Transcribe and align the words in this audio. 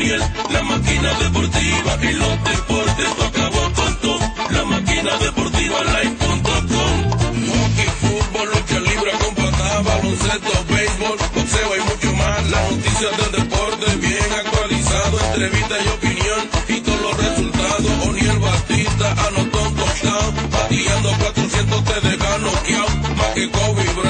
La 0.00 0.62
máquina 0.62 1.12
deportiva 1.18 1.98
y 2.00 2.12
los 2.14 2.44
deportes 2.44 3.16
tú 3.16 3.22
acabó 3.22 3.72
con 3.74 3.96
todo. 4.00 4.18
La 4.48 4.64
máquina 4.64 5.14
deportiva 5.18 5.78
live.com. 5.84 7.10
Hockey, 7.50 7.90
fútbol, 8.00 8.48
lucha 8.48 8.80
libre 8.80 9.10
con 9.20 9.84
baloncesto, 9.84 10.64
béisbol, 10.70 11.18
boxeo 11.34 11.76
y 11.76 11.80
mucho 11.80 12.16
más. 12.16 12.50
Las 12.50 12.70
noticias 12.70 13.12
del 13.18 13.42
deporte 13.42 13.96
bien 13.96 14.32
actualizado, 14.42 15.20
entrevista 15.20 15.74
y 15.84 15.88
opinión 15.88 16.40
y 16.68 16.80
todos 16.80 17.00
los 17.02 17.16
resultados. 17.18 18.08
O'Neill 18.08 18.38
Batista 18.38 19.10
anotó 19.28 19.62
un 19.62 19.76
touchdown, 19.76 20.34
bateando 20.50 21.12
400 21.18 21.84
te 21.84 22.08
deja 22.08 22.38
noqueado. 22.38 22.88
Más 23.16 23.26
que 23.34 23.50
Kobe 23.50 23.84
Bryant, 24.00 24.09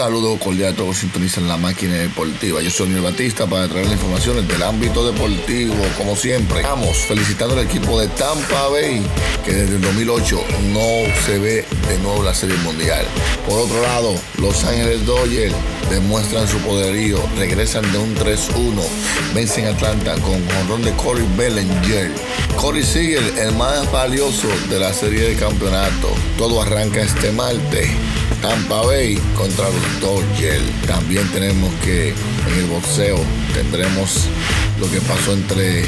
saludo 0.00 0.38
cordial 0.38 0.72
a 0.72 0.76
todos 0.76 0.94
que 0.94 1.00
sintonizan 1.02 1.46
la 1.46 1.58
máquina 1.58 1.92
deportiva. 1.92 2.62
Yo 2.62 2.70
soy 2.70 2.86
Daniel 2.86 3.12
Batista 3.12 3.46
para 3.46 3.68
traer 3.68 3.84
las 3.84 3.96
informaciones 3.96 4.48
del 4.48 4.62
ámbito 4.62 5.06
deportivo, 5.06 5.74
como 5.98 6.16
siempre. 6.16 6.62
Vamos, 6.62 6.96
felicitando 7.00 7.54
al 7.54 7.66
equipo 7.66 8.00
de 8.00 8.08
Tampa 8.08 8.68
Bay, 8.68 9.02
que 9.44 9.52
desde 9.52 9.76
el 9.76 9.82
2008 9.82 10.42
no 10.72 10.86
se 11.26 11.38
ve 11.38 11.66
de 11.86 11.98
nuevo 11.98 12.22
la 12.22 12.32
Serie 12.32 12.56
Mundial. 12.64 13.04
Por 13.46 13.58
otro 13.58 13.82
lado, 13.82 14.14
Los 14.38 14.64
Ángeles 14.64 15.04
Dodgers 15.04 15.54
demuestran 15.90 16.48
su 16.48 16.56
poderío, 16.60 17.18
regresan 17.36 17.82
de 17.92 17.98
un 17.98 18.16
3-1, 18.16 18.82
vencen 19.34 19.66
Atlanta 19.66 20.14
con 20.14 20.42
jonrón 20.48 20.82
de 20.82 20.92
Corey 20.92 21.26
Bellinger. 21.36 22.10
Corey 22.56 22.82
Seager, 22.82 23.38
el 23.38 23.54
más 23.54 23.92
valioso 23.92 24.48
de 24.70 24.78
la 24.78 24.94
serie 24.94 25.28
de 25.28 25.34
campeonato. 25.34 26.08
Todo 26.38 26.62
arranca 26.62 27.02
este 27.02 27.32
martes. 27.32 27.90
Tampa 28.42 28.82
Bay 28.82 29.16
contra 29.36 29.64
los 29.64 30.00
Dodgers. 30.00 30.62
También 30.86 31.26
tenemos 31.32 31.72
que 31.84 32.08
en 32.10 32.58
el 32.58 32.66
boxeo 32.66 33.18
tendremos 33.54 34.26
lo 34.78 34.90
que 34.90 35.00
pasó 35.00 35.32
entre 35.32 35.84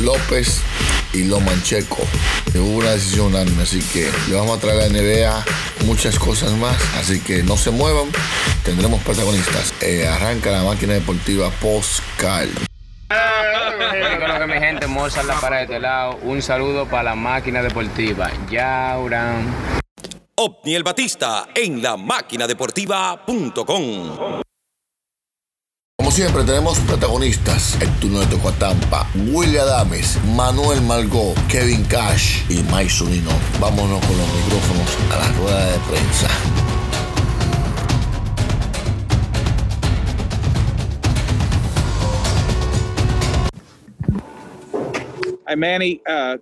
López 0.00 0.60
y 1.12 1.24
Lomancheco. 1.24 2.06
Hubo 2.54 2.78
una 2.78 2.90
decisión 2.90 3.26
unánime, 3.26 3.62
así 3.62 3.80
que 3.92 4.10
le 4.28 4.36
vamos 4.36 4.58
a 4.58 4.60
traer 4.60 4.82
a 4.82 4.86
la 4.86 4.88
NBA 4.88 5.44
muchas 5.86 6.18
cosas 6.18 6.52
más. 6.52 6.76
Así 6.96 7.20
que 7.20 7.42
no 7.42 7.56
se 7.56 7.70
muevan, 7.70 8.08
tendremos 8.64 9.02
protagonistas. 9.02 9.72
Eh, 9.80 10.06
arranca 10.06 10.50
la 10.50 10.62
máquina 10.62 10.94
deportiva 10.94 11.50
Postcal. 11.50 12.50
Mi 14.46 14.60
gente, 14.60 14.86
Mozart 14.86 15.26
la 15.26 15.40
para 15.40 15.56
de 15.56 15.62
este 15.62 15.80
lado. 15.80 16.18
Un 16.22 16.42
saludo 16.42 16.86
para 16.86 17.04
la 17.04 17.14
máquina 17.14 17.62
deportiva. 17.62 18.30
Yauran. 18.50 19.83
Opniel 20.44 20.82
Batista 20.82 21.48
en 21.54 21.82
la 21.82 21.96
máquina 21.96 22.46
deportiva.com. 22.46 24.42
Como 25.96 26.10
siempre, 26.10 26.44
tenemos 26.44 26.78
protagonistas. 26.80 27.80
El 27.80 27.90
turno 27.98 28.20
le 28.20 28.26
tocó 28.26 28.50
a 28.50 28.52
Tampa. 28.52 29.08
William 29.32 29.64
Adames, 29.66 30.22
Manuel 30.36 30.82
Margot, 30.82 31.34
Kevin 31.48 31.82
Cash 31.84 32.42
y 32.50 32.62
Mike 32.64 32.90
Zunino. 32.90 33.30
Vámonos 33.58 34.04
con 34.04 34.18
los 34.18 34.28
micrófonos 34.34 34.90
a 35.12 35.16
la 35.16 35.32
rueda 35.38 35.72
de 35.72 35.78
prensa. 35.88 36.28
Hi, 45.46 45.54
Manny. 45.56 46.00
Uh, 46.06 46.38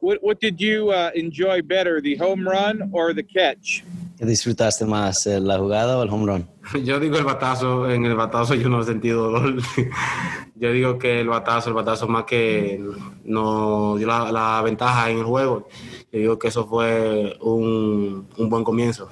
what, 0.00 0.18
what 0.22 0.40
did 0.40 0.60
you 0.60 0.90
uh, 0.90 1.12
enjoy 1.14 1.62
better, 1.62 2.00
the 2.00 2.16
home 2.16 2.46
run 2.46 2.90
or 2.92 3.12
the 3.14 3.22
catch? 3.22 3.84
¿Qué 4.18 4.26
disfrutaste 4.26 4.84
más, 4.84 5.24
eh, 5.26 5.38
la 5.38 5.56
jugada 5.56 5.96
o 5.96 6.02
el 6.02 6.08
home 6.10 6.26
run? 6.26 6.48
Yo 6.84 6.98
digo 6.98 7.16
el 7.16 7.24
batazo, 7.24 7.88
en 7.88 8.04
el 8.04 8.16
batazo 8.16 8.54
yo 8.56 8.68
no 8.68 8.80
he 8.80 8.84
sentido 8.84 9.30
dolor. 9.30 9.62
Yo 10.56 10.72
digo 10.72 10.98
que 10.98 11.20
el 11.20 11.28
batazo, 11.28 11.70
el 11.70 11.74
batazo 11.74 12.08
más 12.08 12.24
que 12.24 12.78
nos 13.24 13.98
dio 13.98 14.08
la, 14.08 14.32
la 14.32 14.60
ventaja 14.62 15.10
en 15.10 15.18
el 15.18 15.24
juego. 15.24 15.68
Yo 16.12 16.18
digo 16.18 16.38
que 16.38 16.48
eso 16.48 16.66
fue 16.66 17.38
un, 17.40 18.28
un 18.36 18.50
buen 18.50 18.64
comienzo. 18.64 19.08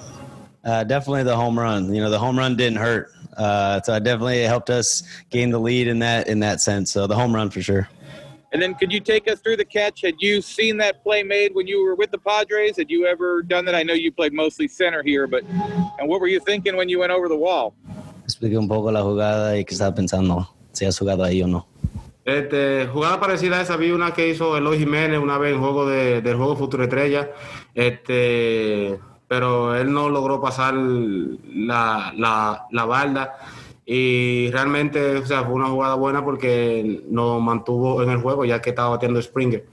Uh, 0.65 0.82
definitely 0.84 1.22
the 1.22 1.34
home 1.34 1.59
run. 1.59 1.94
You 1.94 2.03
know, 2.03 2.10
the 2.10 2.19
home 2.19 2.37
run 2.37 2.56
didn't 2.56 2.78
hurt, 2.78 3.09
uh, 3.38 3.81
so 3.82 3.94
it 3.94 4.03
definitely 4.03 4.43
helped 4.43 4.69
us 4.69 5.05
gain 5.31 5.50
the 5.50 5.59
lead 5.59 5.87
in 5.87 6.00
that 6.00 6.28
in 6.28 6.41
that 6.41 6.60
sense. 6.60 6.91
So 6.91 7.06
the 7.06 7.15
home 7.15 7.34
run 7.34 7.49
for 7.49 7.62
sure. 7.62 7.88
And 8.53 8.62
then 8.62 8.75
could 8.75 8.91
you 8.91 9.00
take 9.00 9.31
us 9.31 9.41
through 9.41 9.59
the 9.59 9.64
catch? 9.64 10.00
Had 10.03 10.14
you 10.20 10.41
seen 10.41 10.78
that 10.78 11.03
play 11.03 11.22
made 11.22 11.54
when 11.54 11.66
you 11.66 11.84
were 11.84 11.94
with 11.94 12.10
the 12.10 12.19
Padres? 12.19 12.78
Had 12.78 12.91
you 12.91 13.06
ever 13.06 13.42
done 13.42 13.66
that? 13.66 13.75
I 13.75 13.82
know 13.82 13.92
you 13.92 14.10
played 14.10 14.32
mostly 14.32 14.69
center 14.69 15.03
here, 15.03 15.26
but 15.26 15.42
and 15.98 16.09
what 16.09 16.20
were 16.20 16.28
you 16.28 16.41
thinking 16.41 16.75
when 16.76 16.88
you 16.88 16.98
went 17.00 17.12
over 17.12 17.28
the 17.28 17.37
wall? 17.37 17.75
Explique 18.25 18.56
un 18.56 18.69
poco 18.69 18.91
la 18.91 19.03
jugada 19.03 19.56
y 19.58 19.64
qué 19.64 19.75
estaba 19.75 19.94
pensando, 19.94 20.48
si 20.72 20.87
has 20.87 20.98
jugado 20.98 21.25
ahí 21.25 21.42
o 21.42 21.47
no. 21.47 21.66
Este, 22.25 22.87
jugada 22.87 23.20
parecida 23.20 23.58
a 23.58 23.62
esa, 23.62 23.76
vi 23.76 23.91
una 23.91 24.12
que 24.12 24.28
hizo 24.28 24.56
Eloy 24.56 24.78
Jiménez 24.78 25.19
una 25.19 25.38
vez 25.38 25.54
en 25.54 25.60
juego 25.60 25.87
de, 25.87 26.20
del 26.20 26.37
juego 26.37 26.56
Futuro 26.56 26.84
Estrella, 26.84 27.31
este, 27.75 28.98
pero 29.26 29.75
él 29.75 29.91
no 29.91 30.10
logró 30.10 30.38
pasar 30.38 30.75
la, 30.75 32.12
la, 32.14 32.66
la 32.70 32.84
balda 32.84 33.38
y 33.91 34.50
realmente 34.50 35.16
o 35.16 35.25
sea, 35.25 35.44
fue 35.44 35.54
una 35.54 35.69
jugada 35.69 35.94
buena 35.94 36.22
porque 36.22 37.00
nos 37.09 37.41
mantuvo 37.41 38.03
en 38.03 38.10
el 38.10 38.19
juego 38.19 38.44
ya 38.44 38.60
que 38.60 38.71
estaba 38.71 38.91
batiendo 38.91 39.21
Springer. 39.22 39.65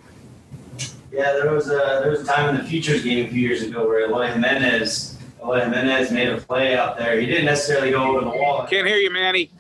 Yeah, 1.12 1.34
there 1.34 1.52
was 1.54 1.68
a 1.70 2.00
there 2.02 2.12
was 2.12 2.22
a 2.22 2.26
time 2.26 2.56
in 2.56 2.62
the 2.62 2.64
futures 2.64 3.04
game 3.04 3.26
a 3.26 3.28
few 3.28 3.42
years 3.42 3.62
ago 3.62 3.86
where 3.86 4.08
Eloy 4.08 4.32
Jimenez 4.32 5.18
Eloy 5.44 5.60
Jimenez 5.66 6.12
made 6.12 6.30
a 6.30 6.38
play 6.38 6.78
out 6.78 6.98
there. 6.98 7.20
He 7.20 7.26
didn't 7.26 7.46
necessarily 7.46 7.92
go 7.92 8.04
over 8.04 8.22
the 8.22 8.30
wall. 8.30 8.66
Can't 8.70 8.88
hear 8.88 8.98
you, 8.98 9.12
Manny. 9.12 9.52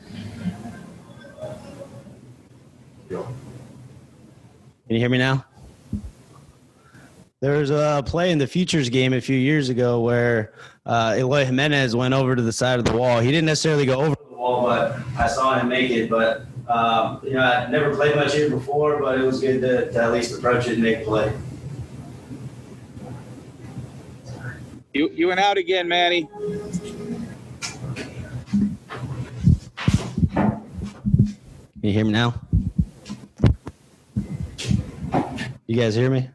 Can 3.09 3.23
you 4.87 4.99
hear 4.99 5.09
me 5.09 5.17
now? 5.17 5.43
There 7.41 7.57
was 7.57 7.71
a 7.71 8.03
play 8.05 8.31
in 8.31 8.37
the 8.37 8.47
futures 8.47 8.87
game 8.87 9.11
a 9.11 9.19
few 9.19 9.37
years 9.37 9.67
ago 9.67 9.99
where 9.99 10.53
uh, 10.85 11.15
Eloy 11.17 11.43
Jimenez 11.43 11.93
went 11.93 12.13
over 12.13 12.35
to 12.37 12.41
the 12.41 12.53
side 12.53 12.79
of 12.79 12.85
the 12.85 12.95
wall. 12.95 13.19
He 13.19 13.31
didn't 13.31 13.47
necessarily 13.47 13.85
go 13.85 13.99
over. 14.01 14.15
The 14.45 14.61
but 14.61 14.99
I 15.17 15.27
saw 15.27 15.59
him 15.59 15.69
make 15.69 15.89
it. 15.89 16.09
But 16.09 16.45
um, 16.67 17.19
you 17.23 17.33
know, 17.33 17.41
I 17.41 17.69
never 17.69 17.95
played 17.95 18.15
much 18.15 18.33
here 18.35 18.49
before, 18.49 18.99
but 18.99 19.19
it 19.19 19.23
was 19.23 19.41
good 19.41 19.61
to, 19.61 19.91
to 19.91 20.03
at 20.03 20.11
least 20.11 20.37
approach 20.37 20.67
it 20.67 20.73
and 20.73 20.83
make 20.83 21.03
play. 21.03 21.33
You 24.93 25.09
you 25.09 25.27
went 25.27 25.39
out 25.39 25.57
again, 25.57 25.87
Manny. 25.87 26.29
Can 30.35 31.91
you 31.91 31.91
hear 31.91 32.05
me 32.05 32.11
now? 32.11 32.39
You 35.67 35.75
guys 35.75 35.95
hear 35.95 36.11
me? 36.11 36.29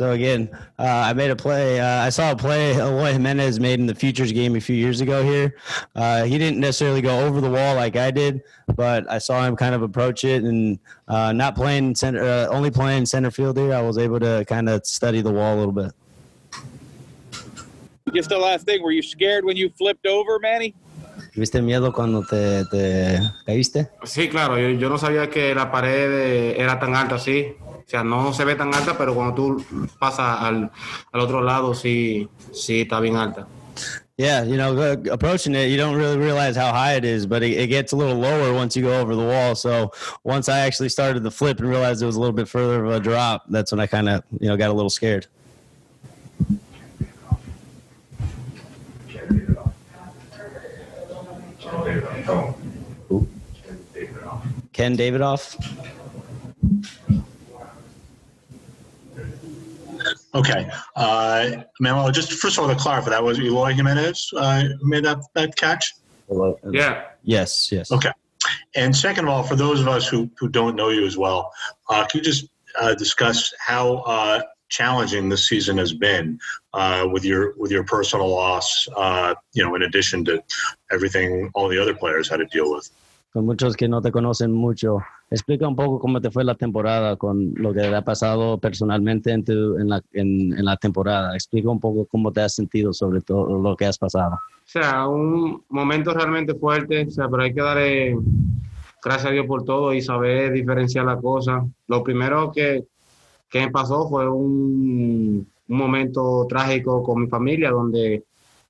So 0.00 0.12
again, 0.12 0.48
uh, 0.78 1.08
I 1.08 1.12
made 1.12 1.30
a 1.30 1.36
play. 1.36 1.78
Uh, 1.78 2.00
I 2.00 2.08
saw 2.08 2.30
a 2.32 2.34
play 2.34 2.74
Eloy 2.80 3.12
Jimenez 3.12 3.60
made 3.60 3.80
in 3.80 3.84
the 3.84 3.94
futures 3.94 4.32
game 4.32 4.56
a 4.56 4.60
few 4.60 4.74
years 4.74 5.02
ago 5.02 5.22
here. 5.22 5.56
Uh, 5.94 6.24
he 6.24 6.38
didn't 6.38 6.58
necessarily 6.58 7.02
go 7.02 7.20
over 7.26 7.42
the 7.42 7.50
wall 7.50 7.74
like 7.74 7.96
I 7.96 8.10
did, 8.10 8.40
but 8.76 9.04
I 9.10 9.18
saw 9.18 9.44
him 9.44 9.56
kind 9.56 9.74
of 9.74 9.82
approach 9.82 10.24
it 10.24 10.42
and 10.42 10.78
uh, 11.06 11.34
not 11.34 11.54
playing 11.54 11.96
center, 11.96 12.22
uh, 12.22 12.46
only 12.46 12.70
playing 12.70 13.04
center 13.04 13.30
field 13.30 13.58
here. 13.58 13.74
I 13.74 13.82
was 13.82 13.98
able 13.98 14.18
to 14.20 14.42
kind 14.48 14.70
of 14.70 14.86
study 14.86 15.20
the 15.20 15.32
wall 15.32 15.54
a 15.54 15.58
little 15.58 15.72
bit. 15.72 15.92
Just 18.14 18.30
the 18.30 18.38
last 18.38 18.64
thing. 18.64 18.82
Were 18.82 18.92
you 18.92 19.02
scared 19.02 19.44
when 19.44 19.58
you 19.58 19.68
flipped 19.68 20.06
over, 20.06 20.38
Manny? 20.38 20.74
¿Tuviste 21.34 21.60
miedo 21.60 21.92
cuando 21.92 22.24
te, 22.24 22.64
te 22.70 23.20
caíste? 23.44 23.90
Sí, 24.04 24.30
claro, 24.30 24.58
yo, 24.58 24.70
yo 24.70 24.88
no 24.88 24.96
sabía 24.96 25.28
que 25.28 25.54
la 25.54 25.70
pared 25.70 26.10
eh, 26.10 26.54
era 26.58 26.80
tan 26.80 26.96
alta 26.96 27.16
así. 27.16 27.54
Sea, 27.90 28.04
no 28.04 28.32
se 28.32 28.44
ve 28.44 28.54
tan 28.54 28.72
alta, 28.72 28.96
pero 28.96 29.14
cuando 29.14 29.34
tú 29.34 29.64
pasas 29.98 30.40
al, 30.42 30.70
al 31.10 31.20
otro 31.20 31.42
lado, 31.42 31.74
sí, 31.74 32.28
sí 32.52 32.82
está 32.82 33.00
bien 33.00 33.16
alta. 33.16 33.48
Yeah, 34.16 34.44
you 34.44 34.56
know, 34.56 34.78
approaching 35.10 35.56
it, 35.56 35.70
you 35.70 35.76
don't 35.76 35.96
really 35.96 36.16
realize 36.16 36.54
how 36.54 36.70
high 36.70 36.94
it 36.94 37.04
is, 37.04 37.26
but 37.26 37.42
it, 37.42 37.58
it 37.58 37.66
gets 37.66 37.90
a 37.90 37.96
little 37.96 38.14
lower 38.14 38.54
once 38.54 38.76
you 38.76 38.82
go 38.82 39.00
over 39.00 39.16
the 39.16 39.24
wall. 39.24 39.56
So 39.56 39.90
once 40.22 40.48
I 40.48 40.60
actually 40.60 40.90
started 40.90 41.24
the 41.24 41.32
flip 41.32 41.58
and 41.58 41.68
realized 41.68 42.00
it 42.00 42.06
was 42.06 42.14
a 42.14 42.20
little 42.20 42.32
bit 42.32 42.46
further 42.46 42.84
of 42.84 42.92
a 42.92 43.00
drop, 43.00 43.46
that's 43.48 43.72
when 43.72 43.80
I 43.80 43.88
kind 43.88 44.08
of, 44.08 44.22
you 44.38 44.46
know, 44.46 44.56
got 44.56 44.70
a 44.70 44.72
little 44.72 44.90
scared. 44.90 45.26
Ken 54.72 54.96
Davidoff. 54.96 55.56
Okay. 60.34 60.70
Uh, 60.96 61.62
Manuel, 61.80 62.10
just 62.12 62.32
first 62.32 62.58
of 62.58 62.64
all, 62.64 62.70
to 62.70 62.80
clarify, 62.80 63.10
that 63.10 63.22
was 63.22 63.38
Eloy 63.40 63.72
Jimenez 63.72 64.30
uh, 64.36 64.64
made 64.82 65.04
that, 65.04 65.18
that 65.34 65.56
catch? 65.56 65.94
Yeah. 66.70 67.06
Yes, 67.22 67.70
yes. 67.72 67.90
Okay. 67.90 68.12
And 68.74 68.94
second 68.94 69.24
of 69.24 69.30
all, 69.30 69.42
for 69.42 69.56
those 69.56 69.80
of 69.80 69.88
us 69.88 70.08
who, 70.08 70.30
who 70.38 70.48
don't 70.48 70.76
know 70.76 70.90
you 70.90 71.04
as 71.04 71.16
well, 71.16 71.52
uh, 71.88 72.06
can 72.06 72.18
you 72.18 72.24
just 72.24 72.48
uh, 72.78 72.94
discuss 72.94 73.52
how 73.58 73.98
uh, 73.98 74.42
challenging 74.68 75.28
this 75.28 75.48
season 75.48 75.76
has 75.78 75.92
been 75.92 76.38
uh, 76.72 77.06
with 77.10 77.24
your 77.24 77.54
with 77.58 77.72
your 77.72 77.84
personal 77.84 78.28
loss? 78.28 78.86
Uh, 78.96 79.34
you 79.52 79.64
know, 79.64 79.74
in 79.74 79.82
addition 79.82 80.24
to 80.26 80.42
everything 80.92 81.50
all 81.54 81.68
the 81.68 81.78
other 81.78 81.94
players 81.94 82.28
had 82.28 82.38
to 82.38 82.46
deal 82.46 82.72
with. 82.72 82.88
Con 83.32 83.46
muchos 83.46 83.76
que 83.76 83.88
no 83.88 84.02
te 84.02 84.10
conocen 84.10 84.50
mucho, 84.52 84.98
explica 85.30 85.68
un 85.68 85.76
poco 85.76 86.00
cómo 86.00 86.20
te 86.20 86.32
fue 86.32 86.42
la 86.42 86.56
temporada 86.56 87.14
con 87.16 87.52
lo 87.54 87.72
que 87.72 87.80
te 87.80 87.94
ha 87.94 88.02
pasado 88.02 88.58
personalmente 88.58 89.30
en, 89.30 89.44
tu, 89.44 89.78
en, 89.78 89.88
la, 89.88 90.02
en, 90.12 90.58
en 90.58 90.64
la 90.64 90.76
temporada. 90.76 91.34
Explica 91.34 91.70
un 91.70 91.78
poco 91.78 92.06
cómo 92.06 92.32
te 92.32 92.40
has 92.40 92.54
sentido 92.54 92.92
sobre 92.92 93.20
todo 93.20 93.56
lo 93.60 93.76
que 93.76 93.86
has 93.86 93.98
pasado. 93.98 94.34
O 94.34 94.38
sea, 94.64 95.06
un 95.06 95.62
momento 95.68 96.12
realmente 96.12 96.54
fuerte, 96.54 97.06
o 97.06 97.10
sea, 97.10 97.28
pero 97.28 97.44
hay 97.44 97.54
que 97.54 97.62
darle 97.62 98.18
gracias 99.02 99.26
a 99.26 99.32
Dios 99.32 99.46
por 99.46 99.64
todo 99.64 99.94
y 99.94 100.02
saber 100.02 100.52
diferenciar 100.52 101.04
las 101.04 101.20
cosas. 101.20 101.64
Lo 101.86 102.02
primero 102.02 102.50
que, 102.52 102.84
que 103.48 103.60
me 103.60 103.70
pasó 103.70 104.08
fue 104.08 104.28
un, 104.28 105.46
un 105.68 105.76
momento 105.76 106.46
trágico 106.48 107.02
con 107.02 107.22
mi 107.22 107.28
familia, 107.28 107.70
donde 107.70 108.24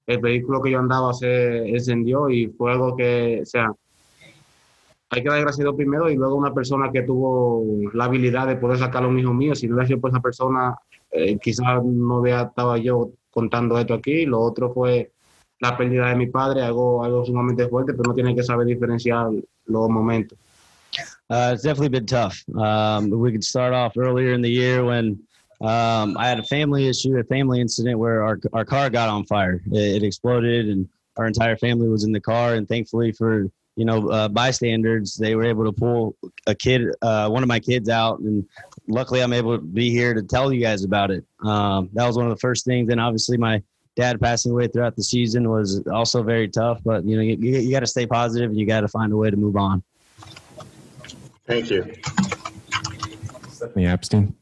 el 0.06 0.18
vehículo 0.18 0.60
que 0.60 0.70
yo 0.70 0.78
andaba 0.78 1.14
se 1.14 1.68
encendió 1.68 2.28
y 2.28 2.48
fue 2.48 2.72
algo 2.72 2.94
que, 2.94 3.40
o 3.42 3.46
sea, 3.46 3.72
hay 5.10 5.22
que 5.22 5.28
dar 5.28 5.40
gracias 5.40 5.66
a 5.66 5.72
primero 5.72 6.08
y 6.08 6.14
luego 6.14 6.36
una 6.36 6.54
persona 6.54 6.90
que 6.92 7.02
tuvo 7.02 7.64
la 7.92 8.04
habilidad 8.04 8.46
de 8.46 8.56
poder 8.56 8.78
sacar 8.78 9.02
a 9.02 9.08
un 9.08 9.18
hijo 9.18 9.34
mío. 9.34 9.54
Si 9.54 9.66
no 9.66 9.74
hubiera 9.74 9.88
sido 9.88 10.00
por 10.00 10.10
esa 10.10 10.20
persona, 10.20 10.76
eh, 11.10 11.36
quizás 11.38 11.82
no 11.84 12.18
hubiera 12.18 12.42
estado 12.42 12.76
yo 12.76 13.10
contando 13.30 13.76
esto 13.78 13.94
aquí. 13.94 14.24
Lo 14.24 14.40
otro 14.40 14.72
fue 14.72 15.10
la 15.58 15.76
pérdida 15.76 16.08
de 16.08 16.16
mi 16.16 16.28
padre, 16.28 16.62
algo, 16.62 17.04
algo 17.04 17.24
sumamente 17.24 17.68
fuerte, 17.68 17.92
pero 17.92 18.10
uno 18.10 18.14
tiene 18.14 18.34
que 18.36 18.44
saber 18.44 18.66
diferenciar 18.66 19.30
los 19.66 19.88
momentos. 19.90 20.38
Uh, 21.28 21.52
it's 21.52 21.62
definitely 21.62 21.88
been 21.88 22.06
tough. 22.06 22.42
Um, 22.56 23.10
we 23.10 23.30
could 23.30 23.44
start 23.44 23.72
off 23.72 23.96
earlier 23.96 24.32
in 24.32 24.42
the 24.42 24.50
year 24.50 24.84
when 24.84 25.20
um, 25.60 26.16
I 26.16 26.26
had 26.26 26.38
a 26.38 26.42
family 26.42 26.88
issue, 26.88 27.16
a 27.18 27.24
family 27.24 27.60
incident 27.60 27.98
where 27.98 28.22
our, 28.24 28.38
our 28.52 28.64
car 28.64 28.90
got 28.90 29.08
on 29.08 29.24
fire. 29.26 29.60
It, 29.72 29.96
it 29.96 30.02
exploded 30.02 30.68
and 30.68 30.88
our 31.16 31.26
entire 31.26 31.56
family 31.56 31.88
was 31.88 32.04
in 32.04 32.12
the 32.12 32.20
car. 32.20 32.54
And 32.54 32.68
thankfully 32.68 33.12
for, 33.12 33.46
you 33.80 33.86
know, 33.86 34.10
uh, 34.10 34.28
bystanders, 34.28 35.14
they 35.14 35.34
were 35.34 35.44
able 35.44 35.64
to 35.64 35.72
pull 35.72 36.14
a 36.46 36.54
kid, 36.54 36.82
uh, 37.00 37.30
one 37.30 37.42
of 37.42 37.48
my 37.48 37.58
kids 37.58 37.88
out. 37.88 38.18
And 38.18 38.46
luckily 38.86 39.22
I'm 39.22 39.32
able 39.32 39.56
to 39.56 39.64
be 39.64 39.88
here 39.88 40.12
to 40.12 40.22
tell 40.22 40.52
you 40.52 40.60
guys 40.60 40.84
about 40.84 41.10
it. 41.10 41.24
Um, 41.42 41.88
that 41.94 42.06
was 42.06 42.14
one 42.14 42.26
of 42.26 42.30
the 42.30 42.40
first 42.40 42.66
things. 42.66 42.90
And 42.90 43.00
obviously 43.00 43.38
my 43.38 43.62
dad 43.96 44.20
passing 44.20 44.52
away 44.52 44.68
throughout 44.68 44.96
the 44.96 45.02
season 45.02 45.48
was 45.48 45.82
also 45.86 46.22
very 46.22 46.46
tough, 46.46 46.82
but 46.84 47.06
you 47.06 47.16
know, 47.16 47.22
you, 47.22 47.38
you 47.38 47.70
got 47.70 47.80
to 47.80 47.86
stay 47.86 48.04
positive 48.04 48.50
and 48.50 48.60
you 48.60 48.66
got 48.66 48.82
to 48.82 48.88
find 48.88 49.14
a 49.14 49.16
way 49.16 49.30
to 49.30 49.36
move 49.38 49.56
on. 49.56 49.82
Thank 51.46 51.70
you. 51.70 51.90
Stephanie 53.48 53.86
Epstein. 53.86 54.36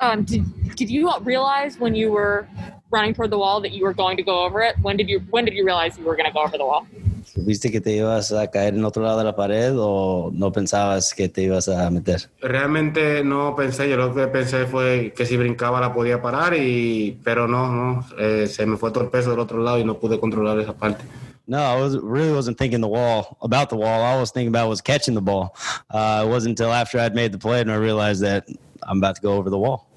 Um, 0.00 0.24
did, 0.24 0.74
did 0.74 0.88
you 0.88 1.12
realize 1.20 1.78
when 1.78 1.94
you 1.94 2.12
were 2.12 2.48
running 2.92 3.14
toward 3.14 3.30
the 3.30 3.38
wall 3.38 3.60
that 3.60 3.72
you 3.72 3.84
were 3.84 3.94
going 3.94 4.16
to 4.16 4.22
go 4.22 4.44
over 4.44 4.60
it? 4.60 4.76
When 4.82 4.96
did 4.96 5.08
you 5.08 5.20
when 5.30 5.44
did 5.44 5.54
you 5.54 5.64
realize 5.64 5.98
you 5.98 6.04
were 6.04 6.16
going 6.16 6.30
to 6.30 6.32
go 6.32 6.42
over 6.42 6.56
the 6.58 6.66
wall? 6.66 6.86
¿Viste 7.34 7.70
que 7.70 7.80
te 7.80 7.92
ibas 7.92 8.30
a 8.32 8.50
caer 8.50 8.74
en 8.74 8.84
otro 8.84 9.02
lado 9.02 9.18
de 9.18 9.24
la 9.24 9.34
pared 9.34 9.74
o 9.78 10.30
no 10.34 10.52
pensabas 10.52 11.14
que 11.14 11.28
te 11.28 11.42
ibas 11.42 11.68
a 11.68 11.88
meter? 11.90 12.28
Realmente 12.40 13.24
no 13.24 13.56
pensé, 13.56 13.88
yo 13.88 13.96
lo 13.96 14.14
que 14.14 14.26
pensé 14.26 14.66
fue 14.66 15.14
que 15.16 15.24
si 15.24 15.36
brincaba 15.36 15.80
la 15.80 15.94
podía 15.94 16.20
parar, 16.20 16.54
y, 16.54 17.18
pero 17.24 17.48
no, 17.48 17.68
no, 17.68 18.04
eh, 18.18 18.46
se 18.48 18.66
me 18.66 18.76
fue 18.76 18.90
todo 18.90 19.04
el 19.04 19.10
peso 19.10 19.30
del 19.30 19.38
otro 19.38 19.62
lado 19.62 19.78
y 19.78 19.84
no 19.84 19.98
pude 19.98 20.20
controlar 20.20 20.58
esa 20.58 20.74
parte. 20.74 21.04
No, 21.46 21.58
I 21.58 21.80
was 21.80 21.96
really 21.98 22.32
wasn't 22.32 22.58
thinking 22.58 22.80
the 22.80 22.88
wall 22.88 23.36
about 23.40 23.68
the 23.68 23.76
wall. 23.76 24.02
All 24.02 24.16
I 24.16 24.20
was 24.20 24.30
thinking 24.30 24.48
about 24.48 24.68
was 24.68 24.80
catching 24.80 25.14
the 25.14 25.22
ball. 25.22 25.56
Uh, 25.90 26.24
it 26.24 26.28
wasn't 26.28 26.58
until 26.58 26.72
after 26.72 27.00
I'd 27.00 27.14
made 27.14 27.32
the 27.32 27.38
play 27.38 27.60
and 27.60 27.70
I 27.70 27.76
realized 27.76 28.22
that 28.22 28.46
I'm 28.82 28.98
about 28.98 29.16
to 29.16 29.22
go 29.22 29.32
over 29.32 29.50
the 29.50 29.58
wall. 29.58 29.88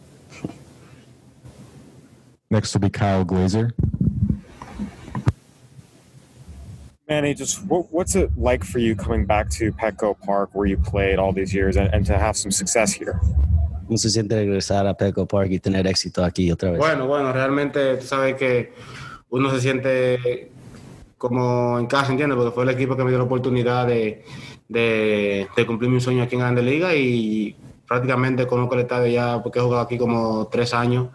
Next 2.55 2.73
will 2.73 2.79
be 2.79 2.89
Kyle 2.89 3.25
Glazer. 3.25 3.73
Manny, 7.09 7.33
just 7.33 7.61
what, 7.65 7.91
what's 7.91 8.15
it 8.15 8.29
like 8.37 8.63
for 8.63 8.79
you 8.79 8.95
coming 8.95 9.25
back 9.25 9.49
to 9.59 9.73
Petco 9.73 10.17
Park 10.21 10.51
where 10.53 10.65
you 10.65 10.77
played 10.77 11.19
all 11.19 11.33
these 11.33 11.53
years 11.53 11.75
and, 11.75 11.93
and 11.93 12.05
to 12.05 12.17
have 12.17 12.37
some 12.37 12.51
success 12.51 12.93
here? 12.93 13.19
¿Cómo 13.85 13.97
se 13.97 14.09
siente 14.09 14.35
regresar 14.35 14.87
a 14.87 14.93
Petco 14.93 15.27
Park 15.27 15.49
y 15.51 15.59
tener 15.59 15.85
éxito 15.85 16.23
aquí 16.23 16.49
otra 16.49 16.71
vez? 16.71 16.79
Bueno, 16.79 17.07
bueno, 17.07 17.33
realmente 17.33 17.97
tú 17.97 18.05
sabes 18.05 18.35
que 18.35 18.71
uno 19.31 19.51
se 19.51 19.59
siente 19.59 20.49
como 21.17 21.77
en 21.77 21.87
casa, 21.87 22.11
¿entiendes? 22.11 22.37
Porque 22.37 22.51
fue 22.51 22.63
el 22.63 22.69
equipo 22.69 22.95
que 22.95 23.03
me 23.03 23.09
dio 23.09 23.17
la 23.17 23.25
oportunidad 23.25 23.85
de, 23.85 24.23
de, 24.69 25.49
de 25.57 25.65
cumplir 25.65 25.89
mi 25.89 25.99
sueño 25.99 26.23
aquí 26.23 26.35
en 26.35 26.39
Grande 26.39 26.63
Liga 26.63 26.95
y 26.95 27.53
prácticamente 27.85 28.47
conozco 28.47 28.75
el 28.75 28.81
estadio 28.81 29.07
ya 29.07 29.43
porque 29.43 29.59
he 29.59 29.61
jugado 29.61 29.81
aquí 29.81 29.97
como 29.97 30.47
tres 30.47 30.73
años 30.73 31.09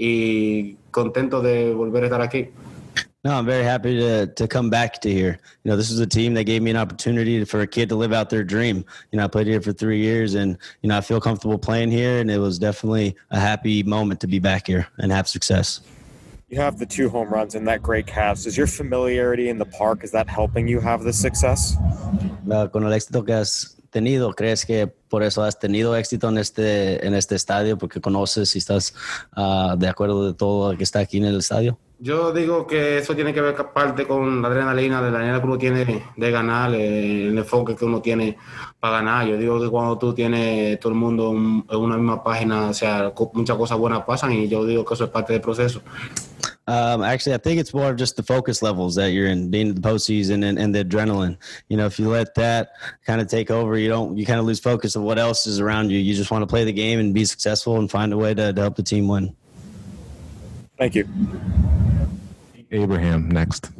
y 0.00 0.78
contento 0.90 1.42
de 1.42 1.74
volver 1.74 2.04
a 2.04 2.06
estar 2.06 2.22
aquí. 2.22 2.48
No, 3.22 3.34
I'm 3.34 3.44
very 3.44 3.64
happy 3.64 3.98
to 3.98 4.28
to 4.28 4.48
come 4.48 4.70
back 4.70 4.98
to 5.02 5.10
here. 5.10 5.38
You 5.62 5.70
know, 5.70 5.76
this 5.76 5.90
is 5.90 6.00
a 6.00 6.06
team 6.06 6.32
that 6.34 6.44
gave 6.44 6.62
me 6.62 6.70
an 6.70 6.78
opportunity 6.78 7.44
for 7.44 7.60
a 7.60 7.66
kid 7.66 7.90
to 7.90 7.94
live 7.94 8.14
out 8.14 8.30
their 8.30 8.42
dream. 8.42 8.82
You 9.12 9.18
know, 9.18 9.24
I 9.24 9.28
played 9.28 9.46
here 9.46 9.60
for 9.60 9.74
three 9.74 10.00
years, 10.00 10.34
and 10.34 10.56
you 10.80 10.88
know, 10.88 10.96
I 10.96 11.02
feel 11.02 11.20
comfortable 11.20 11.58
playing 11.58 11.90
here, 11.90 12.18
and 12.20 12.30
it 12.30 12.38
was 12.38 12.58
definitely 12.58 13.14
a 13.30 13.38
happy 13.38 13.82
moment 13.82 14.20
to 14.20 14.26
be 14.26 14.38
back 14.38 14.68
here 14.68 14.88
and 14.96 15.12
have 15.12 15.28
success. 15.28 15.82
You 16.48 16.60
have 16.60 16.78
the 16.78 16.86
two 16.86 17.10
home 17.10 17.28
runs 17.28 17.54
and 17.54 17.68
that 17.68 17.82
great 17.82 18.06
catch. 18.06 18.46
Is 18.46 18.56
your 18.56 18.66
familiarity 18.66 19.50
in 19.50 19.58
the 19.58 19.66
park 19.66 20.02
is 20.02 20.10
that 20.12 20.26
helping 20.26 20.66
you 20.66 20.80
have 20.80 21.04
this 21.04 21.20
success? 21.20 21.76
Uh, 22.50 22.66
con 22.68 22.84
el 22.84 22.90
éxito 22.90 23.24
que 23.24 23.34
has 23.34 23.76
tenido, 23.90 24.32
¿crees 24.32 24.64
que 24.64 24.86
por 24.86 25.22
eso 25.22 25.42
has 25.42 25.58
tenido 25.58 25.96
éxito 25.96 26.28
en 26.28 26.38
este 26.38 27.06
en 27.06 27.14
este 27.14 27.34
estadio 27.34 27.76
porque 27.76 28.00
conoces 28.00 28.54
y 28.54 28.58
estás 28.58 28.94
uh, 29.36 29.76
de 29.76 29.88
acuerdo 29.88 30.26
de 30.26 30.34
todo 30.34 30.72
lo 30.72 30.78
que 30.78 30.84
está 30.84 31.00
aquí 31.00 31.18
en 31.18 31.24
el 31.24 31.38
estadio? 31.38 31.78
Yo 32.02 32.32
digo 32.32 32.66
que 32.66 32.96
eso 32.96 33.14
tiene 33.14 33.34
que 33.34 33.42
ver 33.42 33.54
parte 33.74 34.06
con 34.06 34.40
la 34.40 34.48
adrenalina, 34.48 35.02
de 35.02 35.10
la 35.10 35.18
adrenalina 35.18 35.40
que 35.40 35.46
uno 35.46 35.58
tiene 35.58 36.04
de 36.16 36.30
ganar, 36.30 36.74
eh, 36.74 37.28
el 37.28 37.36
enfoque 37.36 37.76
que 37.76 37.84
uno 37.84 38.00
tiene 38.00 38.38
para 38.78 38.98
ganar. 38.98 39.26
Yo 39.26 39.36
digo 39.36 39.60
que 39.60 39.68
cuando 39.68 39.98
tú 39.98 40.14
tienes 40.14 40.80
todo 40.80 40.92
el 40.94 40.98
mundo 40.98 41.30
en 41.32 41.78
una 41.78 41.96
misma 41.98 42.24
página, 42.24 42.70
o 42.70 42.74
sea, 42.74 43.12
muchas 43.34 43.56
cosas 43.58 43.76
buenas 43.76 44.04
pasan 44.04 44.32
y 44.32 44.48
yo 44.48 44.64
digo 44.64 44.82
que 44.82 44.94
eso 44.94 45.04
es 45.04 45.10
parte 45.10 45.34
del 45.34 45.42
proceso. 45.42 45.82
Um, 46.70 47.02
actually, 47.02 47.34
I 47.34 47.38
think 47.38 47.58
it's 47.58 47.74
more 47.74 47.90
of 47.90 47.96
just 47.96 48.14
the 48.14 48.22
focus 48.22 48.62
levels 48.62 48.94
that 48.94 49.10
you're 49.10 49.26
in, 49.26 49.50
being 49.50 49.70
in 49.70 49.74
the 49.74 49.80
postseason 49.80 50.44
and, 50.44 50.56
and 50.56 50.72
the 50.72 50.84
adrenaline. 50.84 51.36
You 51.68 51.76
know, 51.76 51.86
if 51.86 51.98
you 51.98 52.08
let 52.08 52.36
that 52.36 52.74
kind 53.04 53.20
of 53.20 53.26
take 53.26 53.50
over, 53.50 53.76
you 53.76 53.88
don't, 53.88 54.16
you 54.16 54.24
kind 54.24 54.38
of 54.38 54.46
lose 54.46 54.60
focus 54.60 54.94
of 54.94 55.02
what 55.02 55.18
else 55.18 55.48
is 55.48 55.58
around 55.58 55.90
you. 55.90 55.98
You 55.98 56.14
just 56.14 56.30
want 56.30 56.42
to 56.42 56.46
play 56.46 56.62
the 56.62 56.72
game 56.72 57.00
and 57.00 57.12
be 57.12 57.24
successful 57.24 57.80
and 57.80 57.90
find 57.90 58.12
a 58.12 58.16
way 58.16 58.34
to, 58.34 58.52
to 58.52 58.60
help 58.60 58.76
the 58.76 58.84
team 58.84 59.08
win. 59.08 59.34
Thank 60.78 60.94
you. 60.94 61.08
Abraham 62.70 63.28
next. 63.28 63.72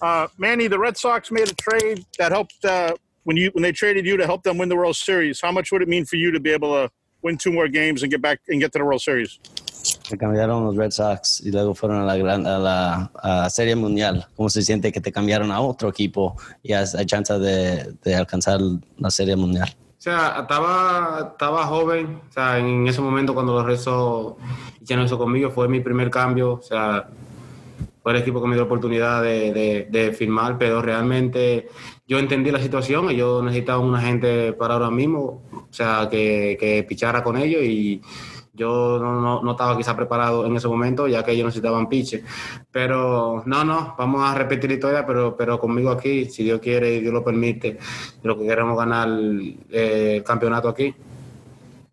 Uh, 0.00 0.26
Manny, 0.38 0.66
the 0.66 0.80
Red 0.80 0.96
Sox 0.96 1.30
made 1.30 1.48
a 1.48 1.54
trade 1.54 2.04
that 2.18 2.32
helped 2.32 2.64
uh, 2.64 2.96
when 3.22 3.36
you 3.36 3.50
when 3.52 3.62
they 3.62 3.70
traded 3.70 4.04
you 4.04 4.16
to 4.16 4.26
help 4.26 4.42
them 4.42 4.58
win 4.58 4.68
the 4.68 4.74
World 4.74 4.96
Series. 4.96 5.40
How 5.40 5.52
much 5.52 5.70
would 5.70 5.80
it 5.80 5.86
mean 5.86 6.06
for 6.06 6.16
you 6.16 6.32
to 6.32 6.40
be 6.40 6.50
able 6.50 6.72
to 6.72 6.90
win 7.22 7.38
two 7.38 7.52
more 7.52 7.68
games 7.68 8.02
and 8.02 8.10
get 8.10 8.20
back 8.20 8.40
and 8.48 8.60
get 8.60 8.72
to 8.72 8.80
the 8.80 8.84
World 8.84 9.00
Series? 9.00 9.38
Te 10.08 10.18
cambiaron 10.18 10.64
los 10.64 10.76
Red 10.76 10.90
Sox 10.90 11.40
y 11.44 11.50
luego 11.50 11.74
fueron 11.74 12.00
a 12.00 12.04
la, 12.04 12.16
gran, 12.16 12.46
a 12.46 12.58
la 12.58 13.50
Serie 13.50 13.76
Mundial. 13.76 14.26
¿Cómo 14.36 14.48
se 14.48 14.62
siente 14.62 14.92
que 14.92 15.00
te 15.00 15.12
cambiaron 15.12 15.50
a 15.50 15.60
otro 15.60 15.88
equipo 15.88 16.36
y 16.62 16.72
hay 16.72 17.06
chance 17.06 17.38
de, 17.38 18.14
alcanzar 18.14 18.60
la 18.98 19.10
Serie 19.10 19.36
Mundial? 19.36 19.68
O 19.70 20.02
sea, 20.02 20.38
estaba, 20.40 21.30
estaba 21.32 21.64
joven, 21.66 22.20
o 22.28 22.32
sea, 22.32 22.58
en 22.58 22.86
ese 22.88 23.00
momento 23.00 23.34
cuando 23.34 23.54
los 23.54 23.64
rezos 23.64 24.34
hicieron 24.80 25.04
eso 25.04 25.16
conmigo, 25.16 25.50
fue 25.50 25.68
mi 25.68 25.78
primer 25.78 26.10
cambio, 26.10 26.54
o 26.54 26.62
sea, 26.62 27.08
fue 28.02 28.12
el 28.12 28.18
equipo 28.18 28.40
que 28.42 28.48
me 28.48 28.54
dio 28.54 28.62
la 28.62 28.66
oportunidad 28.66 29.22
de, 29.22 29.86
de, 29.88 30.12
firmar, 30.12 30.58
pero 30.58 30.82
realmente 30.82 31.68
yo 32.06 32.18
entendí 32.18 32.50
la 32.50 32.60
situación, 32.60 33.10
ellos 33.10 33.42
necesitaban 33.44 33.86
una 33.86 34.00
gente 34.00 34.52
para 34.54 34.74
ahora 34.74 34.90
mismo, 34.90 35.42
o 35.52 35.68
sea, 35.70 36.08
que, 36.10 36.56
que 36.58 36.82
pichara 36.82 37.22
con 37.22 37.36
ellos 37.36 37.62
y 37.62 38.02
yo 38.54 38.98
no, 39.00 39.20
no, 39.20 39.42
no, 39.42 39.50
estaba 39.52 39.76
quizá 39.76 39.96
preparado 39.96 40.44
en 40.44 40.54
ese 40.56 40.68
momento, 40.68 41.08
ya 41.08 41.24
que 41.24 41.32
ellos 41.32 41.46
necesitaban 41.46 41.88
piche. 41.88 42.22
Pero 42.70 43.42
no, 43.46 43.64
no, 43.64 43.94
vamos 43.96 44.22
a 44.22 44.34
repetir 44.34 44.70
historia, 44.72 45.06
pero, 45.06 45.34
pero 45.36 45.58
conmigo 45.58 45.90
aquí, 45.90 46.26
si 46.26 46.44
Dios 46.44 46.60
quiere 46.60 46.96
y 46.96 47.00
Dios 47.00 47.14
lo 47.14 47.24
permite, 47.24 47.78
lo 48.22 48.38
que 48.38 48.46
queremos 48.46 48.76
ganar 48.76 49.08
eh, 49.70 50.16
el 50.16 50.24
campeonato 50.24 50.68
aquí. 50.68 50.94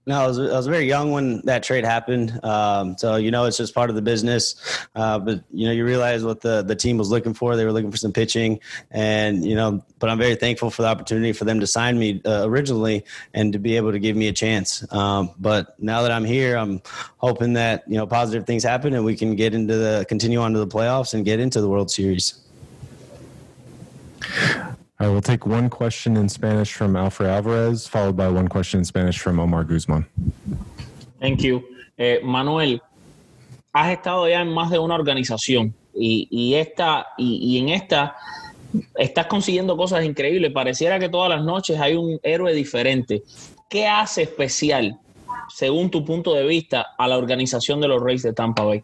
No, 0.09 0.23
I 0.23 0.25
was, 0.25 0.39
I 0.39 0.57
was 0.57 0.65
very 0.65 0.87
young 0.87 1.11
when 1.11 1.41
that 1.41 1.61
trade 1.61 1.85
happened. 1.85 2.43
Um, 2.43 2.97
so, 2.97 3.17
you 3.17 3.29
know, 3.29 3.45
it's 3.45 3.57
just 3.57 3.75
part 3.75 3.91
of 3.91 3.95
the 3.95 4.01
business. 4.01 4.55
Uh, 4.95 5.19
but, 5.19 5.43
you 5.51 5.67
know, 5.67 5.71
you 5.71 5.85
realize 5.85 6.23
what 6.23 6.41
the, 6.41 6.63
the 6.63 6.75
team 6.75 6.97
was 6.97 7.11
looking 7.11 7.35
for. 7.35 7.55
They 7.55 7.63
were 7.63 7.71
looking 7.71 7.91
for 7.91 7.97
some 7.97 8.11
pitching. 8.11 8.59
And, 8.89 9.45
you 9.45 9.53
know, 9.53 9.85
but 9.99 10.09
I'm 10.09 10.17
very 10.17 10.33
thankful 10.33 10.71
for 10.71 10.81
the 10.81 10.87
opportunity 10.87 11.31
for 11.31 11.45
them 11.45 11.59
to 11.59 11.67
sign 11.67 11.99
me 11.99 12.23
uh, 12.25 12.41
originally 12.47 13.05
and 13.35 13.53
to 13.53 13.59
be 13.59 13.77
able 13.77 13.91
to 13.91 13.99
give 13.99 14.15
me 14.15 14.27
a 14.27 14.33
chance. 14.33 14.83
Um, 14.91 15.29
but 15.37 15.79
now 15.79 16.01
that 16.01 16.11
I'm 16.11 16.25
here, 16.25 16.57
I'm 16.57 16.81
hoping 17.17 17.53
that, 17.53 17.83
you 17.87 17.97
know, 17.97 18.07
positive 18.07 18.47
things 18.47 18.63
happen 18.63 18.95
and 18.95 19.05
we 19.05 19.15
can 19.15 19.35
get 19.35 19.53
into 19.53 19.77
the, 19.77 20.07
continue 20.09 20.39
on 20.39 20.53
to 20.53 20.59
the 20.59 20.65
playoffs 20.65 21.13
and 21.13 21.23
get 21.23 21.39
into 21.39 21.61
the 21.61 21.69
World 21.69 21.91
Series. 21.91 22.33
Right, 24.99 25.07
we'll 25.07 25.21
take 25.21 25.45
one 25.45 25.69
question 25.69 26.17
in 26.17 26.27
Spanish 26.27 26.73
from 26.73 26.97
Alfred 26.97 27.29
Alvarez, 27.29 27.87
followed 27.87 28.17
by 28.17 28.27
one 28.27 28.49
question 28.49 28.79
in 28.79 28.85
Spanish 28.85 29.17
from 29.17 29.39
Omar 29.39 29.63
Guzman. 29.63 30.05
Thank 31.21 31.41
you. 31.41 31.63
Eh, 31.97 32.19
Manuel, 32.21 32.81
has 33.73 33.91
estado 33.91 34.27
ya 34.27 34.41
en 34.41 34.49
más 34.49 34.69
de 34.69 34.77
una 34.77 34.95
organización 34.95 35.73
y, 35.93 36.27
y 36.29 36.55
esta, 36.55 37.07
y, 37.17 37.37
y 37.41 37.59
en 37.59 37.69
esta 37.69 38.17
estás 38.95 39.27
consiguiendo 39.27 39.77
cosas 39.77 40.03
increíbles. 40.03 40.51
Pareciera 40.51 40.99
que 40.99 41.07
todas 41.07 41.29
las 41.29 41.45
noches 41.45 41.79
hay 41.79 41.95
un 41.95 42.19
héroe 42.21 42.53
diferente. 42.53 43.23
¿Qué 43.69 43.87
hace 43.87 44.23
especial, 44.23 44.99
según 45.47 45.89
tu 45.89 46.03
punto 46.03 46.33
de 46.33 46.45
vista, 46.45 46.87
a 46.97 47.07
la 47.07 47.17
organización 47.17 47.79
de 47.79 47.87
los 47.87 48.03
Reyes 48.03 48.23
de 48.23 48.33
Tampa 48.33 48.63
Bay? 48.63 48.83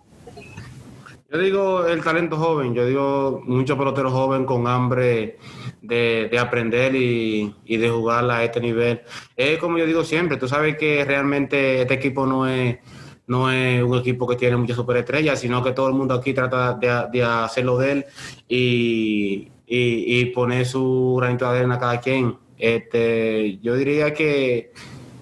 Yo 1.31 1.39
digo 1.39 1.87
el 1.87 2.03
talento 2.03 2.37
joven, 2.37 2.75
yo 2.75 2.85
digo 2.85 3.41
muchos 3.45 3.77
peloteros 3.77 4.13
joven 4.13 4.45
con 4.45 4.67
hambre 4.67 5.37
de, 5.81 6.27
de 6.29 6.39
aprender 6.39 6.95
y, 6.95 7.53
y, 7.65 7.77
de 7.77 7.89
jugar 7.89 8.29
a 8.29 8.43
este 8.43 8.61
nivel. 8.61 9.01
Es 9.35 9.57
como 9.57 9.79
yo 9.79 9.87
digo 9.87 10.03
siempre, 10.03 10.37
tú 10.37 10.47
sabes 10.47 10.77
que 10.77 11.03
realmente 11.03 11.81
este 11.81 11.95
equipo 11.95 12.27
no 12.27 12.47
es, 12.47 12.77
no 13.25 13.51
es 13.51 13.81
un 13.81 13.97
equipo 13.97 14.27
que 14.27 14.35
tiene 14.35 14.55
muchas 14.55 14.75
superestrellas, 14.75 15.39
sino 15.39 15.63
que 15.63 15.71
todo 15.71 15.87
el 15.87 15.95
mundo 15.95 16.13
aquí 16.13 16.31
trata 16.31 16.75
de, 16.75 17.07
de 17.11 17.23
hacerlo 17.23 17.79
de 17.79 17.91
él 17.91 18.05
y, 18.47 19.51
y, 19.65 20.19
y, 20.19 20.25
poner 20.25 20.65
su 20.67 21.15
granito 21.19 21.51
de 21.51 21.57
arena 21.57 21.75
a 21.75 21.79
cada 21.79 21.99
quien. 22.01 22.37
Este, 22.55 23.57
yo 23.63 23.75
diría 23.75 24.13
que, 24.13 24.73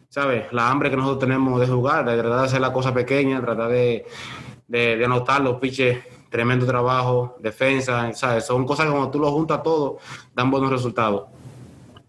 ¿sabes? 0.10 0.52
La 0.52 0.70
hambre 0.70 0.90
que 0.90 0.98
nosotros 0.98 1.20
tenemos 1.20 1.62
de 1.62 1.68
jugar, 1.68 2.04
de 2.06 2.18
tratar 2.18 2.40
de 2.40 2.46
hacer 2.46 2.62
la 2.62 2.74
cosa 2.74 2.94
pequeña, 2.94 3.42
tratar 3.42 3.70
de, 3.70 4.06
de, 4.74 4.98
de 4.98 5.06
anotar 5.06 5.40
los 5.40 5.60
piches 5.60 6.04
tremendo 6.32 6.66
trabajo, 6.66 7.38
defensa, 7.40 8.12
¿sabes? 8.14 8.48
Son 8.48 8.66
cosas 8.66 8.88
que 8.88 8.92
cuando 8.92 9.12
tú 9.12 9.20
lo 9.20 9.32
juntas 9.32 9.62
todo, 9.62 10.00
dan 10.34 10.50
buenos 10.50 10.72
resultados. 10.72 11.28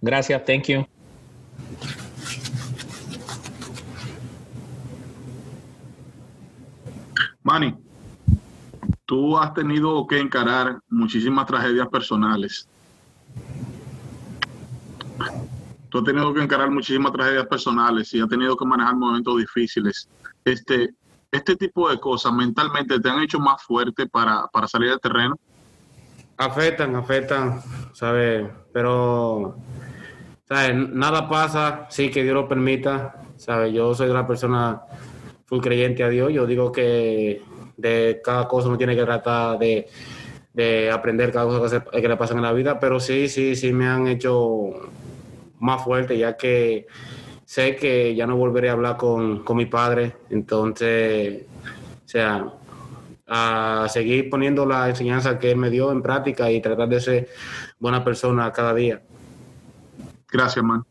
Gracias, 0.00 0.42
thank 0.46 0.64
you. 0.68 0.86
Manny, 7.42 7.76
tú 9.04 9.36
has 9.36 9.52
tenido 9.52 10.06
que 10.06 10.18
encarar 10.18 10.80
muchísimas 10.88 11.44
tragedias 11.44 11.88
personales. 11.88 12.66
Tú 15.90 15.98
has 15.98 16.04
tenido 16.04 16.32
que 16.32 16.42
encarar 16.42 16.70
muchísimas 16.70 17.12
tragedias 17.12 17.46
personales 17.46 18.14
y 18.14 18.20
has 18.22 18.28
tenido 18.30 18.56
que 18.56 18.64
manejar 18.64 18.96
momentos 18.96 19.36
difíciles. 19.36 20.08
Este, 20.46 20.94
este 21.34 21.56
tipo 21.56 21.90
de 21.90 21.98
cosas 21.98 22.32
mentalmente 22.32 23.00
te 23.00 23.08
han 23.08 23.22
hecho 23.22 23.38
más 23.38 23.62
fuerte 23.62 24.06
para, 24.06 24.46
para 24.48 24.68
salir 24.68 24.90
al 24.90 25.00
terreno? 25.00 25.38
Afectan, 26.36 26.94
afectan, 26.96 27.60
¿sabes? 27.92 28.48
Pero, 28.72 29.56
¿sabes? 30.48 30.74
Nada 30.90 31.28
pasa, 31.28 31.86
sí, 31.90 32.10
que 32.10 32.22
Dios 32.22 32.34
lo 32.34 32.48
permita, 32.48 33.22
¿sabes? 33.36 33.72
Yo 33.72 33.94
soy 33.94 34.10
una 34.10 34.26
persona 34.26 34.82
full 35.46 35.60
creyente 35.60 36.02
a 36.02 36.08
Dios, 36.08 36.32
yo 36.32 36.46
digo 36.46 36.72
que 36.72 37.42
de 37.76 38.20
cada 38.24 38.48
cosa 38.48 38.68
uno 38.68 38.78
tiene 38.78 38.96
que 38.96 39.04
tratar 39.04 39.58
de, 39.58 39.88
de 40.52 40.90
aprender 40.90 41.32
cada 41.32 41.46
cosa 41.46 41.84
que, 41.84 42.00
que 42.00 42.08
le 42.08 42.16
pasa 42.16 42.34
en 42.34 42.42
la 42.42 42.52
vida, 42.52 42.80
pero 42.80 42.98
sí, 43.00 43.28
sí, 43.28 43.54
sí 43.54 43.72
me 43.72 43.86
han 43.86 44.06
hecho 44.08 44.70
más 45.60 45.82
fuerte, 45.82 46.16
ya 46.16 46.36
que 46.36 46.86
sé 47.54 47.76
que 47.76 48.16
ya 48.16 48.26
no 48.26 48.36
volveré 48.36 48.68
a 48.68 48.72
hablar 48.72 48.96
con, 48.96 49.44
con 49.44 49.56
mi 49.56 49.66
padre, 49.66 50.16
entonces, 50.28 51.44
o 52.04 52.08
sea, 52.08 52.52
a 53.28 53.86
seguir 53.88 54.28
poniendo 54.28 54.66
la 54.66 54.88
enseñanza 54.88 55.38
que 55.38 55.52
él 55.52 55.56
me 55.56 55.70
dio 55.70 55.92
en 55.92 56.02
práctica 56.02 56.50
y 56.50 56.60
tratar 56.60 56.88
de 56.88 57.00
ser 57.00 57.28
buena 57.78 58.02
persona 58.02 58.50
cada 58.50 58.74
día. 58.74 59.02
Gracias, 60.32 60.64
man. 60.64 60.82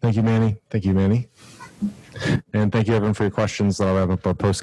Thank 0.00 0.16
you, 0.16 0.22
Manny. 0.22 0.58
Thank 0.68 0.84
you, 0.84 0.92
Manny. 0.92 1.28
And 2.52 2.70
thank 2.70 2.86
you, 2.86 2.94
everyone, 2.94 3.14
for 3.14 3.24
your 3.24 3.32
questions. 3.32 3.78
That'll 3.78 3.96
wrap 3.96 4.10
up 4.10 4.26
our 4.26 4.34
post 4.34 4.62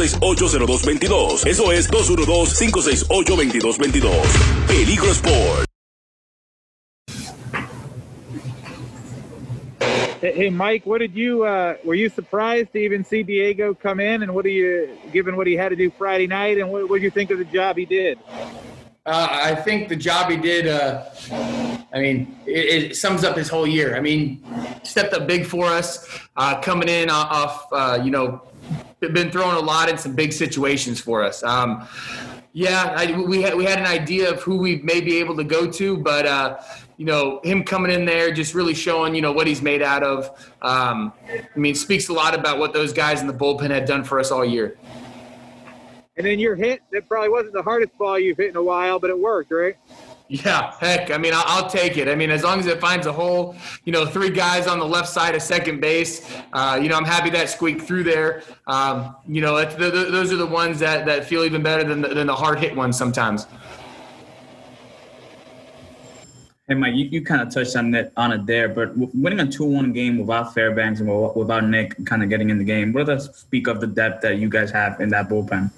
568-0222. 0.00 1.46
Eso 1.46 1.70
es 1.70 1.90
212-568-2222. 1.90 4.66
Peligro 4.66 5.12
Sport. 5.12 5.66
Hey, 10.22 10.50
Mike, 10.50 10.84
what 10.84 10.98
did 10.98 11.14
you, 11.14 11.44
uh, 11.44 11.76
were 11.82 11.94
you 11.94 12.10
surprised 12.10 12.72
to 12.72 12.78
even 12.78 13.04
see 13.04 13.22
Diego 13.22 13.72
come 13.72 14.00
in? 14.00 14.22
And 14.22 14.34
what 14.34 14.44
do 14.44 14.50
you, 14.50 14.90
given 15.12 15.34
what 15.34 15.46
he 15.46 15.54
had 15.54 15.70
to 15.70 15.76
do 15.76 15.90
Friday 15.90 16.26
night, 16.26 16.58
and 16.58 16.70
what, 16.70 16.90
what 16.90 16.96
did 16.96 17.04
you 17.04 17.10
think 17.10 17.30
of 17.30 17.38
the 17.38 17.46
job 17.46 17.78
he 17.78 17.86
did? 17.86 18.18
Uh, 19.06 19.28
I 19.30 19.54
think 19.54 19.88
the 19.88 19.96
job 19.96 20.30
he 20.30 20.36
did, 20.36 20.68
uh, 20.68 21.06
I 21.92 22.00
mean, 22.00 22.36
it, 22.46 22.90
it, 22.90 22.96
sums 22.96 23.24
up 23.24 23.34
his 23.34 23.48
whole 23.48 23.66
year. 23.66 23.96
I 23.96 24.00
mean, 24.00 24.44
stepped 24.82 25.14
up 25.14 25.26
big 25.26 25.46
for 25.46 25.64
us, 25.64 26.06
uh, 26.36 26.60
coming 26.60 26.90
in 26.90 27.08
off, 27.08 27.66
uh, 27.72 27.98
you 28.04 28.10
know, 28.10 28.42
been 29.00 29.30
throwing 29.30 29.56
a 29.56 29.60
lot 29.60 29.88
in 29.88 29.98
some 29.98 30.14
big 30.14 30.32
situations 30.32 31.00
for 31.00 31.22
us. 31.22 31.42
Um, 31.42 31.88
yeah, 32.52 32.94
I, 32.96 33.18
we 33.20 33.42
had 33.42 33.54
we 33.54 33.64
had 33.64 33.78
an 33.78 33.86
idea 33.86 34.30
of 34.30 34.42
who 34.42 34.56
we 34.56 34.76
may 34.76 35.00
be 35.00 35.18
able 35.18 35.36
to 35.36 35.44
go 35.44 35.70
to, 35.70 35.96
but 35.96 36.26
uh, 36.26 36.58
you 36.96 37.06
know, 37.06 37.40
him 37.44 37.62
coming 37.62 37.92
in 37.92 38.04
there 38.04 38.32
just 38.32 38.54
really 38.54 38.74
showing 38.74 39.14
you 39.14 39.22
know 39.22 39.32
what 39.32 39.46
he's 39.46 39.62
made 39.62 39.82
out 39.82 40.02
of. 40.02 40.28
Um, 40.60 41.12
I 41.28 41.58
mean, 41.58 41.74
speaks 41.74 42.08
a 42.08 42.12
lot 42.12 42.34
about 42.34 42.58
what 42.58 42.72
those 42.72 42.92
guys 42.92 43.20
in 43.20 43.26
the 43.26 43.34
bullpen 43.34 43.70
had 43.70 43.86
done 43.86 44.04
for 44.04 44.18
us 44.18 44.30
all 44.30 44.44
year. 44.44 44.76
And 46.16 46.26
then 46.26 46.38
your 46.38 46.56
hit 46.56 46.82
that 46.92 47.08
probably 47.08 47.30
wasn't 47.30 47.54
the 47.54 47.62
hardest 47.62 47.96
ball 47.96 48.18
you've 48.18 48.36
hit 48.36 48.50
in 48.50 48.56
a 48.56 48.62
while, 48.62 48.98
but 48.98 49.08
it 49.08 49.18
worked, 49.18 49.50
right? 49.52 49.76
Yeah, 50.32 50.72
heck, 50.78 51.10
I 51.10 51.18
mean, 51.18 51.34
I'll, 51.34 51.42
I'll, 51.44 51.68
take 51.68 51.96
it. 51.96 52.06
I 52.06 52.14
mean, 52.14 52.30
as 52.30 52.44
long 52.44 52.60
as 52.60 52.66
it 52.66 52.78
finds 52.78 53.08
a 53.08 53.12
hole, 53.12 53.56
you 53.84 53.92
know, 53.92 54.06
three 54.06 54.30
guys 54.30 54.68
on 54.68 54.78
the 54.78 54.86
left 54.86 55.08
side 55.08 55.34
of 55.34 55.42
second 55.42 55.80
base, 55.80 56.32
uh, 56.52 56.78
you 56.80 56.88
know, 56.88 56.94
I'm 56.94 57.04
happy 57.04 57.30
that 57.30 57.50
squeaked 57.50 57.82
through 57.82 58.04
there. 58.04 58.44
Um, 58.68 59.16
you 59.26 59.40
know, 59.40 59.56
the, 59.64 59.90
the, 59.90 60.04
those 60.04 60.32
are 60.32 60.36
the 60.36 60.46
ones 60.46 60.78
that, 60.78 61.04
that 61.06 61.24
feel 61.24 61.42
even 61.42 61.64
better 61.64 61.82
than 61.82 62.00
the, 62.00 62.14
than 62.14 62.28
the 62.28 62.34
hard 62.36 62.60
hit 62.60 62.76
ones 62.76 62.96
sometimes. 62.96 63.48
Hey, 66.68 66.74
Mike, 66.76 66.94
you, 66.94 67.06
you 67.06 67.24
kind 67.24 67.42
of 67.42 67.52
touched 67.52 67.74
on 67.74 67.92
it, 67.92 68.12
on 68.16 68.30
it 68.30 68.46
there, 68.46 68.68
but 68.68 68.96
winning 68.96 69.40
a 69.40 69.46
2-1 69.46 69.92
game 69.92 70.16
without 70.16 70.54
Fairbanks 70.54 71.00
and 71.00 71.34
without 71.34 71.64
Nick 71.64 72.06
kind 72.06 72.22
of 72.22 72.28
getting 72.28 72.50
in 72.50 72.58
the 72.58 72.64
game, 72.64 72.92
what 72.92 73.06
does 73.06 73.26
that 73.26 73.34
speak 73.34 73.66
of 73.66 73.80
the 73.80 73.88
depth 73.88 74.22
that 74.22 74.36
you 74.36 74.48
guys 74.48 74.70
have 74.70 75.00
in 75.00 75.08
that 75.08 75.28
bullpen? 75.28 75.72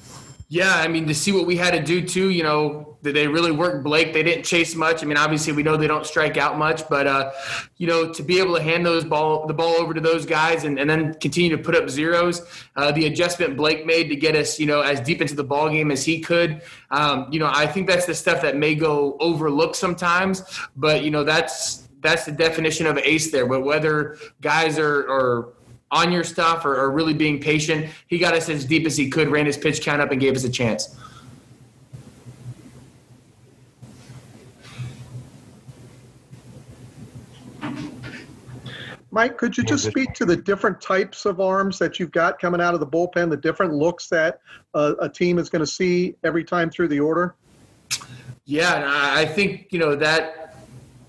Yeah, 0.53 0.75
I 0.75 0.87
mean, 0.87 1.07
to 1.07 1.15
see 1.15 1.33
what 1.33 1.47
we 1.47 1.57
had 1.57 1.71
to 1.71 1.83
do 1.83 2.07
too, 2.07 2.29
you 2.29 2.43
know, 2.43 2.99
they 3.01 3.27
really 3.27 3.53
work 3.53 3.83
Blake? 3.83 4.13
They 4.13 4.23
didn't 4.23 4.45
chase 4.45 4.75
much. 4.75 5.03
I 5.03 5.07
mean, 5.07 5.17
obviously 5.17 5.55
we 5.55 5.63
know 5.63 5.79
they 5.79 5.87
don't 5.87 6.05
strike 6.05 6.37
out 6.37 6.59
much, 6.59 6.87
but 6.91 7.07
uh, 7.07 7.33
you 7.79 7.87
know, 7.87 8.13
to 8.13 8.23
be 8.23 8.39
able 8.39 8.57
to 8.57 8.63
hand 8.63 8.85
those 8.85 9.03
ball 9.03 9.47
the 9.47 9.55
ball 9.55 9.77
over 9.77 9.95
to 9.95 10.01
those 10.03 10.27
guys 10.27 10.65
and, 10.65 10.79
and 10.79 10.91
then 10.91 11.15
continue 11.15 11.57
to 11.57 11.63
put 11.63 11.75
up 11.75 11.89
zeros, 11.89 12.43
uh, 12.77 12.93
the 12.93 13.07
adjustment 13.07 13.57
Blake 13.57 13.87
made 13.87 14.11
to 14.11 14.15
get 14.15 14.37
us, 14.37 14.61
you 14.61 14.67
know, 14.67 14.83
as 14.83 15.01
deep 15.01 15.23
into 15.23 15.35
the 15.35 15.43
ball 15.43 15.71
game 15.71 15.91
as 15.91 16.05
he 16.05 16.21
could. 16.21 16.61
Um, 16.91 17.29
you 17.31 17.39
know, 17.39 17.51
I 17.51 17.67
think 17.67 17.89
that's 17.89 18.05
the 18.05 18.15
stuff 18.15 18.43
that 18.43 18.55
may 18.55 18.75
go 18.75 19.17
overlooked 19.21 19.77
sometimes, 19.77 20.43
but 20.77 21.03
you 21.03 21.11
know, 21.11 21.25
that's 21.25 21.89
that's 22.03 22.27
the 22.27 22.33
definition 22.33 22.87
of 22.87 22.99
ace 22.99 23.31
there. 23.31 23.47
But 23.47 23.63
whether 23.63 24.19
guys 24.43 24.79
are, 24.79 25.09
are 25.09 25.55
on 25.93 26.11
your 26.11 26.25
stuff 26.25 26.65
or, 26.65 26.75
or, 26.75 26.91
really 26.91 27.13
being 27.13 27.39
patient. 27.39 27.87
He 28.09 28.19
got 28.19 28.35
us 28.35 28.49
as 28.49 28.65
deep 28.65 28.87
as 28.87 28.97
he 28.97 29.11
could, 29.11 29.29
ran 29.29 29.45
his 29.45 29.59
pitch 29.59 29.83
count 29.83 30.01
up, 30.01 30.11
and 30.11 30.19
gave 30.19 30.35
us 30.35 30.43
a 30.43 30.51
chance. 30.51 30.97
Mike, 39.15 39.37
could 39.37 39.59
you 39.59 39.63
just 39.63 39.85
speak 39.85 40.15
to 40.15 40.25
the 40.25 40.35
different 40.35 40.81
types 40.81 41.27
of 41.27 41.39
arms 41.39 41.79
that 41.79 42.01
you've 42.01 42.13
got 42.13 42.39
coming 42.39 42.63
out 42.63 42.73
of 42.73 42.81
the 42.81 42.87
bullpen, 42.87 43.29
the 43.29 43.37
different 43.37 43.75
looks 43.75 44.09
that 44.09 44.41
uh, 44.73 44.95
a 45.01 45.09
team 45.09 45.39
is 45.39 45.51
going 45.51 45.61
to 45.61 45.67
see 45.67 46.17
every 46.25 46.43
time 46.43 46.71
through 46.71 46.89
the 46.89 46.99
order? 46.99 47.35
Yeah, 48.47 48.77
and 48.77 48.85
I 48.87 49.21
I 49.21 49.27
think 49.27 49.69
you 49.71 49.79
know 49.79 49.95
that 49.97 50.42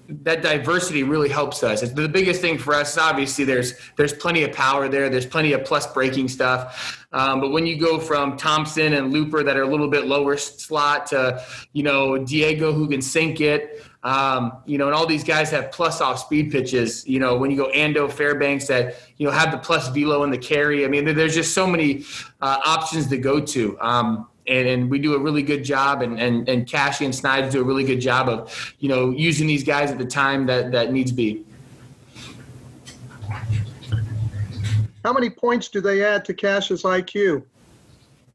that 0.10 0.42
diversity 0.42 1.04
really 1.04 1.30
helps 1.30 1.64
us. 1.64 1.82
It's 1.82 1.94
the 1.94 2.10
biggest 2.10 2.42
thing 2.42 2.58
for 2.58 2.74
us. 2.74 2.98
Obviously, 2.98 3.46
there's 3.46 3.74
there's 3.96 4.14
plenty 4.14 4.44
of 4.44 4.52
power 4.52 4.90
there. 4.90 5.10
There's 5.10 5.26
plenty 5.26 5.54
of 5.54 5.64
plus 5.64 5.92
breaking 5.94 6.28
stuff. 6.28 7.06
Um, 7.14 7.40
but 7.40 7.52
when 7.52 7.66
you 7.66 7.80
go 7.80 8.00
from 8.00 8.38
Thompson 8.38 8.94
and 8.94 9.14
Looper 9.14 9.44
that 9.44 9.56
are 9.56 9.62
a 9.62 9.68
little 9.68 9.88
bit 9.88 10.06
lower 10.06 10.36
slot 10.38 11.08
to 11.08 11.44
you 11.72 11.84
know 11.84 12.18
Diego 12.18 12.74
who 12.74 12.88
can 12.88 13.02
sink 13.02 13.42
it. 13.42 13.84
Um, 14.04 14.58
you 14.66 14.78
know, 14.78 14.88
and 14.88 14.94
all 14.94 15.06
these 15.06 15.24
guys 15.24 15.50
have 15.52 15.72
plus 15.72 16.02
off 16.02 16.20
speed 16.20 16.52
pitches. 16.52 17.08
You 17.08 17.20
know, 17.20 17.38
when 17.38 17.50
you 17.52 17.56
go 17.56 17.72
Ando 17.72 18.12
Fairbanks 18.12 18.68
that 18.68 18.98
you 19.16 19.26
know 19.26 19.32
have 19.32 19.52
the 19.52 19.58
plus 19.58 19.88
velo 19.88 20.24
and 20.24 20.34
the 20.34 20.38
carry. 20.38 20.84
I 20.84 20.90
mean, 20.90 21.06
there's 21.06 21.36
just 21.36 21.54
so 21.54 21.66
many 21.66 22.04
uh, 22.42 22.60
options 22.66 23.08
to 23.08 23.18
go 23.18 23.40
to. 23.40 23.80
Um, 23.80 24.28
and, 24.48 24.68
and 24.68 24.90
we 24.90 25.00
do 25.00 25.16
a 25.16 25.20
really 25.20 25.44
good 25.44 25.64
job, 25.64 26.02
and 26.02 26.20
and 26.20 26.48
and 26.50 26.68
Cashy 26.68 27.06
and 27.06 27.14
Snides 27.14 27.54
do 27.54 27.62
a 27.62 27.64
really 27.64 27.84
good 27.84 28.02
job 28.02 28.30
of, 28.30 28.76
you 28.80 28.90
know, 28.90 29.12
using 29.12 29.48
these 29.48 29.64
guys 29.64 29.92
at 29.92 29.98
the 29.98 30.06
time 30.06 30.46
that 30.48 30.72
that 30.72 30.92
needs 30.92 31.12
be. 31.12 31.44
How 35.04 35.12
many 35.12 35.30
points 35.30 35.68
do 35.68 35.82
they 35.82 36.04
add 36.04 36.24
to 36.26 36.34
Cash's 36.34 36.84
IQ? 36.84 37.44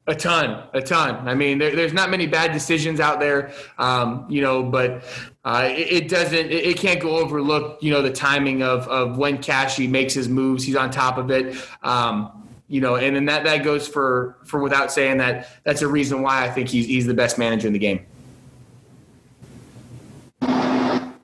A 0.06 0.14
ton, 0.14 0.64
a 0.72 0.80
ton. 0.80 1.28
I 1.28 1.34
mean, 1.34 1.58
there, 1.58 1.76
there's 1.76 1.92
not 1.92 2.08
many 2.08 2.26
bad 2.26 2.52
decisions 2.52 2.98
out 2.98 3.20
there, 3.20 3.52
um, 3.76 4.24
you 4.30 4.40
know, 4.40 4.62
but 4.62 5.04
uh, 5.44 5.68
it, 5.70 6.04
it 6.04 6.08
doesn't, 6.08 6.34
it, 6.34 6.50
it 6.50 6.78
can't 6.78 6.98
go 6.98 7.18
overlooked, 7.18 7.82
you 7.82 7.90
know, 7.90 8.00
the 8.00 8.10
timing 8.10 8.62
of, 8.62 8.88
of 8.88 9.18
when 9.18 9.36
Cashy 9.36 9.86
makes 9.86 10.14
his 10.14 10.26
moves. 10.26 10.64
He's 10.64 10.76
on 10.76 10.90
top 10.90 11.18
of 11.18 11.30
it. 11.30 11.54
Um, 11.82 12.47
you 12.68 12.80
know, 12.80 12.96
and 12.96 13.16
then 13.16 13.24
that, 13.24 13.44
that 13.44 13.64
goes 13.64 13.88
for, 13.88 14.36
for 14.44 14.62
without 14.62 14.92
saying 14.92 15.18
that 15.18 15.48
that's 15.64 15.82
a 15.82 15.88
reason 15.88 16.22
why 16.22 16.44
I 16.44 16.50
think 16.50 16.68
he's, 16.68 16.86
he's 16.86 17.06
the 17.06 17.14
best 17.14 17.38
manager 17.38 17.66
in 17.66 17.72
the 17.72 17.78
game. 17.78 18.06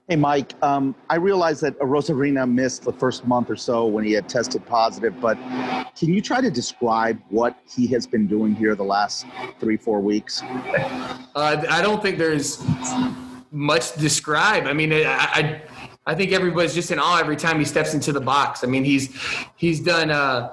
Hey, 0.09 0.17
Mike. 0.17 0.53
Um, 0.63 0.95
I 1.09 1.17
realize 1.17 1.61
that 1.61 1.79
Arozarena 1.79 2.51
missed 2.51 2.83
the 2.83 2.93
first 2.93 3.27
month 3.27 3.49
or 3.49 3.57
so 3.57 3.87
when 3.87 4.05
he 4.05 4.13
had 4.13 4.29
tested 4.29 4.65
positive, 4.67 5.19
but 5.19 5.39
can 5.99 6.13
you 6.13 6.21
try 6.21 6.43
to 6.43 6.51
describe 6.51 7.19
what 7.31 7.59
he 7.67 7.87
has 7.89 8.07
been 8.07 8.27
doing 8.27 8.55
here 8.55 8.75
the 8.75 8.85
last 8.85 9.25
three, 9.61 9.79
four 9.79 10.01
weeks? 10.01 10.43
Uh, 10.43 11.65
I 11.71 11.81
don't 11.81 12.03
think 12.03 12.19
there's 12.19 12.63
much 13.51 13.93
to 13.93 13.99
describe. 13.99 14.67
I 14.67 14.75
mean, 14.75 14.93
I, 14.93 15.05
I, 15.07 15.63
I 16.07 16.15
think 16.15 16.33
everybody's 16.33 16.75
just 16.75 16.91
in 16.91 16.99
awe 16.99 17.19
every 17.19 17.37
time 17.37 17.59
he 17.59 17.65
steps 17.65 17.95
into 17.95 18.13
the 18.13 18.21
box. 18.21 18.63
I 18.63 18.67
mean, 18.67 18.85
he's 18.85 19.09
he's 19.57 19.81
done 19.81 20.11
uh, 20.11 20.51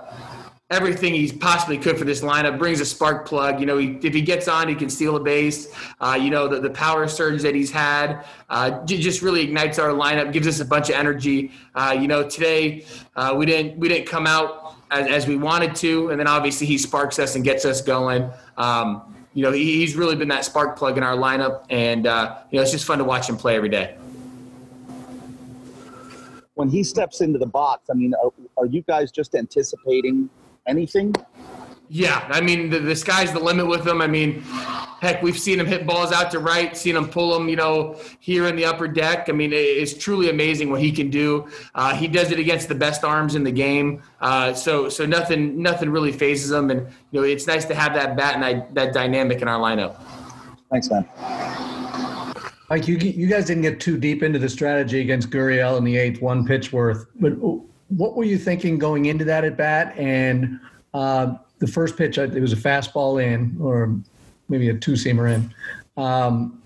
everything 0.72 1.13
he 1.13 1.32
possibly 1.32 1.78
could 1.78 1.98
for 1.98 2.06
this 2.06 2.22
lineup. 2.22 2.58
Brings 2.58 2.80
a 2.80 2.86
spark 2.86 3.28
plug. 3.28 3.60
You 3.60 3.66
know, 3.66 3.78
he, 3.78 4.00
if 4.01 4.13
he 4.13 4.22
gets 4.22 4.48
on, 4.48 4.68
he 4.68 4.74
can 4.74 4.90
steal 4.90 5.18
a 5.18 5.20
base. 5.20 5.72
Uh, 6.00 6.18
you 6.20 6.32
know, 6.32 6.48
the, 6.48 6.60
the 6.60 6.70
power 6.70 7.08
surge 7.08 7.42
that 7.42 7.54
he's 7.54 7.70
had 7.70 8.25
uh, 8.50 8.84
just 8.86 9.22
really 9.22 9.42
ignites 9.42 9.78
our 9.78 9.90
lineup, 9.90 10.32
gives 10.32 10.48
us 10.48 10.60
a 10.62 10.66
bunch 10.66 10.90
of 10.90 10.96
energy. 10.96 11.51
Uh, 11.75 11.96
you 12.00 12.08
know, 12.08 12.28
today 12.28 12.86
uh, 13.16 13.36
we 13.38 13.46
didn't 13.46 13.78
we 13.78 13.90
didn't 13.90 14.08
come 14.08 14.25
out 14.25 14.75
as, 14.90 15.08
as 15.08 15.28
we 15.28 15.36
wanted 15.36 15.75
to, 15.75 16.10
and 16.10 16.20
then 16.20 16.28
obviously 16.28 16.66
he 16.66 16.78
sparks 16.78 17.20
us 17.20 17.36
and 17.36 17.44
gets 17.44 17.66
us 17.66 17.82
going. 17.82 18.32
Um, 18.58 19.16
you 19.34 19.44
know, 19.44 19.51
he, 19.51 19.80
he's 19.80 19.96
really 19.96 20.16
been 20.16 20.30
that 20.30 20.46
spark 20.46 20.78
plug 20.78 20.98
in 20.98 21.04
our 21.04 21.16
lineup, 21.16 21.66
and 21.70 22.08
uh, 22.08 22.38
you 22.50 22.58
know, 22.58 22.63
it's 22.63 22.72
just 22.72 22.86
fun 22.86 22.98
to 22.98 23.04
watch 23.04 23.30
him 23.30 23.38
play 23.38 23.56
every 23.56 23.70
day. 23.70 23.98
When 26.56 26.70
he 26.70 26.84
steps 26.84 27.22
into 27.22 27.40
the 27.40 27.46
box, 27.46 27.90
I 27.90 27.94
mean, 27.94 28.13
are, 28.13 28.32
are 28.58 28.66
you 28.66 28.82
guys 28.84 29.10
just 29.12 29.36
anticipating 29.36 30.30
anything? 30.68 31.13
Yeah, 31.89 32.25
I 32.31 32.40
mean 32.40 32.70
the, 32.70 32.79
the 32.79 32.96
sky's 32.96 33.33
the 33.33 33.40
limit 33.40 33.68
with 33.68 33.86
him. 33.86 34.01
I 34.01 34.07
mean, 34.07 34.42
heck, 35.01 35.22
we've 35.22 35.38
seen 35.38 35.59
him 35.59 35.66
hit 35.66 35.86
balls 35.86 36.14
out 36.14 36.31
to 36.31 36.40
right, 36.40 36.75
seen 36.77 36.96
him 36.96 37.09
pull 37.09 37.33
them, 37.38 37.50
you 37.50 37.57
know, 37.57 38.00
here 38.22 38.48
in 38.48 38.55
the 38.55 38.64
upper 38.64 38.88
deck. 38.88 39.27
I 39.27 39.33
mean, 39.33 39.51
it- 39.51 39.55
it's 39.57 39.94
truly 39.94 40.29
amazing 40.29 40.70
what 40.70 40.79
he 40.79 40.90
can 40.92 41.09
do. 41.09 41.50
Uh, 41.75 41.94
he 41.94 42.07
does 42.07 42.31
it 42.31 42.40
against 42.40 42.70
the 42.70 42.75
best 42.75 43.03
arms 43.03 43.36
in 43.36 43.44
the 43.44 43.51
game. 43.51 44.01
Uh, 44.22 44.53
so 44.53 44.88
so 44.88 45.05
nothing 45.05 45.62
nothing 45.62 45.90
really 45.90 46.14
phases 46.14 46.51
him, 46.51 46.70
and 46.72 46.88
you 47.12 47.20
know 47.20 47.24
it's 47.24 47.46
nice 47.46 47.66
to 47.66 47.75
have 47.75 47.94
that 47.96 48.16
bat 48.16 48.36
and 48.36 48.44
that, 48.44 48.74
that 48.74 48.94
dynamic 48.94 49.42
in 49.42 49.50
our 49.50 49.59
lineup. 49.59 50.01
Thanks, 50.72 50.90
man. 50.90 51.05
Mike, 52.70 52.88
you 52.88 52.96
you 52.96 53.27
guys 53.27 53.48
didn't 53.48 53.64
get 53.64 53.81
too 53.81 53.98
deep 53.98 54.24
into 54.24 54.40
the 54.40 54.48
strategy 54.48 55.01
against 55.01 55.29
Gurriel 55.29 55.77
in 55.77 55.83
the 55.83 55.98
eighth, 55.98 56.22
one 56.22 56.46
pitch 56.46 56.72
worth. 56.72 57.05
But 57.20 57.33
what 57.98 58.16
were 58.16 58.24
you 58.24 58.38
thinking 58.38 58.77
going 58.77 59.06
into 59.06 59.25
that 59.25 59.44
at 59.44 59.58
bat? 59.58 59.94
And 59.98 60.60
uh, 60.94 61.36
the 61.60 61.68
first 61.68 61.98
pitch, 61.98 62.18
it 62.18 62.40
was 62.40 62.54
a 62.54 62.58
fastball 62.58 63.24
in, 63.24 63.58
or 63.60 63.96
maybe 64.50 64.70
a 64.70 64.74
two 64.74 64.94
seamer 64.94 65.34
in. 65.34 65.54
Um, 66.01 66.62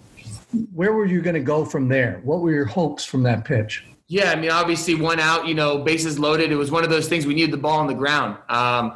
where 0.73 0.93
were 0.93 1.05
you 1.05 1.21
going 1.21 1.33
to 1.33 1.41
go 1.41 1.65
from 1.65 1.87
there? 1.87 2.21
What 2.23 2.41
were 2.41 2.51
your 2.51 2.65
hopes 2.65 3.03
from 3.03 3.23
that 3.23 3.43
pitch? 3.43 3.85
Yeah, 4.07 4.31
I 4.31 4.35
mean, 4.35 4.51
obviously 4.51 4.93
one 4.93 5.19
out, 5.19 5.47
you 5.47 5.55
know, 5.55 5.79
bases 5.79 6.19
loaded. 6.19 6.51
It 6.51 6.55
was 6.55 6.69
one 6.69 6.83
of 6.83 6.91
those 6.91 7.07
things 7.07 7.25
we 7.25 7.33
needed 7.33 7.51
the 7.51 7.57
ball 7.57 7.79
on 7.79 7.87
the 7.87 7.95
ground. 7.95 8.37
Um, 8.49 8.95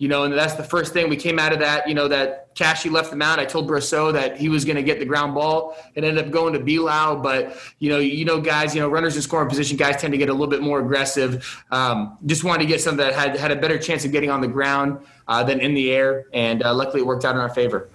you 0.00 0.08
know, 0.08 0.24
and 0.24 0.32
that's 0.32 0.54
the 0.54 0.64
first 0.64 0.94
thing 0.94 1.10
we 1.10 1.16
came 1.16 1.38
out 1.38 1.52
of 1.52 1.58
that. 1.58 1.86
You 1.86 1.94
know, 1.94 2.08
that 2.08 2.54
Cashy 2.54 2.88
left 2.88 3.10
the 3.10 3.16
mound. 3.16 3.38
I 3.38 3.44
told 3.44 3.68
Brosseau 3.68 4.10
that 4.14 4.38
he 4.38 4.48
was 4.48 4.64
going 4.64 4.76
to 4.76 4.82
get 4.82 4.98
the 4.98 5.04
ground 5.04 5.34
ball. 5.34 5.76
It 5.94 6.04
ended 6.04 6.24
up 6.24 6.32
going 6.32 6.54
to 6.54 6.58
Belau, 6.58 7.22
but 7.22 7.54
you 7.80 7.90
know, 7.90 7.98
you 7.98 8.24
know, 8.24 8.40
guys, 8.40 8.74
you 8.74 8.80
know, 8.80 8.88
runners 8.88 9.14
in 9.16 9.20
scoring 9.20 9.50
position, 9.50 9.76
guys 9.76 10.00
tend 10.00 10.14
to 10.14 10.18
get 10.18 10.30
a 10.30 10.32
little 10.32 10.46
bit 10.46 10.62
more 10.62 10.80
aggressive. 10.80 11.62
Um, 11.70 12.16
just 12.24 12.44
wanted 12.44 12.62
to 12.62 12.66
get 12.66 12.80
something 12.80 13.04
that 13.04 13.12
had 13.12 13.36
had 13.36 13.50
a 13.50 13.56
better 13.56 13.76
chance 13.76 14.06
of 14.06 14.10
getting 14.10 14.30
on 14.30 14.40
the 14.40 14.48
ground 14.48 15.04
uh, 15.28 15.44
than 15.44 15.60
in 15.60 15.74
the 15.74 15.92
air, 15.92 16.24
and 16.32 16.62
uh, 16.62 16.72
luckily 16.72 17.02
it 17.02 17.06
worked 17.06 17.26
out 17.26 17.34
in 17.34 17.40
our 17.42 17.50
favor. 17.50 17.90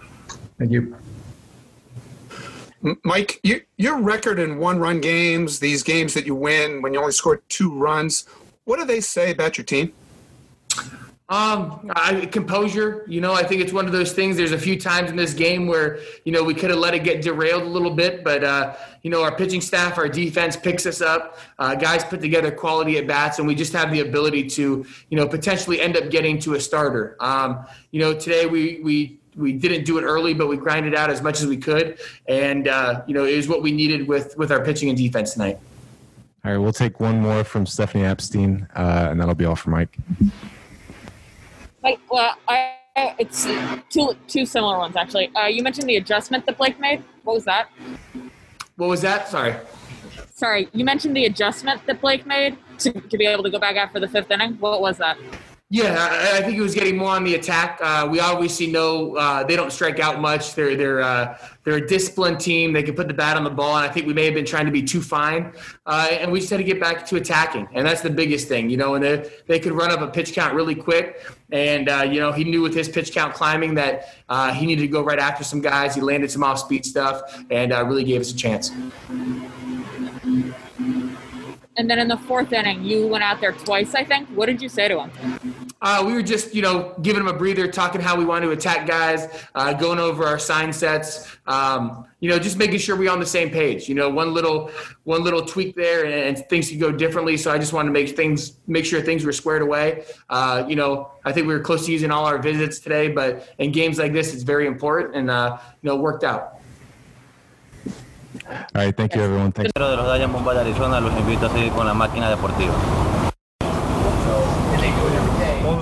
Thank 0.59 0.71
you. 0.71 0.95
Mike, 3.03 3.39
you, 3.41 3.61
your 3.77 3.99
record 3.99 4.37
in 4.37 4.59
one-run 4.59 5.01
games, 5.01 5.59
these 5.59 5.81
games 5.81 6.13
that 6.13 6.27
you 6.27 6.35
win 6.35 6.83
when 6.83 6.93
you 6.93 6.99
only 6.99 7.13
scored 7.13 7.41
two 7.49 7.75
runs, 7.75 8.27
what 8.65 8.77
do 8.77 8.85
they 8.85 9.01
say 9.01 9.31
about 9.31 9.57
your 9.57 9.65
team? 9.65 9.91
Um, 11.27 11.91
I, 11.95 12.27
composure. 12.27 13.03
You 13.07 13.19
know, 13.19 13.33
I 13.33 13.41
think 13.41 13.61
it's 13.61 13.73
one 13.73 13.87
of 13.87 13.91
those 13.91 14.13
things. 14.13 14.37
There's 14.37 14.51
a 14.51 14.59
few 14.59 14.79
times 14.79 15.09
in 15.09 15.15
this 15.15 15.33
game 15.33 15.65
where 15.65 15.99
you 16.23 16.31
know 16.31 16.43
we 16.43 16.53
could 16.53 16.69
have 16.69 16.77
let 16.77 16.93
it 16.93 17.03
get 17.03 17.23
derailed 17.23 17.63
a 17.63 17.67
little 17.67 17.89
bit, 17.89 18.23
but 18.23 18.43
uh, 18.43 18.75
you 19.01 19.09
know 19.09 19.23
our 19.23 19.35
pitching 19.35 19.59
staff, 19.59 19.97
our 19.97 20.07
defense 20.07 20.55
picks 20.55 20.85
us 20.85 21.01
up. 21.01 21.39
Uh, 21.57 21.73
guys 21.73 22.03
put 22.03 22.21
together 22.21 22.51
quality 22.51 22.99
at 22.99 23.07
bats, 23.07 23.39
and 23.39 23.47
we 23.47 23.55
just 23.55 23.73
have 23.73 23.91
the 23.91 24.01
ability 24.01 24.47
to 24.49 24.85
you 25.09 25.17
know 25.17 25.27
potentially 25.27 25.81
end 25.81 25.97
up 25.97 26.11
getting 26.11 26.37
to 26.37 26.53
a 26.53 26.59
starter. 26.59 27.17
Um, 27.19 27.65
you 27.89 27.99
know, 27.99 28.13
today 28.13 28.45
we 28.45 28.79
we 28.83 29.19
we 29.35 29.51
didn't 29.51 29.83
do 29.83 29.97
it 29.97 30.03
early, 30.03 30.35
but 30.35 30.45
we 30.47 30.57
grinded 30.57 30.93
out 30.93 31.09
as 31.09 31.23
much 31.23 31.41
as 31.41 31.47
we 31.47 31.57
could, 31.57 31.97
and 32.27 32.67
uh, 32.67 33.01
you 33.07 33.15
know 33.15 33.25
it 33.25 33.35
was 33.35 33.47
what 33.47 33.63
we 33.63 33.71
needed 33.71 34.07
with 34.07 34.37
with 34.37 34.51
our 34.51 34.63
pitching 34.63 34.89
and 34.89 34.97
defense 34.97 35.33
tonight. 35.33 35.57
All 36.45 36.51
right, 36.51 36.57
we'll 36.59 36.71
take 36.71 36.99
one 36.99 37.19
more 37.19 37.43
from 37.43 37.65
Stephanie 37.65 38.05
Epstein, 38.05 38.67
uh, 38.75 39.07
and 39.09 39.19
that'll 39.19 39.33
be 39.33 39.45
all 39.45 39.55
for 39.55 39.71
Mike. 39.71 39.97
Like, 41.85 41.99
well, 42.09 42.35
I, 42.47 42.77
it's 43.19 43.45
two 43.91 44.15
two 44.27 44.43
similar 44.47 44.79
ones 44.79 44.95
actually. 44.95 45.31
Uh, 45.35 45.45
you 45.45 45.61
mentioned 45.61 45.87
the 45.87 45.97
adjustment 45.97 46.47
that 46.47 46.57
Blake 46.57 46.79
made. 46.79 47.03
What 47.23 47.35
was 47.35 47.45
that? 47.45 47.69
What 48.75 48.89
was 48.89 49.01
that? 49.01 49.27
Sorry. 49.27 49.53
Sorry, 50.33 50.67
you 50.73 50.83
mentioned 50.83 51.15
the 51.15 51.25
adjustment 51.25 51.85
that 51.85 52.01
Blake 52.01 52.25
made 52.25 52.57
to, 52.79 52.91
to 52.91 53.17
be 53.19 53.27
able 53.27 53.43
to 53.43 53.51
go 53.51 53.59
back 53.59 53.75
after 53.75 53.99
the 53.99 54.07
fifth 54.07 54.31
inning. 54.31 54.53
What 54.55 54.81
was 54.81 54.97
that? 54.97 55.17
Yeah, 55.71 55.95
I, 55.97 56.37
I 56.37 56.41
think 56.41 56.53
he 56.53 56.61
was 56.61 56.75
getting 56.75 56.95
more 56.95 57.09
on 57.09 57.23
the 57.23 57.33
attack. 57.33 57.79
Uh, 57.81 58.07
we 58.09 58.19
obviously 58.19 58.67
know 58.67 59.15
uh, 59.15 59.43
they 59.43 59.55
don't 59.55 59.71
strike 59.71 59.99
out 59.99 60.21
much. 60.21 60.53
They're 60.53 60.75
they're 60.75 61.01
uh, 61.01 61.39
they're 61.63 61.77
a 61.77 61.87
disciplined 61.87 62.39
team. 62.39 62.71
They 62.71 62.83
can 62.83 62.93
put 62.93 63.07
the 63.07 63.15
bat 63.15 63.35
on 63.35 63.43
the 63.43 63.49
ball, 63.49 63.77
and 63.77 63.89
I 63.89 63.91
think 63.91 64.05
we 64.05 64.13
may 64.13 64.25
have 64.25 64.35
been 64.35 64.45
trying 64.45 64.67
to 64.67 64.71
be 64.71 64.83
too 64.83 65.01
fine. 65.01 65.53
Uh, 65.87 66.07
and 66.11 66.31
we 66.31 66.39
just 66.39 66.51
had 66.51 66.57
to 66.57 66.63
get 66.63 66.79
back 66.79 67.03
to 67.07 67.15
attacking, 67.15 67.67
and 67.73 67.87
that's 67.87 68.01
the 68.01 68.11
biggest 68.11 68.47
thing, 68.47 68.69
you 68.69 68.77
know. 68.77 68.93
And 68.93 69.03
they 69.03 69.31
they 69.47 69.59
could 69.59 69.71
run 69.71 69.89
up 69.89 70.01
a 70.01 70.07
pitch 70.07 70.33
count 70.33 70.53
really 70.53 70.75
quick, 70.75 71.25
and 71.51 71.89
uh, 71.89 72.07
you 72.07 72.19
know 72.19 72.31
he 72.31 72.43
knew 72.43 72.61
with 72.61 72.75
his 72.75 72.87
pitch 72.87 73.11
count 73.11 73.33
climbing 73.33 73.73
that 73.73 74.13
uh, 74.29 74.53
he 74.53 74.67
needed 74.67 74.83
to 74.83 74.87
go 74.87 75.01
right 75.01 75.17
after 75.17 75.43
some 75.43 75.61
guys. 75.61 75.95
He 75.95 76.01
landed 76.01 76.29
some 76.29 76.43
off 76.43 76.59
speed 76.59 76.85
stuff, 76.85 77.43
and 77.49 77.71
really 77.71 78.03
gave 78.03 78.21
us 78.21 78.31
a 78.31 78.35
chance. 78.35 78.71
And 81.77 81.89
then 81.89 81.99
in 81.99 82.07
the 82.07 82.17
fourth 82.17 82.53
inning, 82.53 82.83
you 82.85 83.05
went 83.05 83.23
out 83.23 83.41
there 83.41 83.51
twice, 83.51 83.95
I 83.95 84.05
think. 84.05 84.29
What 84.29 84.45
did 84.45 84.61
you 84.61 84.69
say 84.69 84.87
to 84.87 85.01
him? 85.01 85.54
Uh, 85.85 86.03
we 86.03 86.13
were 86.13 86.23
just, 86.23 86.55
you 86.55 86.63
know, 86.63 86.95
giving 87.03 87.21
him 87.21 87.27
a 87.27 87.33
breather, 87.33 87.67
talking 87.67 88.01
how 88.01 88.17
we 88.17 88.25
want 88.25 88.43
to 88.43 88.49
attack 88.49 88.87
guys, 88.87 89.27
uh, 89.53 89.71
going 89.71 89.99
over 89.99 90.25
our 90.25 90.39
sign 90.39 90.73
sets, 90.73 91.37
um, 91.45 92.07
you 92.21 92.27
know, 92.27 92.39
just 92.39 92.57
making 92.57 92.79
sure 92.79 92.95
we're 92.95 93.11
on 93.11 93.19
the 93.19 93.25
same 93.25 93.51
page. 93.51 93.87
You 93.87 93.93
know, 93.93 94.09
one 94.09 94.33
little 94.33 94.71
one 95.03 95.23
little 95.23 95.45
tweak 95.45 95.75
there, 95.75 96.05
and, 96.05 96.13
and 96.13 96.49
things 96.49 96.69
could 96.69 96.79
go 96.79 96.91
differently. 96.91 97.37
So 97.37 97.51
I 97.51 97.59
just 97.59 97.71
wanted 97.71 97.89
to 97.89 97.93
make 97.93 98.09
things, 98.15 98.57
make 98.65 98.83
sure 98.83 98.99
things 98.99 99.23
were 99.23 99.31
squared 99.31 99.61
away. 99.61 100.05
Uh, 100.27 100.65
you 100.67 100.75
know, 100.75 101.11
I 101.23 101.31
think 101.31 101.45
we 101.45 101.53
were 101.53 101.59
close 101.59 101.85
to 101.85 101.91
using 101.91 102.09
all 102.09 102.25
our 102.25 102.39
visits 102.39 102.79
today, 102.79 103.09
but 103.09 103.47
in 103.59 103.71
games 103.71 103.99
like 103.99 104.11
this, 104.11 104.33
it's 104.33 104.41
very 104.41 104.65
important, 104.65 105.15
and 105.15 105.29
uh, 105.29 105.59
you 105.83 105.87
know, 105.87 105.97
it 105.97 106.01
worked 106.01 106.23
out. 106.23 106.61
All 108.49 108.57
right, 108.73 108.97
thank 108.97 109.13
you, 109.13 109.21
everyone. 109.21 109.51
Thank 109.51 109.71
de 109.71 109.79
los 109.79 109.95
Dodgers 109.95 110.55
de 110.55 110.61
Arizona 110.61 110.99
los 110.99 111.13
invito 111.13 111.45
a 111.45 111.49
seguir 111.51 111.71
con 111.73 111.85
la 111.85 111.93
máquina 111.93 112.27
deportiva. 112.31 113.24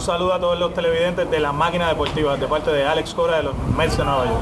Saludo 0.04 0.34
a 0.34 0.40
todos 0.40 0.60
los 0.60 0.74
televidentes 0.74 1.32
de 1.32 1.40
la 1.40 1.54
máquina 1.54 1.88
deportiva 1.88 2.36
de 2.36 2.46
parte 2.48 2.72
de 2.72 2.86
Alex 2.86 3.14
Cora 3.14 3.38
de 3.38 3.44
los 3.44 3.56
Mets 3.78 3.98
de 3.98 4.04
Nueva 4.04 4.26
York. 4.26 4.42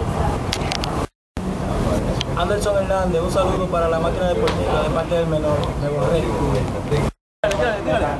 Anderson 2.35 2.77
Hernández, 2.77 3.21
un 3.21 3.31
saludo 3.31 3.67
para 3.67 3.87
la 3.87 3.99
máquina 3.99 4.29
deportiva 4.29 4.81
de 4.83 4.89
parte 4.89 5.15
del 5.15 5.27
menor, 5.27 5.57
de 5.81 5.89
Borré. 5.89 6.21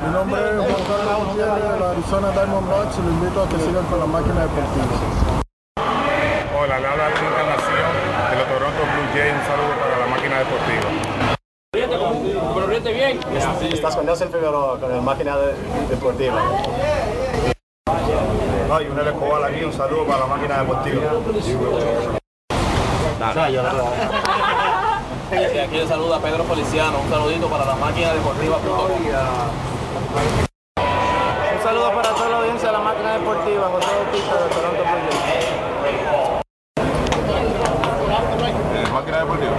Mi 0.05 0.11
nombre 0.13 0.41
es 0.41 0.57
Juan 0.57 0.83
Carlos 0.87 1.27
Gutiérrez 1.29 1.63
de 1.73 1.79
la 1.79 1.89
Arizona 1.91 2.31
Diamondbacks 2.31 2.97
y 2.97 3.01
lo 3.01 3.09
invito 3.09 3.41
a 3.41 3.49
que 3.49 3.57
sigan 3.57 3.85
con 3.85 3.99
la 3.99 4.05
máquina 4.05 4.41
deportiva. 4.41 4.85
Hola, 6.59 6.79
le 6.79 6.87
habla 6.87 7.09
la 7.09 7.15
Encarnación 7.15 7.91
de 8.29 8.35
los 8.37 8.47
Toronto 8.47 8.81
Blue 8.85 9.07
Jays. 9.13 9.33
Un 9.33 9.45
saludo 9.49 9.73
para 9.81 9.97
la 9.97 10.05
máquina 10.07 10.39
deportiva. 10.39 10.89
Pero 11.73 12.67
bien. 12.93 13.19
Estás 13.73 13.95
con 13.95 14.05
Nelson 14.05 14.29
Figueroa, 14.31 14.79
con 14.79 14.91
la 14.91 15.01
máquina 15.01 15.37
de- 15.37 15.55
deportiva. 18.11 18.77
Ay, 18.77 18.87
un 18.87 18.99
Escobar 18.99 19.43
aquí, 19.43 19.63
un 19.63 19.73
saludo 19.73 20.05
para 20.05 20.19
la 20.19 20.25
máquina 20.27 20.59
deportiva. 20.59 21.01
Y 25.31 25.57
aquí 25.57 25.77
le 25.77 25.87
saluda 25.87 26.17
a 26.17 26.19
Pedro 26.19 26.43
Feliciano, 26.43 26.99
un 26.99 27.09
saludito 27.09 27.47
para 27.47 27.65
la 27.65 27.75
máquina 27.75 28.13
deportiva. 28.13 28.57
Un 31.53 31.63
saludo 31.63 31.91
para 31.93 32.09
toda 32.09 32.29
la 32.29 32.37
audiencia 32.37 32.67
de 32.67 32.73
la 32.73 32.79
máquina 32.79 33.13
deportiva, 33.13 33.69
José 33.69 33.87
Bautista 33.95 34.33
de 34.35 34.49
Toronto 34.49 34.83
Blue. 34.83 35.31
Eh, 38.73 38.87
máquina 38.91 39.17
deportiva. 39.19 39.51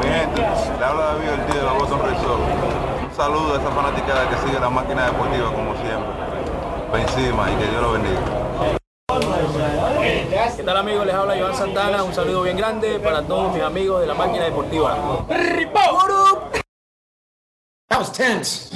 Mi 0.00 0.08
gente, 0.08 0.40
le 0.78 0.84
habla 0.84 1.04
David 1.04 1.30
Ortiz 1.30 1.54
de 1.54 1.62
la 1.62 1.72
Boston 1.72 2.00
Red 2.02 2.16
Sox. 2.16 2.40
Un 3.04 3.16
saludo 3.16 3.54
a 3.54 3.56
esa 3.60 3.70
fanaticada 3.70 4.28
que 4.28 4.36
sigue 4.36 4.58
la 4.60 4.70
máquina 4.70 5.06
deportiva 5.06 5.52
como 5.52 5.74
siempre. 5.76 6.29
Pa' 6.90 7.00
encima 7.00 7.50
y 7.50 7.54
que 7.56 7.70
Dios 7.70 7.82
lo 7.82 7.92
bendiga. 7.92 8.78
¿Qué 10.56 10.62
tal 10.64 10.76
amigos? 10.76 11.06
Les 11.06 11.14
habla 11.14 11.36
Iván 11.36 11.54
Santana, 11.54 12.02
un 12.02 12.12
saludo 12.12 12.42
bien 12.42 12.56
grande 12.56 12.98
para 12.98 13.22
todos 13.22 13.54
mis 13.54 13.62
amigos 13.62 14.00
de 14.00 14.08
la 14.08 14.14
máquina 14.14 14.44
deportiva. 14.44 15.26
That 17.88 17.98
was 17.98 18.12
tense. 18.12 18.70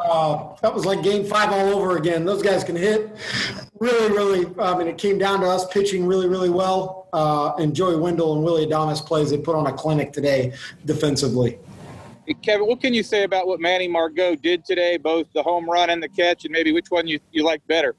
Uh, 0.00 0.56
that 0.62 0.74
was 0.74 0.84
like 0.84 1.02
game 1.02 1.24
five 1.24 1.52
all 1.52 1.74
over 1.74 1.96
again. 1.96 2.24
Those 2.24 2.42
guys 2.42 2.64
can 2.64 2.76
hit. 2.76 3.10
Really, 3.78 4.10
really, 4.12 4.46
I 4.60 4.76
mean, 4.76 4.88
it 4.88 4.98
came 4.98 5.18
down 5.18 5.40
to 5.40 5.46
us 5.46 5.66
pitching 5.68 6.06
really, 6.06 6.28
really 6.28 6.50
well. 6.50 7.08
Uh, 7.12 7.52
and 7.58 7.74
Joey 7.74 7.96
Wendle 7.96 8.34
and 8.34 8.44
Willie 8.44 8.66
Adames 8.66 9.04
plays. 9.04 9.30
They 9.30 9.38
put 9.38 9.54
on 9.54 9.66
a 9.66 9.72
clinic 9.72 10.12
today 10.12 10.52
defensively. 10.84 11.58
Kevin, 12.34 12.66
what 12.66 12.80
can 12.80 12.92
you 12.92 13.02
say 13.02 13.24
about 13.24 13.46
what 13.46 13.60
Manny 13.60 13.88
Margot 13.88 14.34
did 14.34 14.64
today, 14.64 14.96
both 14.96 15.26
the 15.32 15.42
home 15.42 15.68
run 15.68 15.90
and 15.90 16.02
the 16.02 16.08
catch, 16.08 16.44
and 16.44 16.52
maybe 16.52 16.72
which 16.72 16.90
one 16.90 17.06
you, 17.06 17.18
you 17.32 17.44
like 17.44 17.66
better? 17.66 17.94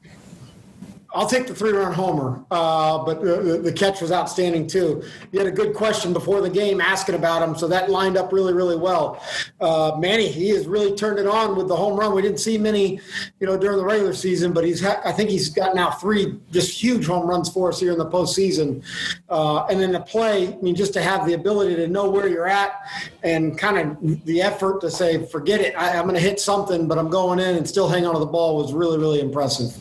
I'll 1.11 1.25
take 1.27 1.47
the 1.47 1.55
three-run 1.55 1.91
homer, 1.91 2.45
uh, 2.51 3.03
but 3.03 3.19
the, 3.21 3.37
the- 3.37 3.57
the 3.57 3.73
catch 3.73 3.99
was 3.99 4.11
outstanding 4.11 4.67
too. 4.67 5.03
You 5.31 5.39
had 5.39 5.47
a 5.47 5.51
good 5.51 5.73
question 5.73 6.13
before 6.13 6.39
the 6.41 6.49
game 6.51 6.79
asking 6.79 7.15
about 7.15 7.41
him, 7.41 7.55
so 7.57 7.67
that 7.67 7.89
lined 7.89 8.15
up 8.15 8.31
really, 8.31 8.53
really 8.53 8.75
well. 8.77 9.19
Uh, 9.59 9.97
Manny, 9.99 10.27
he 10.27 10.49
has 10.49 10.67
really 10.67 10.95
turned 10.95 11.17
it 11.17 11.25
on 11.25 11.55
with 11.55 11.67
the 11.67 11.75
home 11.75 11.99
run. 11.99 12.13
We 12.13 12.21
didn't 12.21 12.37
see 12.39 12.59
many, 12.59 12.99
you 13.39 13.47
know, 13.47 13.57
during 13.57 13.77
the 13.77 13.83
regular 13.85 14.13
season, 14.13 14.53
but 14.53 14.63
he's 14.63 14.81
ha- 14.83 15.01
I 15.03 15.11
think 15.11 15.31
he's 15.31 15.49
got 15.49 15.73
now 15.73 15.89
three 15.89 16.39
just 16.51 16.71
huge 16.79 17.07
home 17.07 17.25
runs 17.27 17.49
for 17.49 17.69
us 17.69 17.79
here 17.79 17.91
in 17.91 17.97
the 17.97 18.05
postseason. 18.09 18.83
Uh, 19.29 19.65
and 19.65 19.79
then 19.81 19.91
the 19.91 20.01
play, 20.01 20.53
I 20.53 20.57
mean, 20.57 20.75
just 20.75 20.93
to 20.93 21.01
have 21.01 21.25
the 21.25 21.33
ability 21.33 21.75
to 21.77 21.87
know 21.87 22.07
where 22.09 22.27
you're 22.27 22.47
at 22.47 22.81
and 23.23 23.57
kind 23.57 23.77
of 23.79 24.25
the 24.25 24.41
effort 24.43 24.79
to 24.81 24.91
say, 24.91 25.25
forget 25.25 25.59
it, 25.59 25.73
I, 25.75 25.97
I'm 25.97 26.03
going 26.03 26.13
to 26.15 26.21
hit 26.21 26.39
something, 26.39 26.87
but 26.87 26.99
I'm 26.99 27.09
going 27.09 27.39
in 27.39 27.55
and 27.55 27.67
still 27.67 27.89
hang 27.89 28.05
on 28.05 28.13
to 28.13 28.19
the 28.19 28.25
ball 28.27 28.57
was 28.57 28.73
really, 28.73 28.99
really 28.99 29.21
impressive. 29.21 29.75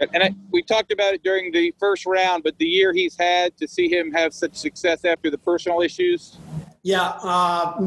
And 0.00 0.22
I, 0.22 0.34
we 0.50 0.62
talked 0.62 0.92
about 0.92 1.14
it 1.14 1.22
during 1.22 1.52
the 1.52 1.74
first 1.78 2.04
round, 2.04 2.42
but 2.42 2.58
the 2.58 2.66
year 2.66 2.92
he's 2.92 3.16
had 3.18 3.56
to 3.56 3.66
see 3.66 3.88
him 3.88 4.12
have 4.12 4.34
such 4.34 4.54
success 4.54 5.04
after 5.04 5.30
the 5.30 5.38
personal 5.38 5.80
issues. 5.80 6.36
Yeah, 6.82 7.18
uh, 7.22 7.80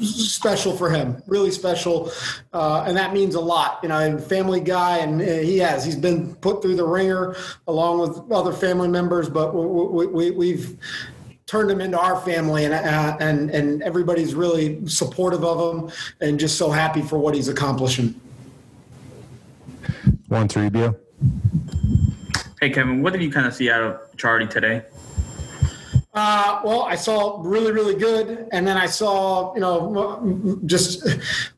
special 0.00 0.76
for 0.76 0.88
him, 0.88 1.20
really 1.26 1.50
special, 1.50 2.12
uh, 2.52 2.84
and 2.86 2.96
that 2.96 3.12
means 3.12 3.34
a 3.34 3.40
lot. 3.40 3.80
You 3.82 3.88
know, 3.88 3.98
and 3.98 4.22
family 4.22 4.60
guy, 4.60 4.98
and 4.98 5.20
uh, 5.20 5.24
he 5.24 5.58
has. 5.58 5.84
He's 5.84 5.96
been 5.96 6.36
put 6.36 6.62
through 6.62 6.76
the 6.76 6.86
ringer 6.86 7.34
along 7.66 7.98
with 7.98 8.30
other 8.30 8.52
family 8.52 8.86
members, 8.86 9.28
but 9.28 9.52
we, 9.54 10.06
we, 10.06 10.30
we've 10.30 10.78
turned 11.46 11.68
him 11.68 11.80
into 11.80 11.98
our 11.98 12.20
family, 12.20 12.64
and 12.64 12.74
uh, 12.74 13.16
and 13.18 13.50
and 13.50 13.82
everybody's 13.82 14.36
really 14.36 14.86
supportive 14.86 15.42
of 15.42 15.74
him, 15.74 15.90
and 16.20 16.38
just 16.38 16.56
so 16.56 16.70
happy 16.70 17.02
for 17.02 17.18
what 17.18 17.34
he's 17.34 17.48
accomplishing. 17.48 18.20
Juan 20.28 20.46
Toribio. 20.46 20.96
Hey, 22.60 22.70
Kevin, 22.70 23.02
what 23.02 23.12
did 23.12 23.22
you 23.22 23.30
kind 23.30 23.46
of 23.46 23.54
see 23.54 23.70
out 23.70 23.82
of 23.82 24.16
Charlie 24.16 24.46
today? 24.46 24.82
Uh, 26.14 26.60
well, 26.64 26.82
I 26.82 26.94
saw 26.94 27.40
really, 27.42 27.72
really 27.72 27.96
good, 27.96 28.48
and 28.52 28.66
then 28.66 28.76
I 28.76 28.86
saw, 28.86 29.52
you 29.54 29.60
know, 29.60 30.60
just 30.64 31.04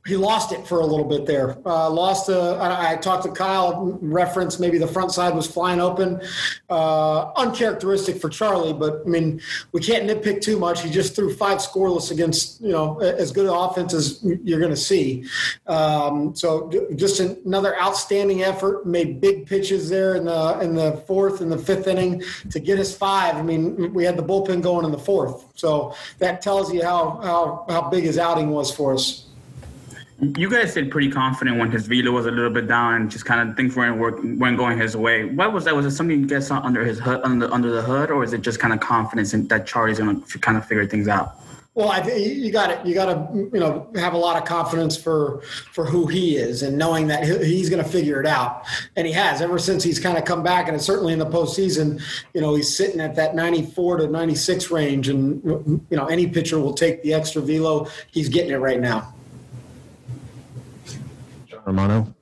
he 0.07 0.16
lost 0.16 0.53
it 0.53 0.66
for 0.66 0.81
a 0.81 0.87
little 0.87 1.05
bit 1.05 1.27
there. 1.27 1.59
Uh, 1.66 1.90
lost. 1.90 2.31
Uh, 2.31 2.59
I, 2.61 2.97
talked 2.97 3.25
to 3.25 3.31
Kyle. 3.31 3.99
Reference 4.01 4.59
maybe 4.59 4.79
the 4.79 4.87
front 4.87 5.12
side 5.12 5.35
was 5.35 5.47
flying 5.47 5.81
open. 5.81 6.21
Uh, 6.71 7.33
uncharacteristic 7.37 8.21
for 8.21 8.29
Charlie, 8.29 8.73
but 8.73 9.03
I 9.05 9.09
mean, 9.09 9.40
we 9.73 9.81
can't 9.81 10.09
nitpick 10.09 10.40
too 10.40 10.59
much. 10.59 10.83
He 10.83 10.90
just 10.90 11.16
threw 11.16 11.35
five 11.35 11.59
scoreless 11.59 12.11
against, 12.11 12.61
you 12.61 12.71
know, 12.71 13.01
as 13.01 13.33
good 13.33 13.47
an 13.47 13.55
offense 13.55 13.92
as 13.95 14.21
you're 14.23 14.61
going 14.61 14.71
to 14.71 14.77
see. 14.77 15.25
Um, 15.66 16.35
so 16.35 16.71
just 16.95 17.21
another 17.21 17.79
outstanding 17.81 18.42
effort. 18.42 18.87
Made 18.87 19.21
big 19.21 19.47
pitches 19.47 19.88
there 19.88 20.14
in 20.14 20.27
the 20.27 20.61
in 20.61 20.75
the 20.75 21.03
fourth 21.07 21.40
and 21.40 21.51
the 21.51 21.59
fifth 21.59 21.87
inning 21.87 22.23
to 22.51 22.61
get 22.61 22.79
us 22.79 22.97
five. 22.97 23.37
I 23.37 23.42
mean, 23.42 23.92
we 23.92 24.05
had 24.05 24.16
the 24.16 24.23
bullpen 24.23 24.62
going 24.62 24.85
in 24.85 24.92
the 24.92 24.99
fourth, 24.99 25.47
so 25.55 25.95
that 26.19 26.42
tells 26.42 26.73
you 26.73 26.83
how 26.83 27.21
how 27.23 27.66
how 27.69 27.90
big 27.90 28.05
his 28.05 28.19
outing 28.19 28.51
was 28.51 28.73
for 28.73 28.95
us. 28.95 29.25
You 30.18 30.48
guys 30.48 30.72
did 30.72 30.90
pretty 30.90 31.11
confident 31.11 31.59
when 31.59 31.70
his 31.70 31.87
velo 31.87 32.11
was 32.11 32.24
a 32.24 32.31
little 32.31 32.50
bit 32.50 32.66
down 32.66 32.94
and 32.94 33.11
just 33.11 33.26
kind 33.26 33.50
of 33.50 33.55
things 33.55 33.76
weren't 33.76 33.98
work, 33.98 34.22
weren't 34.22 34.57
going 34.57 34.79
his 34.79 34.96
way. 34.96 35.26
What 35.26 35.52
was 35.52 35.64
that? 35.64 35.76
Was 35.76 35.85
it 35.85 35.90
something 35.90 36.20
you 36.20 36.26
guys 36.26 36.46
saw 36.46 36.61
under 36.61 36.85
his 36.85 36.98
hood, 36.98 37.20
under 37.22 37.52
under 37.52 37.70
the 37.70 37.83
hood, 37.83 38.11
or 38.11 38.24
is 38.24 38.33
it 38.33 38.40
just 38.40 38.59
kind 38.59 38.72
of 38.72 38.81
confidence 38.81 39.35
in 39.35 39.46
that 39.48 39.66
Charlie's 39.66 39.98
going 39.98 40.22
to 40.22 40.38
kind 40.38 40.57
of 40.57 40.64
figure 40.64 40.87
things 40.87 41.07
out? 41.07 41.38
Well, 41.74 41.90
I 41.90 42.02
you 42.14 42.50
got 42.50 42.68
to 42.68 42.88
you 42.88 42.94
got 42.94 43.07
to 43.12 43.50
you 43.52 43.61
know 43.61 43.90
have 43.96 44.14
a 44.14 44.16
lot 44.16 44.40
of 44.40 44.48
confidence 44.48 44.96
for 44.96 45.42
for 45.72 45.85
who 45.85 46.07
he 46.07 46.38
is 46.38 46.62
and 46.62 46.79
knowing 46.79 47.09
that 47.09 47.24
he's 47.24 47.68
going 47.68 47.85
to 47.85 47.88
figure 47.88 48.18
it 48.18 48.26
out, 48.26 48.64
and 48.96 49.07
he 49.07 49.12
has 49.12 49.42
ever 49.42 49.59
since 49.59 49.85
he's 49.85 50.00
kind 50.00 50.16
of 50.16 50.24
come 50.24 50.42
back, 50.42 50.68
and 50.68 50.74
it's 50.74 50.87
certainly 50.87 51.12
in 51.12 51.18
the 51.18 51.26
postseason. 51.26 52.00
You 52.33 52.40
know, 52.40 52.55
he's 52.55 52.74
sitting 52.74 53.02
at 53.02 53.16
that 53.16 53.35
94 53.35 53.98
to 53.98 54.07
96 54.07 54.70
range, 54.70 55.11
and 55.11 55.44
you 55.90 55.96
know 55.98 56.07
any 56.07 56.26
pitcher 56.26 56.59
will 56.59 56.72
take 56.72 57.02
the 57.02 57.12
extra 57.12 57.42
velo. 57.42 57.88
He's 58.11 58.31
getting 58.31 58.52
it 58.52 58.57
right 58.57 58.81
now. 58.81 59.12
Romano. 61.66 62.14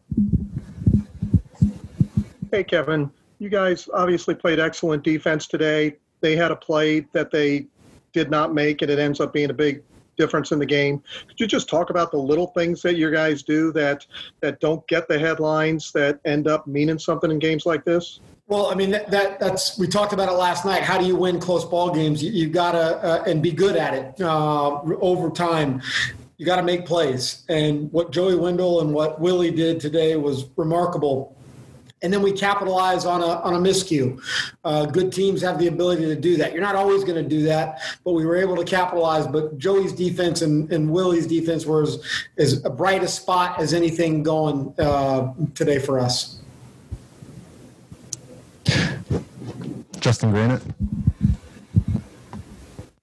Hey, 2.50 2.64
Kevin, 2.64 3.10
you 3.38 3.50
guys 3.50 3.88
obviously 3.92 4.34
played 4.34 4.58
excellent 4.58 5.04
defense 5.04 5.46
today. 5.46 5.96
They 6.20 6.34
had 6.34 6.50
a 6.50 6.56
play 6.56 7.00
that 7.12 7.30
they 7.30 7.66
did 8.12 8.30
not 8.30 8.54
make, 8.54 8.80
and 8.80 8.90
it 8.90 8.98
ends 8.98 9.20
up 9.20 9.32
being 9.32 9.50
a 9.50 9.54
big 9.54 9.82
difference 10.16 10.52
in 10.52 10.58
the 10.58 10.66
game. 10.66 11.02
Could 11.28 11.40
you 11.40 11.46
just 11.46 11.68
talk 11.68 11.90
about 11.90 12.10
the 12.10 12.16
little 12.16 12.46
things 12.48 12.80
that 12.82 12.96
your 12.96 13.10
guys 13.10 13.42
do 13.42 13.72
that 13.72 14.06
that 14.40 14.60
don't 14.60 14.86
get 14.86 15.08
the 15.08 15.18
headlines 15.18 15.92
that 15.92 16.20
end 16.24 16.46
up 16.48 16.66
meaning 16.66 16.98
something 16.98 17.30
in 17.30 17.38
games 17.38 17.66
like 17.66 17.84
this? 17.84 18.20
Well, 18.46 18.66
I 18.66 18.74
mean 18.74 18.90
that, 18.90 19.10
that 19.10 19.40
that's 19.40 19.78
we 19.78 19.88
talked 19.88 20.12
about 20.12 20.28
it 20.28 20.36
last 20.36 20.64
night. 20.64 20.82
How 20.82 20.98
do 20.98 21.06
you 21.06 21.16
win 21.16 21.40
close 21.40 21.64
ball 21.64 21.90
games? 21.90 22.22
You, 22.22 22.30
you 22.30 22.48
gotta 22.48 23.02
uh, 23.02 23.24
and 23.26 23.42
be 23.42 23.50
good 23.50 23.74
at 23.74 23.94
it 23.94 24.20
uh, 24.20 24.80
over 25.00 25.30
time. 25.30 25.82
You 26.36 26.44
got 26.44 26.56
to 26.56 26.62
make 26.62 26.84
plays, 26.84 27.44
and 27.48 27.92
what 27.92 28.10
Joey 28.10 28.34
Wendle 28.34 28.80
and 28.80 28.92
what 28.92 29.20
Willie 29.20 29.52
did 29.52 29.78
today 29.78 30.16
was 30.16 30.46
remarkable. 30.56 31.36
And 32.02 32.12
then 32.12 32.22
we 32.22 32.32
capitalize 32.32 33.06
on 33.06 33.22
a 33.22 33.40
on 33.40 33.54
a 33.54 33.58
miscue. 33.58 34.20
Uh, 34.64 34.84
good 34.84 35.12
teams 35.12 35.40
have 35.42 35.58
the 35.58 35.68
ability 35.68 36.04
to 36.06 36.16
do 36.16 36.36
that. 36.36 36.52
You're 36.52 36.60
not 36.60 36.74
always 36.74 37.04
going 37.04 37.22
to 37.22 37.28
do 37.28 37.44
that, 37.44 37.80
but 38.04 38.12
we 38.12 38.26
were 38.26 38.36
able 38.36 38.56
to 38.56 38.64
capitalize. 38.64 39.26
But 39.26 39.58
Joey's 39.58 39.92
defense 39.92 40.42
and, 40.42 40.70
and 40.72 40.90
Willie's 40.90 41.26
defense 41.26 41.64
was 41.64 42.04
as 42.36 42.58
bright 42.58 43.02
a 43.02 43.08
spot 43.08 43.60
as 43.60 43.72
anything 43.72 44.22
going 44.22 44.74
uh, 44.78 45.32
today 45.54 45.78
for 45.78 45.98
us. 46.00 46.40
Justin 50.00 50.32
Granite. 50.32 50.62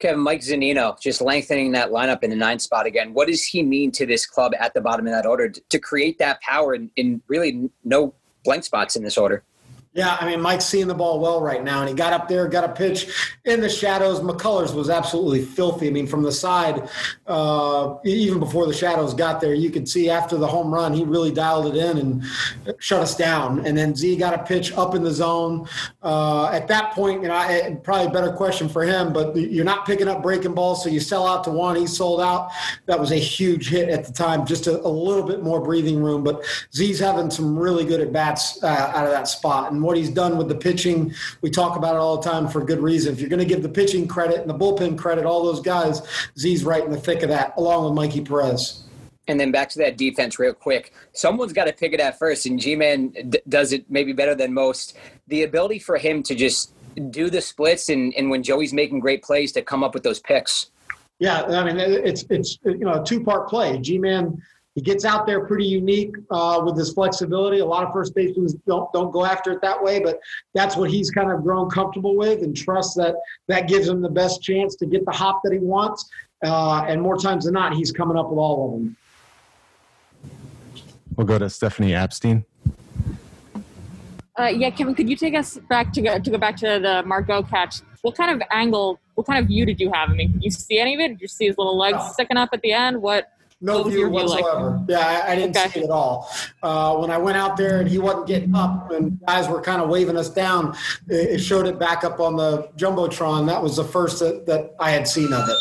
Kevin, 0.02 0.20
Mike 0.20 0.42
Zunino, 0.42 1.00
just 1.00 1.22
lengthening 1.22 1.72
that 1.74 1.92
lineup 1.92 2.24
in 2.24 2.32
the 2.32 2.36
ninth 2.36 2.62
spot 2.62 2.88
again. 2.88 3.14
What 3.14 3.28
does 3.28 3.46
he 3.46 3.62
mean 3.62 3.92
to 3.92 4.06
this 4.06 4.26
club 4.26 4.54
at 4.60 4.74
the 4.74 4.82
bottom 4.82 5.06
of 5.06 5.14
that 5.14 5.28
order 5.28 5.50
to 5.50 5.80
create 5.80 6.18
that 6.18 6.42
power 6.42 6.74
and, 6.74 6.90
and 6.98 7.22
really 7.28 7.70
no 7.84 8.14
blank 8.44 8.64
spots 8.64 8.96
in 8.96 9.04
this 9.04 9.18
order? 9.18 9.44
Yeah, 9.94 10.16
I 10.22 10.26
mean, 10.26 10.40
Mike's 10.40 10.64
seeing 10.64 10.88
the 10.88 10.94
ball 10.94 11.20
well 11.20 11.42
right 11.42 11.62
now, 11.62 11.82
and 11.82 11.90
he 11.90 11.94
got 11.94 12.14
up 12.14 12.30
there, 12.30 12.48
got 12.48 12.64
a 12.64 12.70
pitch 12.70 13.14
in 13.44 13.60
the 13.60 13.68
shadows. 13.68 14.22
McCullers 14.22 14.74
was 14.74 14.90
absolutely 14.90 15.42
filthy. 15.42 15.90
I 15.90 15.92
mean, 15.92 16.08
from 16.08 16.24
the 16.24 16.32
side, 16.32 16.88
uh, 17.28 17.98
even 18.06 18.40
before 18.40 18.66
the 18.68 18.74
shadows 18.74 19.14
got 19.14 19.42
there, 19.42 19.54
you 19.54 19.70
could 19.70 19.90
see 19.90 20.10
after 20.10 20.38
the 20.38 20.48
home 20.48 20.74
run, 20.74 20.94
he 20.94 21.04
really 21.04 21.32
dialed 21.32 21.76
it 21.76 21.78
in 21.78 21.98
and 21.98 22.24
shut 22.80 23.02
us 23.02 23.18
down. 23.18 23.66
And 23.66 23.78
then 23.78 23.94
Z 23.94 24.16
got 24.16 24.34
a 24.34 24.42
pitch 24.42 24.72
up 24.74 24.96
in 24.96 25.04
the 25.04 25.12
zone. 25.12 25.68
Uh, 26.02 26.46
at 26.54 26.70
that 26.70 26.94
point, 26.94 27.22
you 27.22 27.28
know, 27.28 27.36
I, 27.36 27.78
probably 27.84 28.08
a 28.08 28.12
better 28.12 28.32
question 28.32 28.70
for 28.70 28.84
him, 28.86 29.12
but 29.12 29.36
you're 29.36 29.66
not 29.66 29.86
picking 29.86 30.08
up 30.08 30.24
breaking 30.24 30.54
balls, 30.54 30.82
so 30.82 30.90
you 30.90 31.02
sell 31.02 31.28
out 31.28 31.44
to 31.44 31.52
one. 31.52 31.76
He 31.76 31.86
sold 31.86 32.22
out. 32.22 32.50
That 32.86 32.98
was 32.98 33.12
a 33.12 33.18
huge 33.18 33.68
hit 33.68 33.90
at 33.90 34.06
the 34.06 34.14
time, 34.14 34.46
just 34.46 34.68
a, 34.68 34.80
a 34.80 34.88
little 34.88 35.28
bit 35.28 35.44
more 35.44 35.60
breathing 35.60 36.02
room. 36.02 36.24
But 36.24 36.46
Z's 36.74 36.98
having 36.98 37.30
some 37.30 37.60
really 37.60 37.84
good 37.84 38.00
at 38.00 38.14
bats 38.14 38.64
uh, 38.64 38.94
out 38.96 39.06
of 39.06 39.12
that 39.12 39.28
spot. 39.28 39.74
And 39.74 39.81
what 39.82 39.98
he's 39.98 40.10
done 40.10 40.38
with 40.38 40.48
the 40.48 40.56
pitching. 40.56 41.14
We 41.42 41.50
talk 41.50 41.78
about 41.78 41.96
it 41.96 42.00
all 42.00 42.18
the 42.18 42.30
time 42.30 42.48
for 42.48 42.64
good 42.64 42.80
reason. 42.80 43.14
If 43.14 43.20
you're 43.20 43.30
going 43.30 43.40
to 43.40 43.46
give 43.46 43.64
the 43.64 43.70
pitching 43.70 44.08
credit 44.08 44.42
and 44.42 44.50
the 44.50 44.58
bullpen 44.58 44.98
credit, 44.98 45.26
all 45.26 45.44
those 45.44 45.62
guys, 45.62 46.02
Z's 46.38 46.64
right 46.64 46.84
in 46.84 46.92
the 46.92 47.00
thick 47.00 47.24
of 47.24 47.30
that, 47.30 47.54
along 47.58 47.86
with 47.86 47.94
Mikey 47.94 48.22
Perez. 48.22 48.84
And 49.28 49.40
then 49.40 49.52
back 49.52 49.70
to 49.70 49.80
that 49.80 49.98
defense, 49.98 50.40
real 50.40 50.54
quick. 50.54 50.94
Someone's 51.14 51.54
got 51.54 51.66
to 51.66 51.74
pick 51.74 51.94
it 51.94 52.00
at 52.00 52.18
first, 52.18 52.46
and 52.46 52.60
Ji-Man 52.60 53.10
d- 53.30 53.42
does 53.48 53.72
it 53.72 53.86
maybe 53.90 54.14
better 54.14 54.36
than 54.36 54.54
most. 54.54 54.98
The 55.28 55.44
ability 55.44 55.80
for 55.80 55.98
him 55.98 56.24
to 56.24 56.36
just 56.36 56.74
do 57.12 57.30
the 57.30 57.42
splits, 57.42 57.90
and, 57.90 58.14
and 58.16 58.30
when 58.30 58.44
Joey's 58.44 58.74
making 58.74 59.00
great 59.00 59.24
plays, 59.24 59.52
to 59.54 59.62
come 59.62 59.84
up 59.84 59.94
with 59.94 60.04
those 60.04 60.20
picks. 60.20 60.72
Yeah, 61.20 61.44
I 61.44 61.64
mean 61.64 61.78
it's 61.78 62.26
it's 62.32 62.58
you 62.66 62.80
know 62.80 63.00
a 63.00 63.06
two 63.06 63.24
part 63.24 63.48
play. 63.48 63.78
Ji-Man 63.78 64.42
he 64.76 64.82
gets 64.82 65.04
out 65.04 65.26
there 65.26 65.46
pretty 65.46 65.66
unique 65.66 66.16
uh, 66.30 66.62
with 66.64 66.78
his 66.78 66.94
flexibility. 66.94 67.60
A 67.60 67.66
lot 67.66 67.84
of 67.86 67.92
first 67.92 68.16
basemen 68.16 68.48
don't 68.66 68.92
don't 68.94 69.12
go 69.12 69.26
after 69.26 69.52
it 69.52 69.62
that 69.62 69.82
way, 69.82 70.00
but 70.00 70.20
that's 70.54 70.78
what 70.78 70.90
he's 70.90 71.12
kind 71.12 71.32
of 71.32 71.44
grown 71.44 71.70
comfortable 71.70 72.16
with 72.16 72.42
and 72.42 72.56
trusts 72.56 72.96
that 72.96 73.16
that 73.48 73.68
gives 73.68 73.88
him 73.88 74.02
the 74.02 74.10
best 74.10 74.42
chance 74.42 74.76
to 74.78 74.86
get 74.86 75.06
the 75.06 75.12
hop 75.12 75.42
that 75.44 75.52
he 75.52 75.60
wants. 75.60 76.10
Uh, 76.44 76.86
and 76.88 77.02
more 77.02 77.18
times 77.18 77.46
than 77.46 77.54
not, 77.54 77.74
he's 77.74 77.92
coming 77.92 78.18
up 78.18 78.30
with 78.30 78.40
all 78.40 78.66
of 78.66 78.72
them. 78.72 78.98
We'll 81.16 81.28
go 81.28 81.38
to 81.38 81.50
Stephanie 81.50 81.94
Epstein. 81.94 82.46
Uh, 84.40 84.46
yeah, 84.46 84.70
Kevin, 84.70 84.96
could 84.96 85.10
you 85.10 85.18
take 85.18 85.36
us 85.36 85.60
back 85.70 85.92
to 85.94 86.02
go 86.02 86.18
to 86.18 86.32
go 86.32 86.38
back 86.38 86.56
to 86.56 86.80
the 86.82 87.04
Margot 87.06 87.44
catch? 87.44 87.82
What 88.02 88.16
kind 88.16 88.32
of 88.32 88.48
angle, 88.50 89.00
what 89.16 89.28
kind 89.28 89.38
of 89.38 89.48
view 89.48 89.66
did 89.66 89.80
you 89.82 89.92
have? 89.92 90.10
I 90.10 90.14
mean, 90.14 90.32
did 90.32 90.44
you 90.46 90.50
see 90.50 90.80
any 90.80 90.96
of 90.96 91.02
it? 91.02 91.10
Did 91.10 91.22
you 91.22 91.28
see 91.28 91.48
his 91.48 91.58
little 91.58 91.78
legs 91.78 92.02
sticking 92.14 92.38
up 92.38 92.50
at 92.54 92.62
the 92.62 92.72
end? 92.72 93.02
What? 93.02 93.30
No 93.62 93.84
view 93.84 94.10
whatsoever. 94.10 94.78
Like? 94.80 94.90
Yeah, 94.90 95.00
I, 95.00 95.32
I 95.32 95.36
didn't 95.36 95.56
okay. 95.56 95.70
see 95.70 95.80
it 95.82 95.84
at 95.86 95.90
all. 95.92 96.30
Uh, 96.64 96.98
when 96.98 97.12
I 97.12 97.18
went 97.18 97.38
out 97.38 97.56
there 97.58 97.80
and 97.80 97.88
he 97.88 98.00
wasn't 98.00 98.28
getting 98.28 98.56
up 98.56 98.92
and 98.92 99.20
guys 99.28 99.48
were 99.48 99.62
kind 99.62 99.82
of 99.82 99.90
waving 99.90 100.18
us 100.18 100.30
down, 100.30 100.76
it, 101.08 101.38
showed 101.40 101.68
it 101.68 101.78
back 101.78 102.04
up 102.04 102.20
on 102.20 102.36
the 102.36 102.70
Jumbotron. 102.76 103.46
That 103.46 103.62
was 103.62 103.76
the 103.76 103.84
first 103.84 104.20
that, 104.20 104.48
that 104.48 104.76
I 104.80 104.90
had 104.90 105.08
seen 105.08 105.32
of 105.32 105.48
it. 105.48 105.58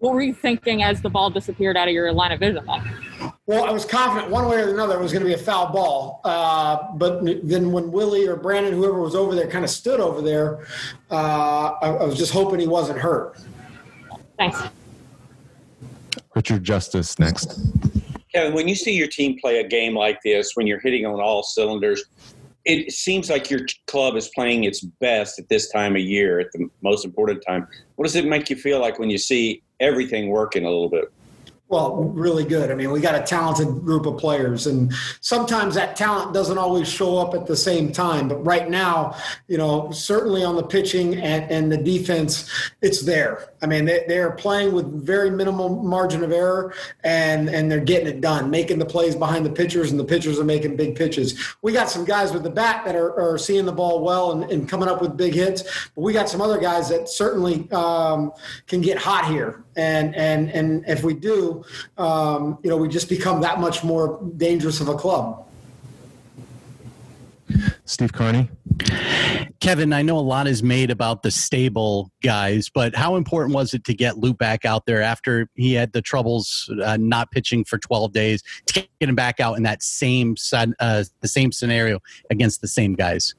What 0.00 0.14
were 0.14 0.22
you 0.22 0.34
thinking 0.34 0.82
as 0.82 1.00
the 1.00 1.10
ball 1.10 1.30
disappeared 1.30 1.76
out 1.76 1.86
of 1.86 1.94
your 1.94 2.12
line 2.12 2.32
of 2.32 2.40
vision 2.40 2.66
then? 2.66 3.32
Well, 3.46 3.64
I 3.64 3.70
was 3.70 3.84
confident 3.84 4.32
one 4.32 4.48
way 4.48 4.56
or 4.56 4.74
another 4.74 4.96
it 4.96 5.00
was 5.00 5.12
going 5.12 5.22
to 5.22 5.28
be 5.28 5.34
a 5.34 5.38
foul 5.38 5.72
ball. 5.72 6.20
Uh, 6.24 6.92
but 6.94 7.24
then 7.46 7.70
when 7.70 7.92
Willie 7.92 8.26
or 8.26 8.34
Brandon, 8.34 8.72
whoever 8.72 9.00
was 9.00 9.14
over 9.14 9.36
there, 9.36 9.46
kind 9.46 9.64
of 9.64 9.70
stood 9.70 10.00
over 10.00 10.20
there, 10.20 10.66
uh, 11.12 11.74
I, 11.80 11.88
I 11.88 12.04
was 12.04 12.18
just 12.18 12.32
hoping 12.32 12.58
he 12.58 12.66
wasn't 12.66 12.98
hurt. 12.98 13.38
Thanks. 14.36 14.60
Richard 16.34 16.64
Justice 16.64 17.18
next. 17.18 17.60
Kevin, 18.32 18.54
when 18.54 18.66
you 18.66 18.74
see 18.74 18.92
your 18.92 19.08
team 19.08 19.38
play 19.40 19.60
a 19.60 19.68
game 19.68 19.94
like 19.94 20.18
this, 20.22 20.52
when 20.54 20.66
you're 20.66 20.80
hitting 20.80 21.04
on 21.04 21.20
all 21.20 21.42
cylinders, 21.42 22.04
it 22.64 22.92
seems 22.92 23.28
like 23.28 23.50
your 23.50 23.60
club 23.86 24.16
is 24.16 24.28
playing 24.28 24.64
its 24.64 24.80
best 24.80 25.38
at 25.38 25.48
this 25.48 25.70
time 25.70 25.96
of 25.96 26.02
year, 26.02 26.40
at 26.40 26.52
the 26.52 26.68
most 26.80 27.04
important 27.04 27.42
time. 27.46 27.66
What 27.96 28.04
does 28.04 28.16
it 28.16 28.24
make 28.24 28.48
you 28.48 28.56
feel 28.56 28.80
like 28.80 28.98
when 28.98 29.10
you 29.10 29.18
see 29.18 29.62
everything 29.80 30.28
working 30.28 30.64
a 30.64 30.70
little 30.70 30.88
bit? 30.88 31.12
Well, 31.72 31.94
really 32.14 32.44
good. 32.44 32.70
I 32.70 32.74
mean, 32.74 32.90
we 32.90 33.00
got 33.00 33.14
a 33.14 33.22
talented 33.22 33.82
group 33.82 34.04
of 34.04 34.18
players, 34.18 34.66
and 34.66 34.92
sometimes 35.22 35.74
that 35.74 35.96
talent 35.96 36.34
doesn't 36.34 36.58
always 36.58 36.86
show 36.86 37.16
up 37.16 37.32
at 37.32 37.46
the 37.46 37.56
same 37.56 37.92
time. 37.92 38.28
But 38.28 38.44
right 38.44 38.68
now, 38.68 39.16
you 39.48 39.56
know, 39.56 39.90
certainly 39.90 40.44
on 40.44 40.56
the 40.56 40.64
pitching 40.64 41.14
and, 41.14 41.50
and 41.50 41.72
the 41.72 41.78
defense, 41.78 42.46
it's 42.82 43.00
there. 43.00 43.48
I 43.62 43.66
mean, 43.66 43.86
they, 43.86 44.04
they're 44.06 44.32
playing 44.32 44.74
with 44.74 44.84
very 45.02 45.30
minimal 45.30 45.82
margin 45.82 46.22
of 46.22 46.30
error, 46.30 46.74
and 47.04 47.48
and 47.48 47.70
they're 47.70 47.80
getting 47.80 48.08
it 48.08 48.20
done, 48.20 48.50
making 48.50 48.78
the 48.78 48.84
plays 48.84 49.16
behind 49.16 49.46
the 49.46 49.50
pitchers, 49.50 49.90
and 49.90 49.98
the 49.98 50.04
pitchers 50.04 50.38
are 50.38 50.44
making 50.44 50.76
big 50.76 50.94
pitches. 50.94 51.42
We 51.62 51.72
got 51.72 51.88
some 51.88 52.04
guys 52.04 52.34
with 52.34 52.42
the 52.42 52.50
bat 52.50 52.84
that 52.84 52.96
are, 52.96 53.18
are 53.18 53.38
seeing 53.38 53.64
the 53.64 53.72
ball 53.72 54.04
well 54.04 54.32
and, 54.32 54.50
and 54.50 54.68
coming 54.68 54.90
up 54.90 55.00
with 55.00 55.16
big 55.16 55.32
hits, 55.32 55.62
but 55.94 56.02
we 56.02 56.12
got 56.12 56.28
some 56.28 56.42
other 56.42 56.58
guys 56.58 56.90
that 56.90 57.08
certainly 57.08 57.66
um, 57.70 58.30
can 58.66 58.82
get 58.82 58.98
hot 58.98 59.24
here. 59.24 59.64
And 59.76 60.14
and 60.14 60.50
and 60.50 60.84
if 60.86 61.02
we 61.02 61.14
do, 61.14 61.64
um, 61.96 62.58
you 62.62 62.70
know, 62.70 62.76
we 62.76 62.88
just 62.88 63.08
become 63.08 63.40
that 63.40 63.60
much 63.60 63.82
more 63.82 64.20
dangerous 64.36 64.80
of 64.80 64.88
a 64.88 64.94
club. 64.94 65.46
Steve 67.84 68.12
Carney. 68.12 68.48
Kevin, 69.60 69.92
I 69.92 70.02
know 70.02 70.18
a 70.18 70.20
lot 70.20 70.46
is 70.46 70.62
made 70.62 70.90
about 70.90 71.22
the 71.22 71.30
stable 71.30 72.10
guys, 72.22 72.68
but 72.72 72.96
how 72.96 73.16
important 73.16 73.54
was 73.54 73.74
it 73.74 73.84
to 73.84 73.94
get 73.94 74.18
Loup 74.18 74.38
back 74.38 74.64
out 74.64 74.86
there 74.86 75.02
after 75.02 75.48
he 75.54 75.74
had 75.74 75.92
the 75.92 76.02
troubles 76.02 76.72
uh, 76.82 76.96
not 76.96 77.30
pitching 77.30 77.64
for 77.64 77.78
12 77.78 78.12
days 78.12 78.42
to 78.66 78.86
get 78.98 79.08
him 79.08 79.14
back 79.14 79.40
out 79.40 79.56
in 79.56 79.62
that 79.62 79.82
same 79.82 80.34
uh, 80.52 81.04
the 81.20 81.28
same 81.28 81.52
scenario 81.52 82.00
against 82.30 82.60
the 82.60 82.68
same 82.68 82.94
guys? 82.94 83.34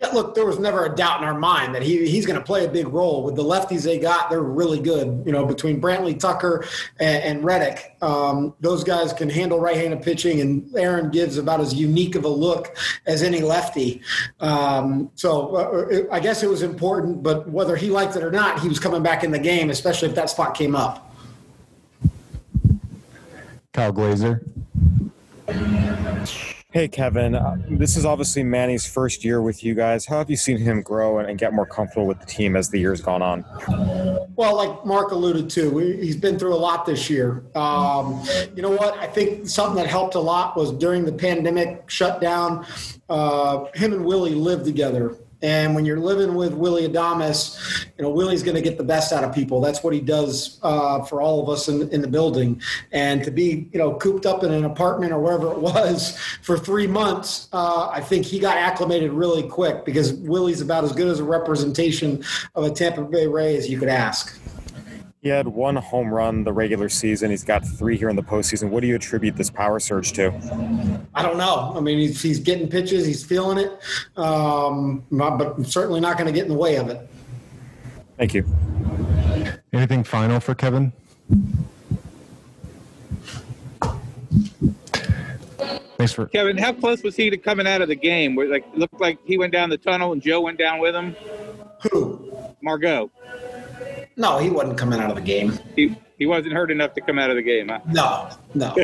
Yeah, 0.00 0.08
look, 0.08 0.34
there 0.34 0.46
was 0.46 0.58
never 0.58 0.86
a 0.86 0.94
doubt 0.94 1.20
in 1.20 1.28
our 1.28 1.38
mind 1.38 1.74
that 1.74 1.82
he 1.82 2.08
he's 2.08 2.24
going 2.24 2.38
to 2.38 2.44
play 2.44 2.64
a 2.64 2.68
big 2.68 2.88
role 2.88 3.22
with 3.22 3.36
the 3.36 3.44
lefties 3.44 3.82
they 3.82 3.98
got. 3.98 4.30
They're 4.30 4.40
really 4.40 4.80
good. 4.80 5.22
You 5.26 5.32
know, 5.32 5.44
between 5.44 5.80
Brantley, 5.80 6.18
Tucker, 6.18 6.64
and, 6.98 7.22
and 7.22 7.44
Reddick, 7.44 7.96
um, 8.00 8.54
those 8.60 8.82
guys 8.82 9.12
can 9.12 9.28
handle 9.28 9.60
right-handed 9.60 10.02
pitching, 10.02 10.40
and 10.40 10.74
Aaron 10.76 11.10
gives 11.10 11.36
about 11.36 11.60
as 11.60 11.74
unique 11.74 12.14
of 12.14 12.24
a 12.24 12.28
look 12.28 12.76
as 13.06 13.22
any 13.22 13.42
lefty. 13.42 14.00
Um, 14.40 15.10
so 15.14 15.56
uh, 15.56 16.14
I 16.14 16.20
guess 16.20 16.42
it 16.42 16.48
was 16.48 16.62
important, 16.62 17.22
but 17.22 17.48
whether 17.50 17.76
he 17.76 17.90
liked 17.90 18.16
it 18.16 18.22
or 18.22 18.30
not, 18.30 18.60
he 18.60 18.68
was 18.68 18.78
coming 18.78 19.02
back 19.02 19.22
in 19.22 19.30
the 19.30 19.38
game, 19.38 19.68
especially 19.68 20.08
if 20.08 20.14
that 20.14 20.30
spot 20.30 20.54
came 20.54 20.74
up. 20.74 21.14
Kyle 23.72 23.92
Glaser. 23.92 24.42
Hey, 26.72 26.86
Kevin. 26.86 27.34
Uh, 27.34 27.56
this 27.68 27.96
is 27.96 28.04
obviously 28.04 28.44
Manny's 28.44 28.86
first 28.86 29.24
year 29.24 29.42
with 29.42 29.64
you 29.64 29.74
guys. 29.74 30.06
How 30.06 30.18
have 30.18 30.30
you 30.30 30.36
seen 30.36 30.56
him 30.56 30.82
grow 30.82 31.18
and, 31.18 31.36
get 31.36 31.52
more 31.52 31.66
comfortable 31.66 32.06
with 32.06 32.20
the 32.20 32.26
team 32.26 32.54
as 32.54 32.70
the 32.70 32.78
year's 32.78 33.00
gone 33.00 33.22
on? 33.22 33.44
Well, 34.36 34.56
like 34.56 34.86
Mark 34.86 35.10
alluded 35.10 35.50
to, 35.50 35.78
he's 35.78 36.14
been 36.14 36.38
through 36.38 36.54
a 36.54 36.56
lot 36.56 36.86
this 36.86 37.10
year. 37.10 37.42
Um, 37.56 38.24
you 38.54 38.62
know 38.62 38.70
what? 38.70 38.96
I 38.98 39.08
think 39.08 39.48
something 39.48 39.74
that 39.82 39.88
helped 39.88 40.14
a 40.14 40.20
lot 40.20 40.56
was 40.56 40.70
during 40.70 41.04
the 41.04 41.12
pandemic 41.12 41.90
shutdown, 41.90 42.64
uh, 43.08 43.64
him 43.74 43.92
and 43.92 44.04
Willie 44.04 44.36
lived 44.36 44.64
together. 44.64 45.16
And 45.42 45.74
when 45.74 45.84
you're 45.84 45.98
living 45.98 46.34
with 46.34 46.52
Willie 46.52 46.86
Adames, 46.86 47.86
you 47.96 48.04
know, 48.04 48.10
Willie's 48.10 48.42
going 48.42 48.56
to 48.56 48.62
get 48.62 48.78
the 48.78 48.84
best 48.84 49.12
out 49.12 49.24
of 49.24 49.34
people. 49.34 49.60
That's 49.60 49.82
what 49.82 49.94
he 49.94 50.00
does 50.00 50.58
uh, 50.62 51.02
for 51.02 51.22
all 51.22 51.42
of 51.42 51.48
us 51.48 51.68
in, 51.68 51.88
in 51.90 52.02
the 52.02 52.08
building. 52.08 52.60
And 52.92 53.24
to 53.24 53.30
be, 53.30 53.68
you 53.72 53.78
know, 53.78 53.94
cooped 53.94 54.26
up 54.26 54.44
in 54.44 54.52
an 54.52 54.64
apartment 54.64 55.12
or 55.12 55.20
wherever 55.20 55.50
it 55.50 55.58
was 55.58 56.16
for 56.42 56.58
three 56.58 56.86
months, 56.86 57.48
uh, 57.52 57.88
I 57.88 58.00
think 58.00 58.26
he 58.26 58.38
got 58.38 58.56
acclimated 58.56 59.12
really 59.12 59.42
quick 59.42 59.84
because 59.84 60.12
Willie's 60.14 60.60
about 60.60 60.84
as 60.84 60.92
good 60.92 61.08
as 61.08 61.20
a 61.20 61.24
representation 61.24 62.22
of 62.54 62.64
a 62.64 62.70
Tampa 62.70 63.02
Bay 63.02 63.26
Ray 63.26 63.56
as 63.56 63.68
you 63.68 63.78
could 63.78 63.88
ask. 63.88 64.38
He 65.22 65.28
had 65.28 65.46
one 65.46 65.76
home 65.76 66.12
run 66.12 66.44
the 66.44 66.52
regular 66.52 66.88
season. 66.88 67.30
He's 67.30 67.44
got 67.44 67.62
three 67.62 67.98
here 67.98 68.08
in 68.08 68.16
the 68.16 68.22
postseason. 68.22 68.70
What 68.70 68.80
do 68.80 68.86
you 68.86 68.94
attribute 68.94 69.36
this 69.36 69.50
power 69.50 69.78
surge 69.78 70.12
to? 70.12 70.32
I 71.14 71.22
don't 71.22 71.36
know. 71.36 71.74
I 71.76 71.80
mean, 71.80 71.98
he's, 71.98 72.22
he's 72.22 72.40
getting 72.40 72.68
pitches, 72.68 73.04
he's 73.04 73.22
feeling 73.22 73.58
it, 73.58 73.70
um, 74.16 75.04
but 75.10 75.62
certainly 75.66 76.00
not 76.00 76.16
going 76.16 76.26
to 76.26 76.32
get 76.32 76.44
in 76.44 76.48
the 76.48 76.56
way 76.56 76.76
of 76.76 76.88
it. 76.88 77.06
Thank 78.16 78.32
you. 78.32 78.46
Anything 79.74 80.04
final 80.04 80.40
for 80.40 80.54
Kevin? 80.54 80.90
Thanks 85.98 86.14
for 86.14 86.26
Kevin. 86.28 86.56
How 86.56 86.72
close 86.72 87.02
was 87.02 87.14
he 87.14 87.28
to 87.28 87.36
coming 87.36 87.66
out 87.66 87.82
of 87.82 87.88
the 87.88 87.94
game? 87.94 88.34
Where 88.34 88.48
like 88.48 88.64
looked 88.74 88.98
like 89.02 89.18
he 89.26 89.36
went 89.36 89.52
down 89.52 89.68
the 89.68 89.76
tunnel 89.76 90.12
and 90.12 90.22
Joe 90.22 90.40
went 90.40 90.58
down 90.58 90.78
with 90.78 90.94
him. 90.94 91.14
Who? 91.90 92.32
Margot. 92.62 93.10
No, 94.20 94.36
he 94.36 94.50
wasn't 94.50 94.76
coming 94.76 95.00
out 95.00 95.08
of 95.08 95.16
the 95.16 95.22
game. 95.22 95.58
He 95.76 95.96
he 96.18 96.26
wasn't 96.26 96.52
hurt 96.52 96.70
enough 96.70 96.92
to 96.92 97.00
come 97.00 97.18
out 97.18 97.30
of 97.30 97.36
the 97.36 97.42
game, 97.42 97.68
huh? 97.68 97.80
No, 97.88 98.28
no. 98.54 98.76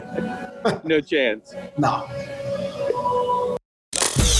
no 0.85 1.01
chance. 1.03 1.55
No. 1.77 2.09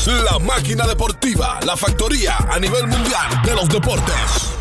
La 0.07 0.39
máquina 0.39 0.87
deportiva, 0.87 1.61
la 1.67 1.77
factoría 1.77 2.39
a 2.51 2.59
nivel 2.59 2.87
mundial 2.87 3.43
de 3.45 3.55
los 3.55 3.69
deportes. 3.69 4.57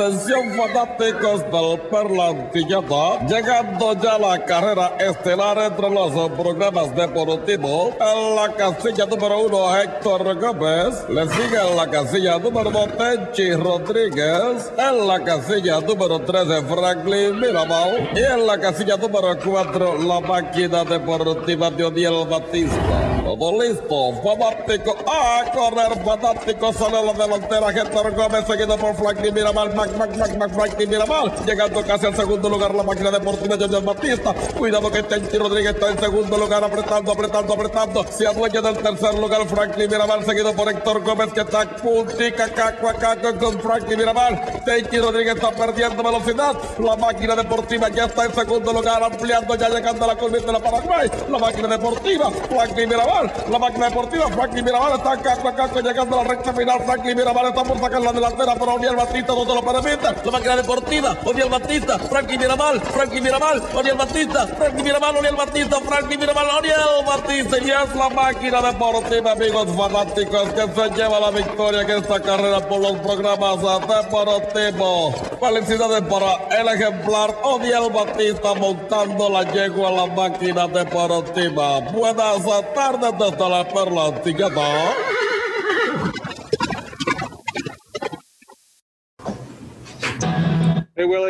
Atención 0.00 0.56
fanáticos 0.56 1.42
del 1.52 1.78
Perlantilleta, 1.90 3.20
llegando 3.28 3.92
ya 4.00 4.18
la 4.18 4.42
carrera 4.46 4.96
estelar 4.98 5.58
entre 5.58 5.90
los 5.90 6.30
programas 6.30 6.96
deportivos. 6.96 7.92
En 8.00 8.34
la 8.34 8.50
casilla 8.54 9.04
número 9.04 9.40
uno, 9.40 9.76
Héctor 9.76 10.40
Gómez. 10.40 11.04
Le 11.10 11.28
sigue 11.28 11.58
en 11.68 11.76
la 11.76 11.86
casilla 11.90 12.38
número 12.38 12.70
dos, 12.70 12.88
Tenchi 12.96 13.52
Rodríguez. 13.52 14.72
En 14.78 15.06
la 15.06 15.22
casilla 15.22 15.80
número 15.80 16.18
tres, 16.20 16.46
Franklin 16.66 17.38
Mirabal. 17.38 18.08
Y 18.14 18.20
en 18.20 18.46
la 18.46 18.58
casilla 18.58 18.96
número 18.96 19.36
cuatro, 19.44 19.98
la 19.98 20.20
máquina 20.20 20.82
deportiva 20.82 21.70
de 21.70 21.84
Odiel 21.84 22.26
Batista. 22.26 23.20
Todo 23.22 23.62
listo, 23.62 24.12
fanático. 24.24 24.96
A 25.06 25.44
correr, 25.52 26.02
fanático. 26.02 26.72
Sale 26.72 27.04
la 27.04 27.12
delantera, 27.12 27.68
Héctor 27.68 28.14
Gómez, 28.14 28.46
seguido 28.46 28.78
por 28.78 28.94
Franklin 28.94 29.34
Mirabal. 29.34 29.89
Mac, 29.96 30.16
Mac, 30.16 30.36
Mac, 30.36 30.52
Mac, 30.52 30.78
Mirabal. 30.78 31.32
Llegando 31.46 31.82
casi 31.84 32.06
al 32.06 32.16
segundo 32.16 32.48
lugar, 32.48 32.74
la 32.74 32.82
máquina 32.82 33.10
deportiva 33.10 33.56
de 33.56 33.80
Batista. 33.80 34.34
Cuidado 34.56 34.90
que 34.90 35.02
Tenchi 35.02 35.38
Rodríguez 35.38 35.74
está 35.74 35.90
en 35.90 35.98
segundo 35.98 36.36
lugar, 36.36 36.64
apretando, 36.64 37.12
apretando, 37.12 37.54
apretando. 37.54 38.04
Se 38.10 38.26
adueña 38.26 38.60
del 38.60 38.78
tercer 38.78 39.14
lugar, 39.14 39.46
Franklin 39.46 39.90
Mirabal, 39.90 40.24
seguido 40.24 40.52
por 40.54 40.68
Héctor 40.68 41.02
Gómez, 41.02 41.32
que 41.32 41.40
está 41.40 41.64
puntica, 41.76 42.48
caco, 42.48 42.88
a 42.88 42.94
caco 42.94 43.38
con 43.38 43.60
Franklin 43.60 43.98
Mirabal. 43.98 44.62
Tenchi 44.64 44.98
Rodríguez 44.98 45.36
está 45.36 45.50
perdiendo 45.50 46.02
velocidad. 46.02 46.54
La 46.78 46.96
máquina 46.96 47.36
deportiva 47.36 47.88
ya 47.88 48.04
está 48.06 48.24
en 48.24 48.34
segundo 48.34 48.72
lugar, 48.72 49.02
ampliando, 49.02 49.54
ya 49.54 49.68
llegando 49.68 50.04
a 50.04 50.08
la 50.08 50.16
curva 50.16 50.38
de 50.38 50.52
la 50.52 50.58
Paraguay. 50.58 51.10
La 51.28 51.38
máquina 51.38 51.68
deportiva, 51.68 52.30
Franklin 52.30 52.88
Mirabal. 52.88 53.32
La 53.50 53.58
máquina 53.58 53.88
deportiva, 53.88 54.28
Franklin 54.28 54.64
Mirabal 54.64 54.92
está 54.94 55.16
caco, 55.16 55.54
caco, 55.54 55.80
llegando 55.80 56.20
a 56.20 56.22
la 56.24 56.28
recta 56.30 56.52
final. 56.52 56.80
Franklin 56.84 57.16
Mirabal 57.16 57.46
está 57.46 57.62
por 57.64 57.78
sacar 57.80 58.00
la 58.00 58.12
delantera, 58.12 58.54
pero 58.54 58.74
Odiel 58.74 58.96
Batista 58.96 59.32
no 59.34 59.44
se 59.44 59.54
lo 59.54 59.62
La 59.80 60.30
máquina 60.30 60.56
deportiva, 60.56 61.16
Odiel 61.24 61.48
Batista, 61.48 61.98
Franklin 61.98 62.38
Mirabal, 62.38 62.82
Franklin 62.82 63.24
Mirabal, 63.24 63.62
Odiel 63.74 63.96
Batista, 63.96 64.46
Franklin 64.46 64.84
Mirabal, 64.84 65.16
Odiel 65.16 65.36
Batista, 65.36 65.80
Franklin 65.80 66.20
Mirabal, 66.20 66.46
Odiel 66.50 67.04
Batista. 67.06 67.58
Y 67.58 67.70
es 67.70 67.96
la 67.96 68.10
máquina 68.10 68.60
deportiva, 68.60 69.32
amigos 69.32 69.68
fanáticos, 69.74 70.50
que 70.50 70.60
se 70.60 70.90
lleva 70.90 71.20
la 71.20 71.30
victoria 71.30 71.80
en 71.80 71.90
esta 71.92 72.20
carrera 72.20 72.60
por 72.68 72.80
los 72.80 72.98
programas 72.98 73.56
deportivos. 73.88 75.14
Felicidades 75.40 76.02
para 76.02 76.60
el 76.60 76.68
ejemplar 76.68 77.34
Odiel 77.42 77.90
Batista 77.90 78.52
montando 78.54 79.30
la 79.30 79.50
yegua 79.50 79.88
a 79.88 79.92
la 79.92 80.06
máquina 80.06 80.68
deportiva. 80.68 81.80
Buenas 81.92 82.44
tardes 82.74 83.12
desde 83.18 83.48
la 83.48 83.66
Perla 83.66 84.06
Antigua. 84.08 85.19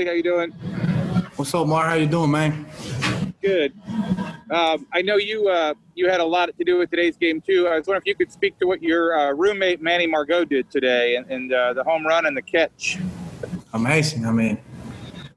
How 0.06 0.12
you 0.12 0.22
doing? 0.22 0.50
What's 1.36 1.54
up, 1.54 1.66
Mark? 1.66 1.86
How 1.86 1.94
you 1.94 2.06
doing, 2.06 2.30
man? 2.30 2.66
Good. 3.42 3.72
Um, 4.50 4.86
I 4.92 5.02
know 5.02 5.16
you 5.16 5.48
uh, 5.48 5.74
you 5.94 6.08
had 6.08 6.20
a 6.20 6.24
lot 6.24 6.46
to 6.56 6.64
do 6.64 6.78
with 6.78 6.90
today's 6.90 7.16
game 7.16 7.40
too. 7.40 7.68
I 7.68 7.76
was 7.76 7.86
wondering 7.86 8.02
if 8.04 8.06
you 8.06 8.14
could 8.14 8.32
speak 8.32 8.58
to 8.60 8.66
what 8.66 8.82
your 8.82 9.18
uh, 9.18 9.32
roommate 9.32 9.82
Manny 9.82 10.06
Margot 10.06 10.44
did 10.44 10.70
today, 10.70 11.16
and, 11.16 11.30
and 11.30 11.52
uh, 11.52 11.74
the 11.74 11.84
home 11.84 12.06
run 12.06 12.24
and 12.24 12.34
the 12.36 12.42
catch. 12.42 12.98
Amazing. 13.74 14.24
I 14.24 14.32
mean, 14.32 14.58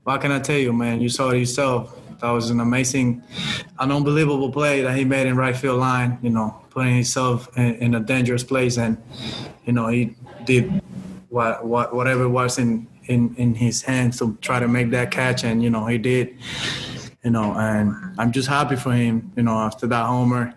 what 0.04 0.22
can 0.22 0.32
I 0.32 0.40
tell 0.40 0.58
you, 0.58 0.72
man? 0.72 1.02
You 1.02 1.10
saw 1.10 1.32
it 1.32 1.40
yourself. 1.40 2.00
That 2.20 2.32
was 2.32 2.50
an 2.50 2.62
amazing, 2.62 3.22
an 3.80 3.92
unbelievable 3.92 4.52
play 4.52 4.82
that 4.82 4.96
he 4.96 5.04
made 5.04 5.28
in 5.28 5.36
right 5.36 5.56
field 5.56 5.80
line. 5.80 6.20
You 6.22 6.30
know, 6.30 6.62
putting 6.70 6.96
himself 6.96 7.50
in, 7.58 7.76
in 7.76 7.96
a 7.96 8.00
dangerous 8.00 8.44
place, 8.44 8.78
and 8.78 8.98
you 9.66 9.74
know 9.74 9.88
he 9.88 10.16
did 10.46 10.82
what, 11.30 11.66
what 11.66 11.94
whatever 11.94 12.24
it 12.24 12.30
was 12.30 12.60
in, 12.60 12.88
in 13.06 13.36
in 13.36 13.56
his 13.56 13.82
hands 13.82 14.20
to 14.20 14.38
try 14.42 14.60
to 14.60 14.68
make 14.68 14.92
that 14.92 15.12
catch, 15.12 15.44
and 15.44 15.64
you 15.64 15.70
know 15.70 15.86
he 15.86 15.98
did. 15.98 16.36
You 17.24 17.32
know, 17.32 17.54
and 17.54 17.96
I'm 18.18 18.32
just 18.34 18.50
happy 18.50 18.76
for 18.76 18.92
him. 18.92 19.32
You 19.36 19.44
know, 19.44 19.58
after 19.58 19.88
that 19.88 20.06
homer, 20.06 20.54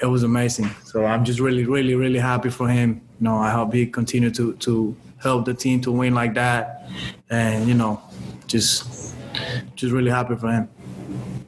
it 0.00 0.06
was 0.06 0.22
amazing. 0.24 0.70
So 0.84 1.04
I'm 1.04 1.24
just 1.24 1.38
really, 1.38 1.64
really, 1.64 1.94
really 1.94 2.18
happy 2.18 2.50
for 2.50 2.68
him. 2.68 3.00
You 3.20 3.24
know, 3.24 3.36
I 3.36 3.50
hope 3.50 3.72
he 3.72 3.86
continue 3.86 4.30
to 4.30 4.54
to 4.54 4.96
help 5.22 5.44
the 5.44 5.54
team 5.54 5.80
to 5.82 5.92
win 5.92 6.14
like 6.14 6.34
that, 6.34 6.88
and 7.30 7.68
you 7.68 7.74
know, 7.74 8.02
just 8.46 9.14
just 9.74 9.92
really 9.92 10.10
happy 10.10 10.36
for 10.36 10.50
him. 10.50 10.68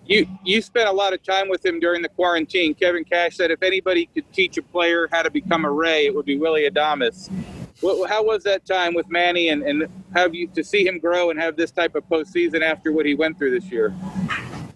You 0.07 0.27
you 0.45 0.61
spent 0.61 0.89
a 0.89 0.93
lot 0.93 1.13
of 1.13 1.23
time 1.23 1.49
with 1.49 1.65
him 1.65 1.79
during 1.79 2.03
the 2.03 2.09
quarantine. 2.09 2.75
Kevin 2.75 3.05
Cash 3.05 3.37
said 3.37 3.51
if 3.51 3.63
anybody 3.63 4.07
could 4.13 4.31
teach 4.33 4.59
a 4.59 4.63
player 4.63 5.09
how 5.13 5.23
to 5.23 5.31
become 5.31 5.65
a 5.65 5.71
Ray, 5.71 6.07
it 6.07 6.15
would 6.15 6.27
be 6.27 6.37
Willie 6.37 6.69
Adames. 6.69 7.31
How 7.83 8.23
was 8.23 8.43
that 8.45 8.67
time 8.67 8.95
with 8.95 9.09
Manny, 9.09 9.49
and, 9.49 9.63
and 9.63 9.89
have 10.15 10.35
you 10.35 10.47
to 10.49 10.63
see 10.63 10.87
him 10.87 10.99
grow 10.99 11.31
and 11.31 11.41
have 11.41 11.57
this 11.57 11.71
type 11.71 11.95
of 11.95 12.07
postseason 12.09 12.63
after 12.63 12.93
what 12.93 13.07
he 13.07 13.15
went 13.15 13.39
through 13.39 13.59
this 13.59 13.71
year? 13.71 13.95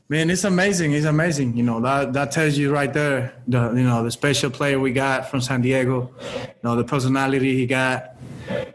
Man, 0.09 0.31
it's 0.31 0.45
amazing. 0.45 0.93
It's 0.93 1.07
amazing. 1.07 1.57
You 1.57 1.63
know 1.63 1.81
that 1.81 2.13
that 2.13 2.31
tells 2.31 2.59
you 2.59 2.73
right 2.73 2.93
there 2.93 3.35
the 3.49 3.73
you 3.75 3.85
know 3.85 4.05
the 4.05 4.11
special 4.11 4.51
player 4.51 4.79
we 4.79 4.93
got 4.93 5.31
from 5.31 5.41
San 5.41 5.63
Diego, 5.63 6.11
you 6.21 6.49
know 6.63 6.77
the 6.77 6.85
personality 6.85 7.57
he 7.57 7.67
got, 7.67 8.17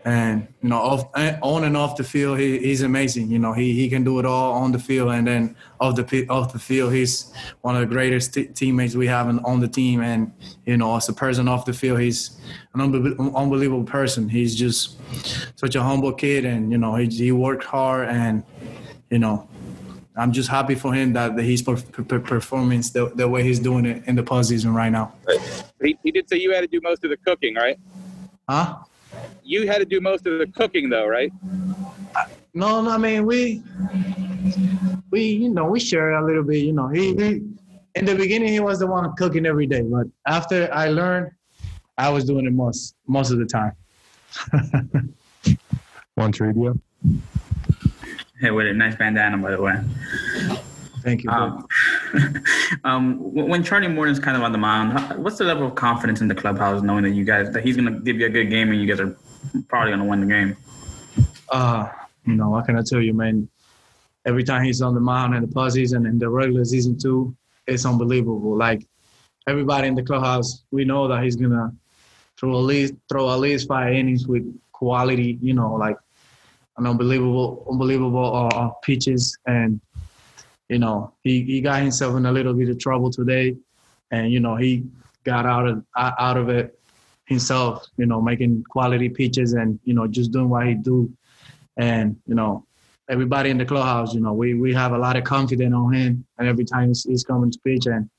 and 0.06 0.48
you 0.62 0.70
know 0.70 0.78
off 0.78 1.10
eh, 1.16 1.38
on 1.42 1.64
and 1.64 1.76
off 1.78 1.96
the 1.96 2.04
field 2.04 2.40
he, 2.40 2.60
he's 2.60 2.82
amazing. 2.82 3.30
You 3.30 3.40
know 3.40 3.54
he 3.54 3.74
he 3.74 3.90
can 3.90 4.04
do 4.04 4.20
it 4.20 4.26
all 4.26 4.54
on 4.54 4.72
the 4.72 4.80
field 4.80 5.12
and 5.12 5.28
then 5.28 5.56
off 5.80 5.96
the 5.96 6.28
off 6.30 6.54
the 6.54 6.60
field 6.60 6.94
he's 6.94 7.32
one 7.62 7.76
of 7.76 7.82
the 7.82 7.94
greatest 7.94 8.34
t- 8.34 8.46
teammates 8.46 8.96
we 8.96 9.08
have 9.08 9.28
on 9.28 9.60
the 9.60 9.68
team. 9.68 10.02
And 10.02 10.32
you 10.66 10.78
know 10.78 10.96
as 10.96 11.10
a 11.10 11.14
person 11.14 11.48
off 11.48 11.66
the 11.66 11.74
field 11.74 12.00
he's 12.00 12.40
an 12.74 12.82
unbe- 12.82 13.36
unbelievable 13.36 13.84
person. 13.84 14.30
He's 14.30 14.56
just 14.56 14.98
such 15.60 15.76
a 15.76 15.84
humble 15.84 16.14
kid, 16.14 16.46
and 16.46 16.72
you 16.72 16.78
know 16.78 16.96
he 16.96 17.08
he 17.08 17.32
worked 17.32 17.64
hard 17.64 18.10
and 18.10 18.44
you 19.10 19.20
know 19.20 19.48
I'm 20.20 20.34
just 20.34 20.50
happy 20.50 20.76
for 20.76 20.94
him 20.94 21.14
that, 21.14 21.38
that 21.38 21.44
he's 21.44 21.62
per- 21.62 21.78
per- 21.78 22.20
performing 22.20 22.82
the, 22.82 23.10
the 23.16 23.28
way 23.28 23.42
he's 23.42 23.60
doing 23.60 23.86
it 23.86 24.04
in 24.06 24.16
the 24.16 24.24
postseason 24.24 24.74
right 24.74 24.92
now. 24.92 25.14
He, 25.82 25.98
he 26.04 26.12
did 26.12 26.30
say 26.30 26.38
you 26.38 26.52
had 26.54 26.62
to 26.62 26.68
do 26.68 26.82
most 26.84 27.06
of 27.06 27.10
the 27.10 27.18
cooking, 27.18 27.56
right? 27.56 27.80
Huh? 28.50 28.80
You 29.44 29.68
had 29.68 29.80
to 29.80 29.86
do 29.86 30.00
most 30.02 30.28
of 30.28 30.40
the 30.40 30.48
cooking, 30.48 30.90
though, 30.90 31.08
right? 31.08 31.32
No, 32.54 32.82
no, 32.82 32.92
I 32.92 32.98
mean 32.98 33.26
we 33.26 33.62
we 35.12 35.22
you 35.24 35.50
know 35.50 35.66
we 35.66 35.80
share 35.80 36.12
a 36.12 36.26
little 36.26 36.44
bit. 36.44 36.58
You 36.58 36.74
know, 36.74 36.88
he, 36.88 37.16
he 37.16 37.42
in 37.96 38.06
the 38.06 38.16
beginning 38.16 38.50
he 38.50 38.60
was 38.60 38.80
the 38.80 38.88
one 38.88 39.14
cooking 39.16 39.46
every 39.46 39.68
day, 39.68 39.82
but 39.82 40.08
after 40.26 40.72
I 40.74 40.90
learned, 40.90 41.32
I 41.98 42.10
was 42.10 42.26
doing 42.26 42.46
it 42.46 42.54
most 42.54 42.96
most 43.08 43.32
of 43.32 43.38
the 43.38 43.46
time. 43.46 43.74
One 46.16 46.32
trade 46.34 46.56
you. 46.56 46.80
Hey, 48.42 48.52
with 48.52 48.68
a 48.68 48.74
nice 48.74 48.96
bandana, 48.96 49.38
by 49.38 49.52
the 49.52 49.62
way. 49.62 49.76
Thank 51.02 51.24
you. 51.24 51.30
Um, 51.30 51.68
um, 52.84 53.18
when 53.34 53.64
Charlie 53.64 53.88
Morton's 53.88 54.20
kind 54.20 54.36
of 54.36 54.44
on 54.44 54.52
the 54.52 54.58
mound, 54.58 55.24
what's 55.24 55.38
the 55.38 55.46
level 55.46 55.68
of 55.68 55.76
confidence 55.76 56.22
in 56.22 56.28
the 56.28 56.36
clubhouse, 56.36 56.82
knowing 56.82 57.04
that 57.04 57.12
you 57.12 57.24
guys 57.24 57.52
that 57.52 57.64
he's 57.64 57.78
going 57.78 57.94
to 57.94 58.00
give 58.02 58.20
you 58.20 58.26
a 58.26 58.30
good 58.30 58.50
game 58.50 58.72
and 58.72 58.82
you 58.82 58.88
guys 58.88 59.00
are 59.00 59.16
probably 59.68 59.92
going 59.92 60.00
to 60.00 60.06
win 60.06 60.22
the 60.22 60.28
game? 60.28 60.58
Uh, 61.50 61.90
know, 62.36 62.50
what 62.50 62.66
can 62.66 62.78
I 62.78 62.82
tell 62.82 63.02
you, 63.02 63.14
man? 63.14 63.50
Every 64.26 64.44
time 64.44 64.64
he's 64.64 64.82
on 64.82 64.94
the 64.94 65.00
mound 65.00 65.36
in 65.36 65.42
the 65.42 65.48
postseason 65.48 65.98
and 65.98 66.08
in 66.08 66.20
the 66.20 66.30
regular 66.30 66.66
season 66.66 66.98
too, 66.98 67.36
it's 67.68 67.86
unbelievable. 67.86 68.58
Like 68.58 68.86
everybody 69.48 69.88
in 69.88 69.96
the 69.96 70.04
clubhouse, 70.04 70.64
we 70.72 70.86
know 70.86 71.08
that 71.08 71.24
he's 71.24 71.36
gonna 71.36 71.74
throw 72.38 72.60
at 72.60 72.66
least 72.66 72.94
throw 73.10 73.32
at 73.32 73.40
least 73.40 73.68
five 73.68 73.94
innings 73.94 74.28
with 74.28 74.44
quality. 74.72 75.40
You 75.42 75.54
know, 75.54 75.76
like 75.76 75.98
an 76.78 76.88
unbelievable, 76.88 77.66
unbelievable 77.72 78.36
uh, 78.36 78.48
uh, 78.48 78.70
pitches, 78.84 79.38
and 79.46 79.80
you 80.70 80.80
know 80.80 81.14
he, 81.24 81.44
he 81.44 81.62
got 81.62 81.82
himself 81.82 82.16
in 82.16 82.26
a 82.26 82.32
little 82.32 82.54
bit 82.54 82.70
of 82.70 82.80
trouble 82.80 83.12
today, 83.12 83.56
and 84.12 84.32
you 84.32 84.40
know 84.40 84.56
he 84.56 84.86
got 85.24 85.46
out 85.46 85.68
of 85.68 85.84
out 85.98 86.38
of 86.38 86.50
it 86.50 86.80
himself. 87.26 87.86
You 87.98 88.06
know, 88.06 88.22
making 88.22 88.64
quality 88.70 89.10
pitches 89.10 89.54
and 89.54 89.80
you 89.84 89.94
know 89.94 90.08
just 90.08 90.32
doing 90.32 90.50
what 90.50 90.68
he 90.68 90.76
do, 90.76 91.12
and 91.78 92.16
you 92.26 92.36
know 92.36 92.66
everybody 93.10 93.50
in 93.50 93.58
the 93.58 93.66
clubhouse, 93.66 94.14
you 94.14 94.22
know 94.22 94.34
we 94.34 94.54
we 94.54 94.74
have 94.74 94.94
a 94.94 94.98
lot 94.98 95.18
of 95.18 95.24
confidence 95.24 95.74
on 95.74 95.94
him, 95.94 96.26
and 96.38 96.48
every 96.48 96.66
time 96.66 96.90
he's, 96.90 97.04
he's 97.04 97.24
coming 97.24 97.52
to 97.52 97.60
pitch, 97.60 97.88
and 97.88 98.10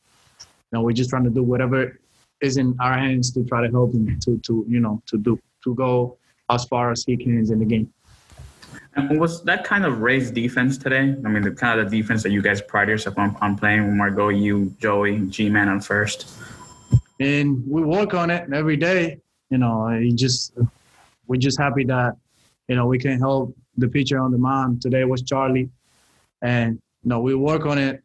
you 0.41 0.73
know 0.73 0.83
we're 0.83 0.93
just 0.93 1.11
trying 1.11 1.25
to 1.25 1.31
do 1.31 1.43
whatever 1.43 1.99
is 2.41 2.57
in 2.57 2.75
our 2.81 2.95
hands 2.95 3.31
to 3.33 3.45
try 3.45 3.65
to 3.65 3.71
help 3.71 3.93
him 3.93 4.19
to 4.21 4.39
to 4.39 4.65
you 4.69 4.81
know 4.81 5.03
to 5.07 5.19
do 5.19 5.39
to 5.63 5.75
go 5.75 6.17
as 6.49 6.65
far 6.65 6.91
as 6.91 7.05
he 7.05 7.17
can 7.17 7.39
in 7.39 7.59
the 7.59 7.65
game. 7.65 7.93
And 8.97 9.21
was 9.21 9.43
that 9.45 9.65
kind 9.65 9.85
of 9.85 10.01
Ray's 10.01 10.31
defense 10.31 10.77
today? 10.77 11.15
I 11.25 11.29
mean, 11.29 11.43
the 11.43 11.53
kind 11.53 11.79
of 11.79 11.91
the 11.91 12.01
defense 12.01 12.23
that 12.25 12.31
you 12.31 12.43
guys 12.43 12.61
pride 12.61 12.89
yourself 12.89 13.19
on, 13.19 13.37
on 13.41 13.57
playing 13.57 13.87
with 13.87 13.95
Margot, 13.95 14.29
you, 14.31 14.75
Joey, 14.81 15.21
Ji-Man 15.27 15.69
on 15.69 15.81
first. 15.81 16.27
and 17.21 17.63
we 17.69 17.83
work 17.83 18.15
on 18.15 18.31
it 18.31 18.53
every 18.53 18.77
day. 18.77 19.21
You 19.51 19.59
know, 19.59 19.87
it 19.89 20.15
just 20.17 20.57
we're 21.27 21.37
just 21.37 21.59
happy 21.59 21.85
that 21.85 22.17
you 22.69 22.77
know 22.77 22.87
we 22.87 22.99
can 22.99 23.19
help 23.19 23.55
the 23.77 23.89
pitcher 23.89 24.19
on 24.19 24.33
the 24.33 24.39
mound. 24.39 24.83
Today 24.83 25.05
was 25.05 25.23
Charlie, 25.23 25.71
and 26.43 26.81
you 27.03 27.09
know 27.11 27.21
we 27.21 27.35
work 27.35 27.67
on 27.67 27.79
it. 27.79 28.03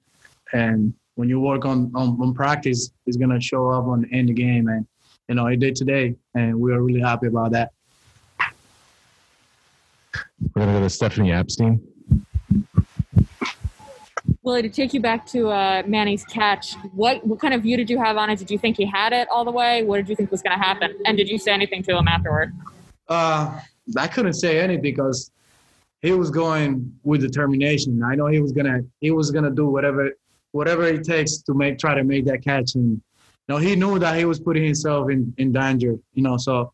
And 0.53 0.93
when 1.15 1.29
you 1.29 1.39
work 1.39 1.65
on 1.65 1.91
on, 1.95 2.19
on 2.21 2.33
practice, 2.33 2.91
it's 3.05 3.17
gonna 3.17 3.41
show 3.41 3.69
up 3.69 3.85
on 3.85 4.05
in 4.11 4.27
the 4.27 4.33
game. 4.33 4.67
And 4.67 4.85
you 5.29 5.35
know 5.35 5.47
it 5.47 5.59
did 5.59 5.75
today, 5.75 6.15
and 6.35 6.59
we 6.59 6.73
are 6.73 6.81
really 6.81 7.01
happy 7.01 7.27
about 7.27 7.51
that. 7.51 7.71
We're 10.39 10.61
going 10.61 10.73
to 10.73 10.79
go 10.79 10.83
to 10.83 10.89
Stephanie 10.89 11.29
Apstein. 11.29 11.79
Willie, 14.41 14.61
to 14.61 14.69
take 14.69 14.93
you 14.93 14.99
back 14.99 15.25
to 15.27 15.49
uh, 15.49 15.83
Manny's 15.87 16.23
catch, 16.25 16.75
what 16.93 17.25
what 17.25 17.39
kind 17.39 17.53
of 17.53 17.63
view 17.63 17.77
did 17.77 17.89
you 17.89 17.97
have 17.97 18.17
on 18.17 18.29
it? 18.29 18.37
Did 18.37 18.51
you 18.51 18.57
think 18.57 18.77
he 18.77 18.85
had 18.85 19.11
it 19.13 19.27
all 19.29 19.43
the 19.43 19.51
way? 19.51 19.83
What 19.83 19.97
did 19.97 20.09
you 20.09 20.15
think 20.15 20.31
was 20.31 20.41
going 20.41 20.57
to 20.57 20.63
happen? 20.63 20.95
And 21.05 21.17
did 21.17 21.29
you 21.29 21.37
say 21.37 21.51
anything 21.51 21.83
to 21.83 21.97
him 21.97 22.07
afterward? 22.07 22.53
Uh, 23.07 23.59
I 23.97 24.07
couldn't 24.07 24.33
say 24.33 24.59
anything 24.59 24.81
because 24.81 25.31
he 26.01 26.11
was 26.11 26.29
going 26.29 26.93
with 27.03 27.21
determination. 27.21 28.03
I 28.03 28.15
know 28.15 28.27
he 28.27 28.39
was 28.39 28.51
gonna 28.51 28.81
he 29.01 29.11
was 29.11 29.31
gonna 29.31 29.51
do 29.51 29.67
whatever 29.67 30.11
whatever 30.51 30.83
it 30.83 31.03
takes 31.03 31.37
to 31.43 31.53
make 31.53 31.79
try 31.79 31.95
to 31.95 32.03
make 32.03 32.25
that 32.25 32.43
catch. 32.43 32.75
And 32.75 32.91
you 32.91 33.01
know, 33.49 33.57
he 33.57 33.75
knew 33.75 33.99
that 33.99 34.17
he 34.17 34.25
was 34.25 34.39
putting 34.39 34.63
himself 34.63 35.09
in, 35.09 35.33
in 35.37 35.51
danger, 35.51 35.95
you 36.13 36.23
know, 36.23 36.37
so 36.37 36.73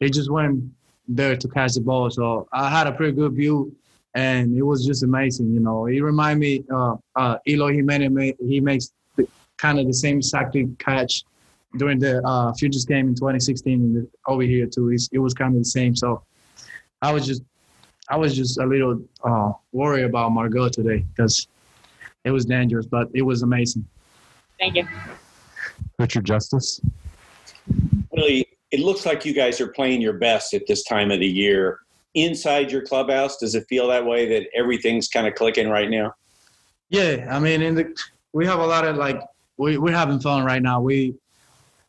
he 0.00 0.10
just 0.10 0.30
went 0.30 0.64
there 1.08 1.36
to 1.36 1.48
catch 1.48 1.74
the 1.74 1.80
ball. 1.80 2.10
So 2.10 2.48
I 2.52 2.68
had 2.68 2.86
a 2.86 2.92
pretty 2.92 3.12
good 3.12 3.32
view 3.32 3.74
and 4.14 4.56
it 4.56 4.62
was 4.62 4.84
just 4.86 5.02
amazing, 5.02 5.52
you 5.52 5.60
know. 5.60 5.86
He 5.86 6.00
remind 6.00 6.40
me 6.40 6.64
uh 6.72 6.96
uh 7.16 7.38
Eloy 7.46 7.74
Jimenez 7.74 8.34
he 8.40 8.60
makes 8.60 8.92
the, 9.16 9.26
kind 9.58 9.78
of 9.78 9.86
the 9.86 9.94
same 9.94 10.18
exact 10.18 10.56
catch 10.78 11.24
during 11.78 11.98
the 11.98 12.22
uh, 12.26 12.52
Futures 12.52 12.84
game 12.84 13.08
in 13.08 13.14
2016 13.14 14.06
over 14.26 14.42
here 14.42 14.66
too. 14.66 14.90
It's, 14.90 15.08
it 15.12 15.18
was 15.18 15.34
kind 15.34 15.54
of 15.54 15.60
the 15.60 15.64
same. 15.64 15.96
So 15.96 16.22
I 17.00 17.12
was 17.12 17.26
just 17.26 17.42
I 18.08 18.16
was 18.16 18.34
just 18.36 18.58
a 18.58 18.66
little 18.66 19.00
uh, 19.24 19.52
worried 19.72 20.04
about 20.04 20.32
Margot 20.32 20.68
today 20.68 21.04
because 21.14 21.48
it 22.24 22.30
was 22.30 22.44
dangerous, 22.44 22.86
but 22.86 23.08
it 23.14 23.22
was 23.22 23.42
amazing. 23.42 23.86
Thank 24.58 24.76
you. 24.76 24.86
Richard 25.98 26.24
Justice. 26.24 26.80
Really, 28.14 28.46
it 28.72 28.80
looks 28.80 29.04
like 29.04 29.24
you 29.24 29.34
guys 29.34 29.60
are 29.60 29.68
playing 29.68 30.00
your 30.00 30.14
best 30.14 30.54
at 30.54 30.66
this 30.66 30.82
time 30.82 31.10
of 31.10 31.20
the 31.20 31.26
year. 31.26 31.80
Inside 32.14 32.72
your 32.72 32.82
clubhouse, 32.82 33.36
does 33.36 33.54
it 33.54 33.66
feel 33.68 33.86
that 33.88 34.04
way 34.04 34.26
that 34.28 34.48
everything's 34.54 35.08
kind 35.08 35.26
of 35.26 35.34
clicking 35.34 35.68
right 35.68 35.88
now? 35.88 36.14
Yeah, 36.88 37.28
I 37.30 37.38
mean, 37.38 37.62
in 37.62 37.74
the 37.74 37.96
we 38.32 38.46
have 38.46 38.58
a 38.58 38.66
lot 38.66 38.86
of 38.86 38.96
like 38.96 39.20
we 39.56 39.78
we're 39.78 39.94
having 39.94 40.20
fun 40.20 40.44
right 40.44 40.62
now. 40.62 40.80
We 40.80 41.14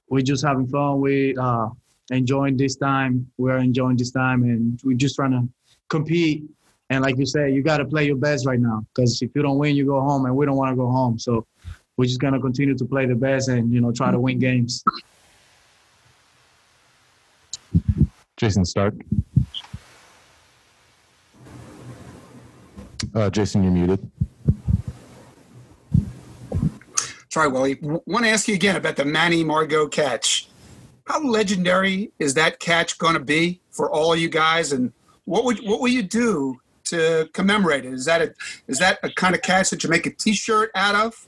we 0.09 0.23
just 0.23 0.45
having 0.45 0.67
fun. 0.67 1.01
We 1.01 1.35
uh 1.37 1.69
enjoying 2.11 2.57
this 2.57 2.75
time. 2.75 3.29
We're 3.37 3.57
enjoying 3.57 3.97
this 3.97 4.11
time, 4.11 4.43
and 4.43 4.79
we're 4.83 4.97
just 4.97 5.15
trying 5.15 5.31
to 5.31 5.47
compete. 5.89 6.43
And 6.89 7.03
like 7.03 7.17
you 7.17 7.25
said, 7.25 7.53
you 7.53 7.63
got 7.63 7.77
to 7.77 7.85
play 7.85 8.05
your 8.05 8.17
best 8.17 8.45
right 8.45 8.59
now 8.59 8.85
because 8.93 9.21
if 9.21 9.31
you 9.33 9.41
don't 9.41 9.57
win, 9.57 9.75
you 9.75 9.85
go 9.85 9.99
home, 10.01 10.25
and 10.25 10.35
we 10.35 10.45
don't 10.45 10.57
want 10.57 10.71
to 10.71 10.75
go 10.75 10.89
home. 10.89 11.17
So 11.17 11.45
we're 11.97 12.05
just 12.05 12.19
gonna 12.19 12.39
continue 12.39 12.77
to 12.77 12.85
play 12.85 13.05
the 13.05 13.15
best 13.15 13.49
and 13.49 13.73
you 13.73 13.81
know 13.81 13.91
try 13.91 14.11
to 14.11 14.19
win 14.19 14.39
games. 14.39 14.83
Jayson 18.37 18.65
Stark. 18.65 18.95
Uh, 23.13 23.29
Jason, 23.29 23.63
you're 23.63 23.71
muted. 23.71 24.11
Sorry, 27.29 27.47
Willie. 27.47 27.79
Want 27.81 28.25
to 28.25 28.29
ask 28.29 28.47
you 28.47 28.55
again 28.55 28.75
about 28.75 28.95
the 28.95 29.05
Manny 29.05 29.43
Margot 29.43 29.87
catch. 29.87 30.47
How 31.05 31.21
legendary 31.21 32.11
is 32.19 32.33
that 32.35 32.59
catch 32.59 32.97
going 32.97 33.15
to 33.15 33.19
be 33.19 33.59
for 33.71 33.91
all 33.91 34.15
you 34.15 34.29
guys, 34.29 34.71
and 34.71 34.93
what 35.25 35.43
would 35.43 35.59
what 35.59 35.79
will 35.81 35.89
you 35.89 36.03
do 36.03 36.59
to 36.85 37.29
commemorate 37.33 37.85
it? 37.85 37.93
Is 37.93 38.05
that 38.05 38.21
a 38.21 38.33
is 38.67 38.79
that 38.79 38.99
a 39.03 39.09
kind 39.09 39.35
of 39.35 39.41
catch 39.41 39.69
that 39.71 39.83
you 39.83 39.89
make 39.89 40.05
a 40.05 40.11
T-shirt 40.11 40.71
out 40.75 40.95
of? 40.95 41.27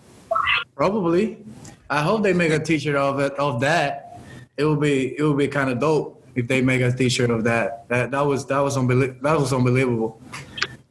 Probably. 0.75 1.43
I 1.89 2.01
hope 2.01 2.23
they 2.23 2.33
make 2.33 2.51
a 2.51 2.59
T-shirt 2.59 2.95
of 2.95 3.19
it 3.19 3.33
of 3.33 3.59
that. 3.61 4.19
It 4.57 4.63
will 4.65 4.75
be 4.75 5.17
it 5.17 5.23
will 5.23 5.33
be 5.33 5.47
kind 5.47 5.69
of 5.69 5.79
dope 5.79 6.24
if 6.35 6.47
they 6.47 6.61
make 6.61 6.81
a 6.81 6.91
T-shirt 6.91 7.29
of 7.29 7.43
that. 7.45 7.87
That 7.89 8.11
that 8.11 8.21
was 8.21 8.45
that 8.47 8.59
was 8.59 8.77
unbelievable. 8.77 9.19
That 9.21 9.39
was 9.39 9.53
unbelievable. 9.53 10.21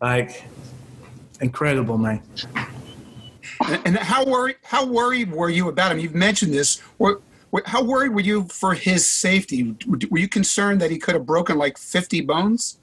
Like 0.01 0.45
incredible, 1.41 1.99
man. 1.99 2.23
And, 3.85 3.97
how 3.97 4.25
worried 4.25 4.57
how 4.63 4.85
worried 4.85 5.31
were 5.31 5.51
you 5.51 5.69
about 5.69 5.93
him? 5.93 5.99
You've 5.99 6.15
mentioned 6.15 6.53
this. 6.53 6.83
How 7.67 7.85
worried 7.85 8.13
were 8.13 8.21
you 8.21 8.45
for 8.45 8.75
his 8.75 9.09
safety? 9.09 9.77
Were 10.11 10.19
you 10.19 10.29
concerned 10.29 10.81
that 10.81 10.91
he 10.91 10.99
could 10.99 11.15
have 11.15 11.25
broken 11.25 11.57
like 11.57 11.79
50 11.79 12.23
bones? 12.23 12.79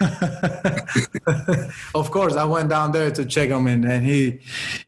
of 1.94 2.10
course, 2.10 2.34
I 2.34 2.44
went 2.44 2.68
down 2.68 2.92
there 2.92 3.10
to 3.10 3.24
check 3.24 3.48
him, 3.48 3.66
and, 3.66 3.84
and 3.84 4.04
he 4.04 4.40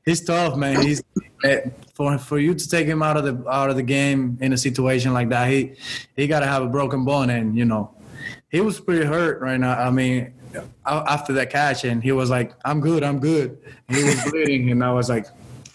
he's 0.04 0.24
tough, 0.24 0.56
man. 0.56 0.82
He's 0.82 1.02
eh, 1.44 1.70
for 1.94 2.18
for 2.18 2.38
you 2.38 2.54
to 2.54 2.68
take 2.68 2.86
him 2.86 3.02
out 3.02 3.16
of 3.16 3.24
the 3.24 3.50
out 3.50 3.70
of 3.70 3.76
the 3.76 3.82
game 3.82 4.36
in 4.40 4.52
a 4.52 4.58
situation 4.58 5.12
like 5.14 5.30
that. 5.30 5.48
He 5.50 5.74
he 6.16 6.26
got 6.26 6.40
to 6.40 6.46
have 6.46 6.62
a 6.62 6.68
broken 6.68 7.04
bone, 7.04 7.30
and 7.30 7.56
you 7.56 7.64
know, 7.64 7.94
he 8.50 8.60
was 8.60 8.80
pretty 8.80 9.06
hurt 9.06 9.40
right 9.40 9.58
now. 9.58 9.78
I 9.78 9.90
mean, 9.90 10.34
after 10.86 11.32
that 11.34 11.50
catch, 11.50 11.84
and 11.84 12.02
he 12.02 12.12
was 12.12 12.28
like, 12.30 12.52
"I'm 12.64 12.80
good, 12.80 13.02
I'm 13.02 13.18
good." 13.18 13.58
And 13.88 13.96
he 13.96 14.04
was 14.04 14.22
bleeding, 14.30 14.70
and 14.70 14.84
I 14.84 14.92
was 14.92 15.08
like, 15.08 15.26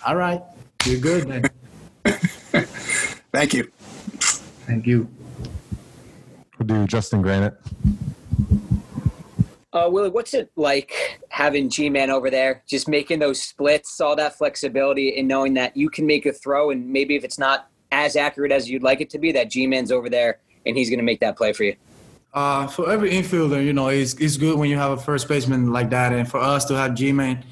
"All 0.06 0.16
right, 0.16 0.42
you're 0.86 1.00
good 1.00 1.28
then." 1.28 1.44
Thank 3.32 3.54
you. 3.54 3.72
Thank 4.68 4.86
you. 4.86 5.10
We'll 6.60 6.68
do 6.68 6.88
Justin 6.88 7.22
Granite. 7.22 7.56
Uh, 9.74 9.90
Willie, 9.90 10.10
what's 10.10 10.36
it 10.36 10.52
like 10.56 11.20
having 11.30 11.68
Ji-Man 11.68 12.12
over 12.12 12.30
there, 12.30 12.64
just 12.68 12.88
making 12.88 13.18
those 13.18 13.42
splits, 13.42 14.00
all 14.00 14.16
that 14.16 14.38
flexibility, 14.38 15.18
and 15.18 15.28
knowing 15.28 15.56
that 15.56 15.76
you 15.76 15.90
can 15.90 16.06
make 16.06 16.28
a 16.28 16.32
throw, 16.32 16.70
and 16.70 16.88
maybe 16.88 17.16
if 17.16 17.24
it's 17.24 17.40
not 17.40 17.70
as 17.92 18.16
accurate 18.16 18.52
as 18.52 18.70
you'd 18.70 18.84
like 18.84 19.02
it 19.02 19.10
to 19.10 19.18
be, 19.18 19.32
that 19.32 19.50
Ji-Man's 19.50 19.92
over 19.92 20.10
there 20.10 20.40
and 20.66 20.78
he's 20.78 20.90
going 20.90 21.00
to 21.00 21.04
make 21.06 21.20
that 21.22 21.36
play 21.36 21.54
for 21.54 21.64
you. 21.64 21.76
Uh, 22.34 22.68
for 22.68 22.92
every 22.92 23.12
infielder, 23.12 23.64
you 23.64 23.74
know, 23.74 23.88
it's, 23.88 24.14
it's 24.16 24.38
good 24.38 24.58
when 24.58 24.70
you 24.70 24.78
have 24.78 24.92
a 24.92 24.98
first 24.98 25.28
baseman 25.28 25.72
like 25.72 25.90
that, 25.90 26.14
and 26.14 26.30
for 26.30 26.40
us 26.40 26.66
to 26.66 26.76
have 26.76 26.94
Ji-Man, 26.94 27.44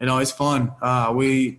you 0.00 0.06
know, 0.06 0.18
it's 0.18 0.30
fun. 0.30 0.70
Uh, 0.82 1.12
we 1.14 1.58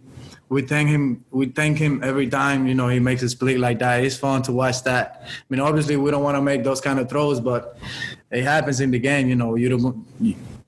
we 0.50 0.62
thank 0.62 0.89
him 0.89 1.26
we 1.32 1.48
thank 1.48 1.78
him 1.78 2.04
every 2.04 2.28
time 2.28 2.68
you 2.68 2.76
know 2.76 2.88
he 2.88 3.00
makes 3.00 3.24
a 3.24 3.30
split 3.30 3.60
like 3.60 3.80
that. 3.80 4.04
It's 4.04 4.18
fun 4.18 4.41
to 4.43 4.52
watch 4.52 4.84
that. 4.84 5.24
I 5.26 5.30
mean 5.50 5.60
obviously 5.60 5.98
we 5.98 6.12
don't 6.12 6.24
want 6.24 6.36
to 6.36 6.41
make 6.41 6.64
those 6.64 6.82
kind 6.82 7.00
of 7.00 7.10
throws 7.10 7.39
but 7.39 7.78
it 8.32 8.43
happens 8.43 8.80
in 8.80 8.91
the 8.91 9.00
game 9.00 9.28
you 9.30 9.36
know 9.36 9.56
you 9.56 9.70
don't 9.70 10.06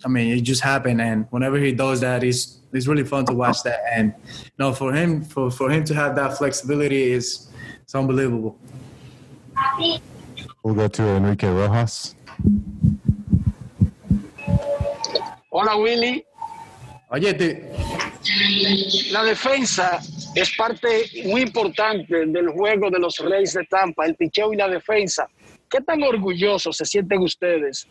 i 0.05 0.07
mean 0.07 0.37
it 0.37 0.41
just 0.41 0.61
happened 0.61 1.01
and 1.01 1.25
whenever 1.31 1.57
he 1.57 1.71
does 1.71 2.01
that 2.01 2.23
it's 2.23 2.57
it's 2.73 2.87
really 2.87 3.03
fun 3.03 3.25
to 3.25 3.33
watch 3.33 3.63
that. 3.63 3.79
And 3.91 4.13
you 4.27 4.51
know 4.59 4.73
for 4.73 4.93
him 4.93 5.23
for, 5.23 5.49
for 5.51 5.69
him 5.69 5.83
to 5.85 5.93
have 5.93 6.15
that 6.15 6.37
flexibility 6.37 7.11
is 7.11 7.49
it's 7.81 7.95
unbelievable. 7.95 8.57
We'll 10.63 10.75
go 10.75 10.87
to 10.87 11.03
enrique 11.03 11.47
rojas. 11.47 12.15
Hola 15.51 15.81
willy. 15.81 16.25
Oye, 17.11 17.33
te, 17.33 17.63
la 19.11 19.23
defensa 19.23 19.99
es 20.35 20.55
parte 20.55 20.87
muy 21.25 21.41
importante 21.41 22.25
del 22.25 22.49
juego 22.49 22.89
de 22.89 22.99
los 22.99 23.17
Reyes 23.17 23.53
de 23.53 23.65
Tampa, 23.65 24.05
el 24.05 24.15
picheo 24.15 24.53
y 24.53 24.57
la 24.57 24.67
defensa. 24.67 25.27
¿Qué 25.69 25.81
tan 25.81 26.01
orgullosos 26.03 26.77
se 26.77 26.85
sienten 26.85 27.21
ustedes 27.21 27.87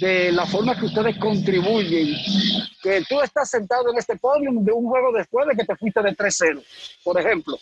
de 0.00 0.32
la 0.32 0.46
forma 0.46 0.78
que 0.78 0.86
ustedes 0.86 1.18
contribuyen? 1.18 2.16
Que 2.82 3.02
tú 3.08 3.20
estás 3.20 3.50
sentado 3.50 3.90
en 3.92 3.98
este 3.98 4.16
podio 4.16 4.50
de 4.52 4.72
un 4.72 4.86
juego 4.86 5.12
después 5.12 5.46
de 5.48 5.56
que 5.56 5.64
te 5.64 5.76
fuiste 5.76 6.02
de 6.02 6.16
3-0, 6.16 6.62
por 7.02 7.20
ejemplo. 7.20 7.58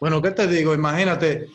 Bueno, 0.00 0.22
¿qué 0.22 0.30
te 0.30 0.46
digo? 0.46 0.74
Imagínate, 0.74 1.48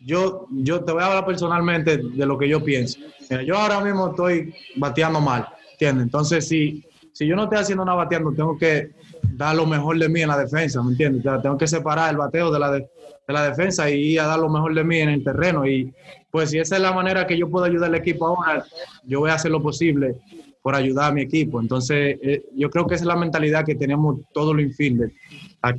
yo, 0.00 0.46
yo 0.50 0.82
te 0.84 0.92
voy 0.92 1.02
a 1.02 1.06
hablar 1.06 1.26
personalmente 1.26 1.98
de 1.98 2.26
lo 2.26 2.38
que 2.38 2.48
yo 2.48 2.64
pienso. 2.64 2.98
Yo 3.44 3.56
ahora 3.56 3.80
mismo 3.80 4.10
estoy 4.10 4.54
bateando 4.76 5.20
mal 5.20 5.46
¿entiendes? 5.76 6.04
Entonces, 6.04 6.48
si, 6.48 6.84
si 7.16 7.26
yo 7.26 7.34
no 7.34 7.44
estoy 7.44 7.56
haciendo 7.56 7.82
nada 7.82 7.96
bateando, 7.96 8.30
tengo 8.32 8.58
que 8.58 8.90
dar 9.22 9.56
lo 9.56 9.64
mejor 9.64 9.98
de 9.98 10.06
mí 10.06 10.20
en 10.20 10.28
la 10.28 10.36
defensa, 10.36 10.82
¿me 10.82 10.90
entiendes? 10.90 11.24
tengo 11.42 11.56
que 11.56 11.66
separar 11.66 12.10
el 12.10 12.18
bateo 12.18 12.50
de 12.50 12.58
la, 12.58 12.70
de, 12.70 12.86
la 13.26 13.48
defensa 13.48 13.90
y 13.90 14.12
ir 14.12 14.20
a 14.20 14.26
dar 14.26 14.38
lo 14.38 14.50
mejor 14.50 14.74
de 14.74 14.84
mí 14.84 14.98
en 14.98 15.08
el 15.08 15.24
terreno. 15.24 15.66
Y 15.66 15.94
pues 16.30 16.50
si 16.50 16.58
esa 16.58 16.76
es 16.76 16.82
la 16.82 16.92
manera 16.92 17.26
que 17.26 17.38
yo 17.38 17.48
puedo 17.48 17.64
ayudar 17.64 17.88
al 17.88 17.94
equipo 17.94 18.26
ahora, 18.26 18.66
yo 19.06 19.20
voy 19.20 19.30
a 19.30 19.34
hacer 19.36 19.50
lo 19.50 19.62
posible 19.62 20.16
por 20.60 20.74
ayudar 20.74 21.10
a 21.10 21.14
mi 21.14 21.22
equipo. 21.22 21.58
Entonces, 21.58 22.18
eh, 22.22 22.42
yo 22.54 22.68
creo 22.68 22.86
que 22.86 22.96
esa 22.96 23.04
es 23.04 23.08
la 23.08 23.16
mentalidad 23.16 23.64
que 23.64 23.76
tenemos 23.76 24.18
todos 24.34 24.54
los 24.54 24.62
infielders 24.62 25.14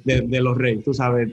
de, 0.06 0.22
de 0.22 0.42
los 0.42 0.58
Reyes, 0.58 0.84
tú 0.84 0.96
sabes. 0.96 1.30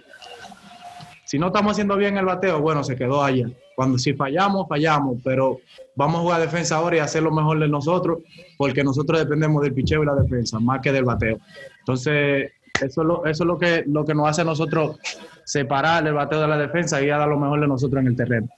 Si 1.34 1.38
no 1.40 1.48
estamos 1.48 1.72
haciendo 1.72 1.96
bien 1.96 2.16
el 2.16 2.26
bateo, 2.26 2.60
bueno, 2.60 2.84
se 2.84 2.94
quedó 2.94 3.24
allá. 3.24 3.48
Cuando 3.74 3.98
si 3.98 4.14
fallamos, 4.14 4.68
fallamos, 4.68 5.18
pero 5.24 5.58
vamos 5.96 6.18
a 6.18 6.22
jugar 6.22 6.40
defensa 6.40 6.76
ahora 6.76 6.94
y 6.94 6.98
hacer 7.00 7.24
lo 7.24 7.32
mejor 7.32 7.58
de 7.58 7.66
nosotros, 7.66 8.18
porque 8.56 8.84
nosotros 8.84 9.18
dependemos 9.18 9.60
del 9.60 9.74
picheo 9.74 10.04
y 10.04 10.06
la 10.06 10.14
defensa, 10.14 10.60
más 10.60 10.80
que 10.80 10.92
del 10.92 11.02
bateo. 11.02 11.38
Entonces, 11.80 12.52
eso 12.80 13.24
es 13.26 13.40
lo, 13.40 13.58
que, 13.58 13.82
nos 13.84 14.28
hace 14.28 14.42
a 14.42 14.44
nosotros 14.44 14.96
separar 15.44 16.06
el 16.06 16.14
bateo 16.14 16.40
de 16.40 16.46
la 16.46 16.56
defensa 16.56 17.02
y 17.02 17.08
dar 17.08 17.26
lo 17.26 17.36
mejor 17.36 17.60
de 17.62 17.66
nosotros 17.66 18.00
en 18.00 18.06
el 18.06 18.16
terreno. 18.16 18.48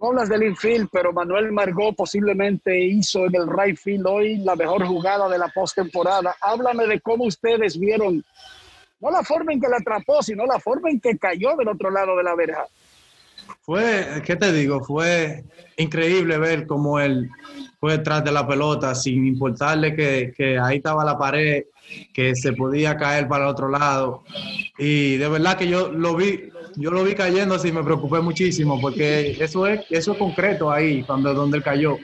Hablas 0.00 0.28
del 0.28 0.42
infield, 0.42 0.88
pero 0.90 1.12
Manuel 1.12 1.52
Margot 1.52 1.94
posiblemente 1.94 2.84
hizo 2.84 3.26
en 3.26 3.36
el 3.36 3.46
right 3.46 3.78
field 3.78 4.08
hoy 4.08 4.38
la 4.38 4.56
mejor 4.56 4.84
jugada 4.86 5.28
de 5.28 5.38
la 5.38 5.46
postemporada. 5.54 6.34
Háblame 6.40 6.88
de 6.88 7.00
cómo 7.00 7.26
ustedes 7.26 7.78
vieron, 7.78 8.24
no 9.02 9.10
la 9.10 9.22
forma 9.22 9.52
en 9.52 9.60
que 9.60 9.68
la 9.68 9.78
atrapó, 9.78 10.22
sino 10.22 10.46
la 10.46 10.60
forma 10.60 10.88
en 10.88 11.00
que 11.00 11.18
cayó 11.18 11.56
del 11.56 11.68
otro 11.68 11.90
lado 11.90 12.16
de 12.16 12.22
la 12.22 12.34
verja. 12.36 12.64
Fue, 13.60 14.22
¿qué 14.24 14.36
te 14.36 14.52
digo? 14.52 14.82
Fue 14.82 15.44
increíble 15.76 16.38
ver 16.38 16.66
cómo 16.66 17.00
él, 17.00 17.28
fue 17.80 17.98
detrás 17.98 18.24
de 18.24 18.30
la 18.30 18.46
pelota, 18.46 18.94
sin 18.94 19.26
importarle 19.26 19.94
que, 19.94 20.32
que 20.36 20.58
ahí 20.58 20.76
estaba 20.76 21.04
la 21.04 21.18
pared, 21.18 21.64
que 22.12 22.34
se 22.34 22.52
podía 22.52 22.96
caer 22.96 23.28
para 23.28 23.44
el 23.44 23.50
otro 23.50 23.68
lado. 23.68 24.22
Y 24.78 25.16
de 25.16 25.28
verdad 25.28 25.56
que 25.56 25.68
yo 25.68 25.90
lo 25.90 26.16
vi, 26.16 26.50
yo 26.76 26.90
lo 26.90 27.04
vi 27.04 27.14
cayendo 27.14 27.54
así, 27.54 27.72
me 27.72 27.82
preocupé 27.82 28.20
muchísimo, 28.20 28.80
porque 28.80 29.36
eso 29.38 29.66
es, 29.66 29.80
eso 29.90 30.12
es 30.12 30.18
concreto 30.18 30.70
ahí, 30.70 31.02
cuando, 31.02 31.32
donde 31.34 31.58
él 31.58 31.62
cayó. 31.62 31.96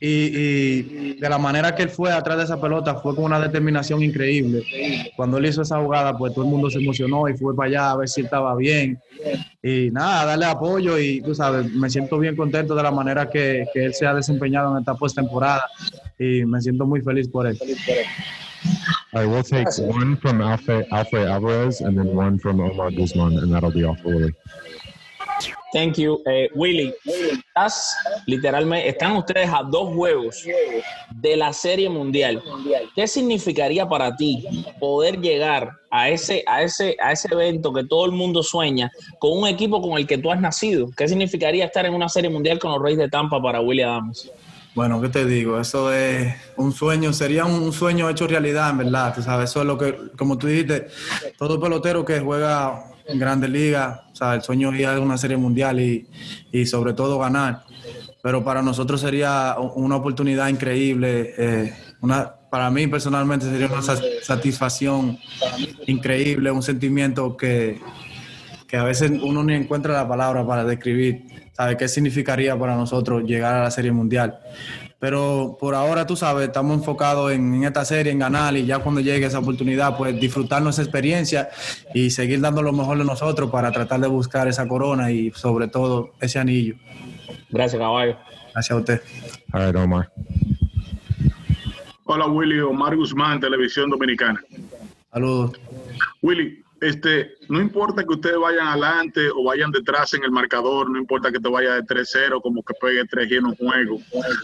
Y, 0.00 1.14
de 1.14 1.28
la 1.28 1.38
manera 1.38 1.74
que 1.74 1.84
él 1.84 1.90
fue 1.90 2.12
atrás 2.12 2.38
de 2.38 2.44
esa 2.44 2.60
pelota, 2.60 2.96
fue 2.96 3.14
con 3.14 3.24
una 3.24 3.40
determinación 3.40 4.02
increíble. 4.02 4.62
Cuando 5.16 5.38
él 5.38 5.46
hizo 5.46 5.62
esa 5.62 5.80
jugada, 5.80 6.16
pues 6.16 6.34
todo 6.34 6.44
el 6.44 6.50
mundo 6.50 6.70
se 6.70 6.78
emocionó 6.78 7.28
y 7.28 7.36
fue 7.36 7.54
para 7.56 7.68
allá 7.68 7.90
a 7.92 7.96
ver 7.96 8.08
si 8.08 8.20
él 8.20 8.26
estaba 8.26 8.54
bien. 8.56 8.98
Y 9.62 9.90
nada, 9.90 10.26
darle 10.26 10.46
apoyo 10.46 10.98
y 10.98 11.20
tú 11.20 11.34
sabes, 11.34 11.70
me 11.72 11.90
siento 11.90 12.18
bien 12.18 12.36
contento 12.36 12.74
de 12.74 12.82
la 12.82 12.90
manera 12.90 13.28
que, 13.28 13.66
que 13.72 13.86
él 13.86 13.94
se 13.94 14.06
ha 14.06 14.14
desempeñado 14.14 14.72
en 14.72 14.80
esta 14.80 14.94
postemporada 14.94 15.64
y 16.18 16.44
me 16.44 16.60
siento 16.60 16.86
muy 16.86 17.00
feliz 17.00 17.28
por 17.28 17.46
él. 17.46 17.58
All 19.12 19.22
right, 19.22 19.26
we'll 19.26 19.42
take 19.42 19.68
one 19.78 20.16
from 20.16 20.40
Alfred, 20.40 20.86
Alfred 20.92 21.28
Alvarez 21.28 21.80
and 21.80 21.96
then 21.96 22.14
one 22.14 22.38
from 22.38 22.60
Omar 22.60 22.90
Guzman, 22.90 23.38
and 23.38 23.52
that'll 23.52 23.70
be 23.70 23.84
all 23.84 23.96
for 23.96 24.08
Willie. 24.08 24.34
Thank 25.72 25.98
you. 25.98 26.22
Eh, 26.26 26.48
Willy, 26.54 26.94
estás 27.04 27.96
literalmente, 28.26 28.88
están 28.88 29.16
ustedes 29.16 29.50
a 29.52 29.62
dos 29.62 29.94
juegos 29.94 30.44
de 31.10 31.36
la 31.36 31.52
Serie 31.52 31.90
Mundial. 31.90 32.42
¿Qué 32.94 33.06
significaría 33.06 33.86
para 33.86 34.16
ti 34.16 34.46
poder 34.78 35.20
llegar 35.20 35.72
a 35.90 36.08
ese, 36.08 36.42
a 36.46 36.62
ese, 36.62 36.96
a 37.02 37.12
ese 37.12 37.28
evento 37.30 37.72
que 37.72 37.84
todo 37.84 38.06
el 38.06 38.12
mundo 38.12 38.42
sueña 38.42 38.90
con 39.18 39.38
un 39.38 39.46
equipo 39.46 39.82
con 39.82 39.98
el 39.98 40.06
que 40.06 40.18
tú 40.18 40.30
has 40.30 40.40
nacido? 40.40 40.88
¿Qué 40.96 41.08
significaría 41.08 41.66
estar 41.66 41.84
en 41.84 41.94
una 41.94 42.08
Serie 42.08 42.30
Mundial 42.30 42.58
con 42.58 42.72
los 42.72 42.80
Reyes 42.80 42.98
de 42.98 43.08
Tampa 43.08 43.42
para 43.42 43.60
Willy 43.60 43.82
Adams? 43.82 44.30
Bueno, 44.76 45.00
¿qué 45.00 45.08
te 45.08 45.24
digo? 45.24 45.58
Eso 45.58 45.90
es 45.90 46.34
un 46.58 46.70
sueño, 46.70 47.10
sería 47.14 47.46
un 47.46 47.72
sueño 47.72 48.10
hecho 48.10 48.26
realidad, 48.26 48.68
en 48.70 48.78
verdad. 48.78 49.14
Tú 49.14 49.22
sabes, 49.22 49.48
eso 49.50 49.60
es 49.62 49.66
lo 49.66 49.78
que, 49.78 49.96
como 50.18 50.36
tú 50.36 50.48
dijiste, 50.48 50.88
todo 51.38 51.58
pelotero 51.58 52.04
que 52.04 52.20
juega 52.20 52.84
en 53.08 53.18
grandes 53.18 53.48
ligas, 53.48 54.00
o 54.12 54.14
sea, 54.14 54.34
el 54.34 54.42
sueño 54.42 54.70
es 54.74 54.80
ir 54.80 54.86
a 54.86 55.00
una 55.00 55.16
serie 55.16 55.38
mundial 55.38 55.80
y, 55.80 56.06
y 56.52 56.66
sobre 56.66 56.92
todo 56.92 57.18
ganar. 57.18 57.64
Pero 58.22 58.44
para 58.44 58.60
nosotros 58.60 59.00
sería 59.00 59.56
una 59.76 59.96
oportunidad 59.96 60.48
increíble. 60.48 61.34
eh, 61.38 61.72
una, 62.02 62.30
para 62.50 62.70
mí 62.70 62.86
personalmente 62.86 63.46
sería 63.46 63.68
una 63.68 63.80
sa- 63.80 63.98
satisfacción 64.22 65.18
increíble, 65.86 66.50
un 66.50 66.62
sentimiento 66.62 67.34
que, 67.36 67.80
que 68.66 68.76
a 68.76 68.84
veces 68.84 69.10
uno 69.22 69.42
ni 69.44 69.54
encuentra 69.54 69.92
la 69.92 70.08
palabra 70.08 70.46
para 70.46 70.64
describir, 70.64 71.24
¿sabe 71.52 71.76
qué 71.76 71.88
significaría 71.88 72.58
para 72.58 72.76
nosotros 72.76 73.24
llegar 73.24 73.54
a 73.54 73.62
la 73.64 73.70
Serie 73.70 73.92
Mundial? 73.92 74.38
Pero 74.98 75.56
por 75.60 75.74
ahora, 75.74 76.06
tú 76.06 76.16
sabes, 76.16 76.48
estamos 76.48 76.78
enfocados 76.78 77.30
en, 77.32 77.54
en 77.54 77.64
esta 77.64 77.84
serie, 77.84 78.12
en 78.12 78.18
ganar 78.18 78.56
y 78.56 78.64
ya 78.64 78.78
cuando 78.78 79.00
llegue 79.00 79.26
esa 79.26 79.40
oportunidad, 79.40 79.96
pues 79.96 80.18
disfrutar 80.18 80.62
nuestra 80.62 80.84
experiencia 80.84 81.50
y 81.94 82.10
seguir 82.10 82.40
dando 82.40 82.62
lo 82.62 82.72
mejor 82.72 82.96
de 82.98 83.04
nosotros 83.04 83.50
para 83.50 83.70
tratar 83.70 84.00
de 84.00 84.08
buscar 84.08 84.48
esa 84.48 84.66
corona 84.66 85.10
y 85.12 85.30
sobre 85.32 85.68
todo 85.68 86.12
ese 86.20 86.38
anillo. 86.38 86.76
Gracias, 87.50 87.78
caballo. 87.78 88.16
Gracias 88.52 88.70
a 88.70 88.76
usted. 88.76 89.02
All 89.52 89.66
right, 89.66 89.76
Omar. 89.76 90.10
Hola 92.04 92.26
Willy, 92.28 92.60
Omar 92.60 92.96
Guzmán, 92.96 93.40
Televisión 93.40 93.90
Dominicana. 93.90 94.40
Saludos. 95.12 95.58
Willy, 96.22 96.62
este, 96.80 97.34
no 97.48 97.60
importa 97.60 98.04
que 98.04 98.12
ustedes 98.12 98.36
vayan 98.38 98.68
adelante 98.68 99.30
o 99.30 99.44
vayan 99.44 99.70
detrás 99.70 100.12
en 100.14 100.24
el 100.24 100.30
marcador, 100.30 100.90
no 100.90 100.98
importa 100.98 101.32
que 101.32 101.40
te 101.40 101.48
vaya 101.48 101.74
de 101.74 101.82
3-0 101.82 102.42
como 102.42 102.62
que 102.62 102.74
pegue 102.80 103.04
3 103.04 103.32
en 103.32 103.46
un 103.46 103.56
juego. 103.56 103.98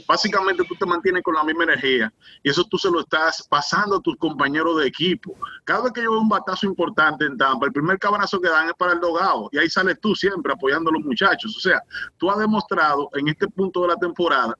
Básicamente 0.07 0.65
tú 0.65 0.75
te 0.75 0.87
mantienes 0.87 1.23
con 1.23 1.35
la 1.35 1.45
misma 1.45 1.65
energía 1.65 2.13
y 2.43 2.51
eso 2.51 2.65
tú 2.65 2.79
se 2.79 2.91
lo 2.91 3.01
estás 3.01 3.47
pasando 3.49 3.97
a 3.97 4.01
tus 4.01 4.17
compañeros 4.17 4.79
de 4.81 4.87
equipo. 4.87 5.37
Cada 5.65 5.85
vez 5.85 5.93
que 5.93 6.03
yo 6.03 6.11
veo 6.11 6.21
un 6.21 6.29
batazo 6.29 6.67
importante 6.67 7.25
en 7.25 7.37
Tampa, 7.37 7.67
el 7.67 7.73
primer 7.73 7.99
cabezazo 7.99 8.41
que 8.41 8.49
dan 8.49 8.69
es 8.69 8.75
para 8.75 8.95
el 8.95 9.01
dogado 9.01 9.49
y 9.53 9.59
ahí 9.59 9.69
sales 9.69 10.01
tú 10.01 10.15
siempre 10.15 10.53
apoyando 10.53 10.91
a 10.91 10.95
los 10.95 11.05
muchachos. 11.05 11.57
O 11.57 11.61
sea, 11.61 11.83
tú 12.17 12.31
has 12.31 12.39
demostrado 12.39 13.11
en 13.15 13.29
este 13.29 13.47
punto 13.49 13.83
de 13.83 13.89
la 13.89 13.97
temporada 13.97 14.57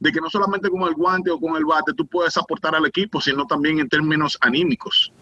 de 0.00 0.12
que 0.12 0.20
no 0.20 0.28
solamente 0.28 0.68
con 0.68 0.82
el 0.82 0.94
guante 0.94 1.30
o 1.30 1.38
con 1.38 1.56
el 1.56 1.64
bate 1.64 1.92
tú 1.94 2.06
puedes 2.06 2.36
aportar 2.36 2.74
al 2.74 2.86
equipo, 2.86 3.20
sino 3.20 3.46
también 3.46 3.78
en 3.78 3.88
términos 3.88 4.36
anímicos. 4.40 5.12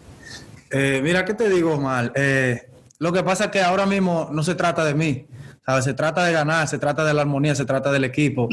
Eh, 0.71 1.01
mira, 1.03 1.25
¿qué 1.25 1.33
te 1.33 1.49
digo, 1.49 1.73
Omar? 1.73 2.13
Eh, 2.15 2.69
lo 2.99 3.11
que 3.11 3.23
pasa 3.23 3.45
es 3.45 3.51
que 3.51 3.61
ahora 3.61 3.85
mismo 3.85 4.29
no 4.31 4.41
se 4.41 4.55
trata 4.55 4.85
de 4.85 4.93
mí, 4.93 5.25
¿sabes? 5.65 5.83
Se 5.83 5.93
trata 5.93 6.23
de 6.23 6.31
ganar, 6.31 6.67
se 6.67 6.77
trata 6.77 7.03
de 7.03 7.13
la 7.13 7.23
armonía, 7.23 7.55
se 7.55 7.65
trata 7.65 7.91
del 7.91 8.05
equipo. 8.05 8.47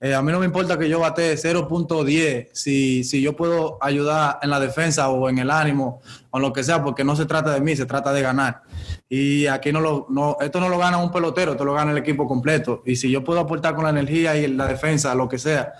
Eh, 0.00 0.14
a 0.14 0.22
mí 0.22 0.30
no 0.30 0.38
me 0.38 0.46
importa 0.46 0.78
que 0.78 0.88
yo 0.88 1.00
bate 1.00 1.34
0.10 1.34 2.50
si, 2.52 3.02
si 3.02 3.22
yo 3.22 3.34
puedo 3.34 3.78
ayudar 3.80 4.38
en 4.42 4.50
la 4.50 4.60
defensa 4.60 5.08
o 5.08 5.28
en 5.28 5.38
el 5.38 5.50
ánimo 5.50 6.00
o 6.30 6.36
en 6.36 6.42
lo 6.42 6.52
que 6.52 6.62
sea, 6.62 6.84
porque 6.84 7.02
no 7.02 7.16
se 7.16 7.26
trata 7.26 7.52
de 7.52 7.60
mí, 7.60 7.74
se 7.74 7.86
trata 7.86 8.12
de 8.12 8.22
ganar. 8.22 8.62
Y 9.08 9.46
aquí 9.46 9.72
no 9.72 9.80
lo, 9.80 10.06
no, 10.10 10.36
esto 10.40 10.60
no 10.60 10.68
lo 10.68 10.78
gana 10.78 10.98
un 10.98 11.10
pelotero, 11.10 11.52
esto 11.52 11.64
lo 11.64 11.74
gana 11.74 11.90
el 11.90 11.98
equipo 11.98 12.28
completo. 12.28 12.82
Y 12.86 12.96
si 12.96 13.10
yo 13.10 13.24
puedo 13.24 13.40
aportar 13.40 13.74
con 13.74 13.84
la 13.84 13.90
energía 13.90 14.36
y 14.36 14.46
la 14.46 14.68
defensa, 14.68 15.14
lo 15.14 15.28
que 15.28 15.38
sea, 15.38 15.72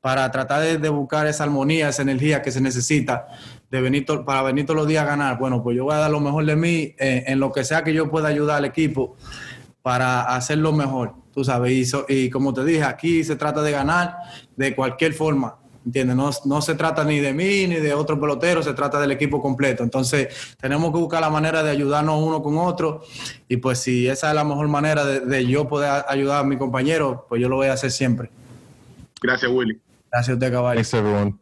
para 0.00 0.28
tratar 0.30 0.62
de, 0.62 0.78
de 0.78 0.88
buscar 0.88 1.26
esa 1.26 1.44
armonía, 1.44 1.88
esa 1.88 2.02
energía 2.02 2.42
que 2.42 2.50
se 2.50 2.60
necesita 2.60 3.28
de 3.72 3.80
venir 3.80 4.04
to- 4.04 4.24
para 4.24 4.42
venir 4.42 4.66
todos 4.66 4.76
los 4.76 4.86
días 4.86 5.02
a 5.02 5.06
ganar. 5.06 5.38
Bueno, 5.38 5.62
pues 5.62 5.74
yo 5.76 5.84
voy 5.84 5.94
a 5.94 5.98
dar 5.98 6.10
lo 6.10 6.20
mejor 6.20 6.44
de 6.44 6.54
mí 6.54 6.94
eh, 6.98 7.24
en 7.26 7.40
lo 7.40 7.50
que 7.50 7.64
sea 7.64 7.82
que 7.82 7.94
yo 7.94 8.10
pueda 8.10 8.28
ayudar 8.28 8.58
al 8.58 8.66
equipo 8.66 9.16
para 9.80 10.22
hacerlo 10.36 10.72
mejor, 10.72 11.14
tú 11.32 11.42
sabes. 11.42 11.72
Y, 11.72 11.84
so- 11.86 12.04
y 12.08 12.28
como 12.28 12.52
te 12.52 12.64
dije, 12.64 12.84
aquí 12.84 13.24
se 13.24 13.34
trata 13.34 13.62
de 13.62 13.72
ganar 13.72 14.14
de 14.56 14.76
cualquier 14.76 15.14
forma. 15.14 15.56
¿Entiendes? 15.84 16.14
No, 16.14 16.30
no 16.44 16.62
se 16.62 16.76
trata 16.76 17.02
ni 17.02 17.18
de 17.18 17.32
mí 17.34 17.66
ni 17.66 17.74
de 17.76 17.92
otro 17.92 18.20
pelotero, 18.20 18.62
se 18.62 18.72
trata 18.74 19.00
del 19.00 19.10
equipo 19.10 19.40
completo. 19.42 19.82
Entonces, 19.82 20.54
tenemos 20.60 20.92
que 20.92 20.98
buscar 20.98 21.20
la 21.22 21.28
manera 21.30 21.62
de 21.64 21.70
ayudarnos 21.70 22.22
uno 22.22 22.40
con 22.40 22.56
otro. 22.58 23.02
Y 23.48 23.56
pues, 23.56 23.78
si 23.80 24.06
esa 24.06 24.28
es 24.28 24.34
la 24.36 24.44
mejor 24.44 24.68
manera 24.68 25.04
de, 25.04 25.20
de 25.20 25.44
yo 25.46 25.66
poder 25.66 26.04
ayudar 26.08 26.40
a 26.42 26.44
mi 26.46 26.56
compañero, 26.56 27.26
pues 27.28 27.40
yo 27.42 27.48
lo 27.48 27.56
voy 27.56 27.66
a 27.66 27.72
hacer 27.72 27.90
siempre. 27.90 28.30
Gracias, 29.20 29.50
Willy. 29.50 29.80
Gracias 30.12 30.28
a 30.28 30.34
usted, 30.34 30.52
caballo. 30.52 30.76
Thanks, 30.76 30.94
everyone. 30.94 31.41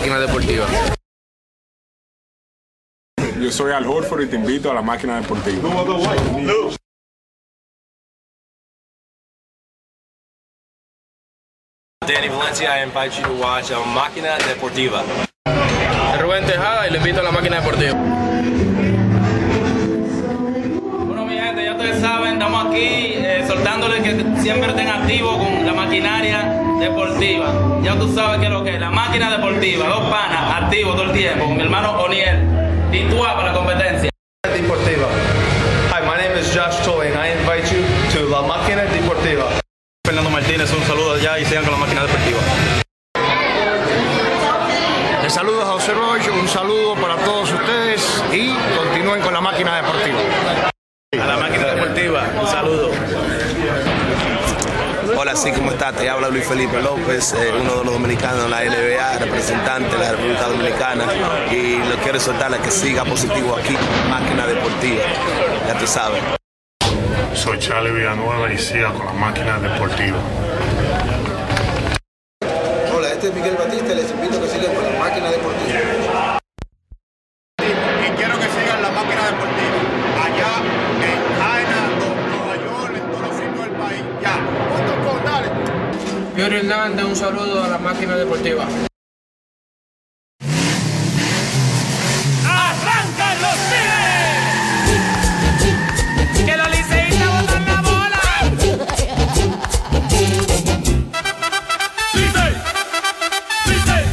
Máquina 0.00 0.18
deportiva. 0.18 0.66
Yo 3.38 3.50
soy 3.50 3.72
Al 3.72 3.86
Horford 3.86 4.22
y 4.22 4.26
te 4.28 4.36
invito 4.36 4.70
a 4.70 4.74
la 4.74 4.80
máquina 4.80 5.20
deportiva. 5.20 5.68
Danny 12.06 12.28
Valencia, 12.28 12.78
I 12.78 12.84
invite 12.84 13.14
you 13.14 13.24
to 13.24 13.34
watch 13.34 13.70
uh, 13.70 13.84
Máquina 13.84 14.38
Deportiva. 14.38 15.04
Rubén 16.18 16.46
Tejada 16.46 16.88
y 16.88 16.92
le 16.92 16.98
invito 16.98 17.20
a 17.20 17.22
la 17.22 17.30
Máquina 17.30 17.60
Deportiva. 17.60 17.94
Bueno, 21.06 21.26
mi 21.26 21.38
gente, 21.38 21.64
ya 21.64 21.72
ustedes 21.72 22.00
saben, 22.00 22.32
estamos 22.32 22.66
aquí 22.66 23.12
eh, 23.16 23.44
soltándoles 23.46 24.02
que 24.02 24.40
siempre 24.40 24.70
estén 24.70 24.88
activos 24.88 25.36
con 25.36 25.66
la 25.66 25.74
maquinaria 25.74 26.49
deportiva. 26.80 27.46
Ya 27.82 27.94
tú 27.96 28.12
sabes 28.12 28.40
que 28.40 28.46
es 28.46 28.52
lo 28.52 28.64
que 28.64 28.74
es, 28.74 28.80
la 28.80 28.90
máquina 28.90 29.30
deportiva, 29.30 29.86
dos 29.86 30.10
panas, 30.10 30.62
activos 30.62 30.96
todo 30.96 31.04
el 31.04 31.12
tiempo, 31.12 31.44
con 31.44 31.56
mi 31.56 31.62
hermano 31.62 31.92
Oniel, 32.00 32.40
titúa 32.90 33.36
para 33.36 33.52
la 33.52 33.58
competencia. 33.58 34.10
Deportiva. 34.42 35.06
Hi, 35.92 36.00
my 36.06 36.16
name 36.16 36.38
is 36.38 36.52
Josh 36.54 36.82
Toy 36.84 37.08
and 37.08 37.16
I 37.16 37.32
invite 37.38 37.70
you 37.70 37.82
to 38.12 38.28
La 38.28 38.42
Máquina 38.42 38.82
Deportiva. 38.84 39.44
Fernando 40.04 40.30
Martínez, 40.30 40.72
un 40.72 40.82
saludo 40.84 41.14
allá 41.14 41.38
y 41.38 41.44
sigan 41.44 41.64
con 41.64 41.74
la 41.74 41.78
Máquina 41.78 42.02
Deportiva. 42.02 42.40
Les 45.22 45.32
saludo 45.32 45.62
a 45.62 45.66
José 45.66 45.92
Roy, 45.92 46.20
un 46.40 46.48
saludo 46.48 46.94
para 46.94 47.16
todos 47.18 47.52
ustedes 47.52 48.24
y 48.32 48.54
continúen 48.76 49.20
con 49.20 49.32
la 49.32 49.40
máquina 49.40 49.76
deportiva. 49.76 50.18
A 51.12 51.26
la 51.26 51.36
Máquina 51.36 51.66
Deportiva, 51.66 52.24
un 52.40 52.46
saludo. 52.48 52.89
Hola, 55.30 55.38
sí, 55.38 55.52
¿cómo 55.52 55.70
estás? 55.70 55.94
Te 55.94 56.10
habla 56.10 56.28
Luis 56.28 56.44
Felipe 56.44 56.82
López, 56.82 57.32
eh, 57.34 57.52
uno 57.54 57.76
de 57.76 57.84
los 57.84 57.94
dominicanos 57.94 58.42
de 58.42 58.48
la 58.48 58.64
NBA, 58.64 59.18
representante 59.18 59.96
de 59.96 60.02
la 60.02 60.10
República 60.10 60.48
Dominicana. 60.48 61.04
Y 61.52 61.78
lo 61.88 61.94
quiero 62.02 62.18
exhortar 62.18 62.52
a 62.52 62.58
que 62.58 62.68
siga 62.72 63.04
positivo 63.04 63.54
aquí, 63.54 63.76
máquina 64.08 64.44
deportiva. 64.44 65.04
Ya 65.68 65.78
tú 65.78 65.86
sabes. 65.86 66.20
Soy 67.32 67.60
Charlie 67.60 67.92
Villanueva 67.92 68.52
y 68.52 68.58
siga 68.58 68.92
con 68.92 69.06
la 69.06 69.12
máquina 69.12 69.60
deportiva. 69.60 70.18
Hola, 72.92 73.12
este 73.12 73.28
es 73.28 73.34
Miguel 73.34 73.54
Batista 73.56 73.92
y 73.92 73.94
les 73.94 74.10
invito 74.10 74.36
a 74.36 74.40
que 74.40 74.48
sigan 74.48 74.74
con 74.74 74.82
la 74.82 74.98
máquina 74.98 75.30
deportiva. 75.30 76.09
Yuri 86.40 86.56
Hernández, 86.56 87.04
un 87.04 87.14
saludo 87.14 87.62
a 87.62 87.68
la 87.68 87.76
máquina 87.76 88.16
deportiva. 88.16 88.66
¡Arrancan 92.46 93.42
los 93.42 93.56
Tigres! 93.68 94.86
¡Que 96.46 96.56
los 96.56 96.70
liceístas 96.70 97.28
botan 97.28 97.66
la 97.66 97.82
bola! 97.82 98.22
¡Licey! 102.14 102.52
¡Licey! 103.66 104.04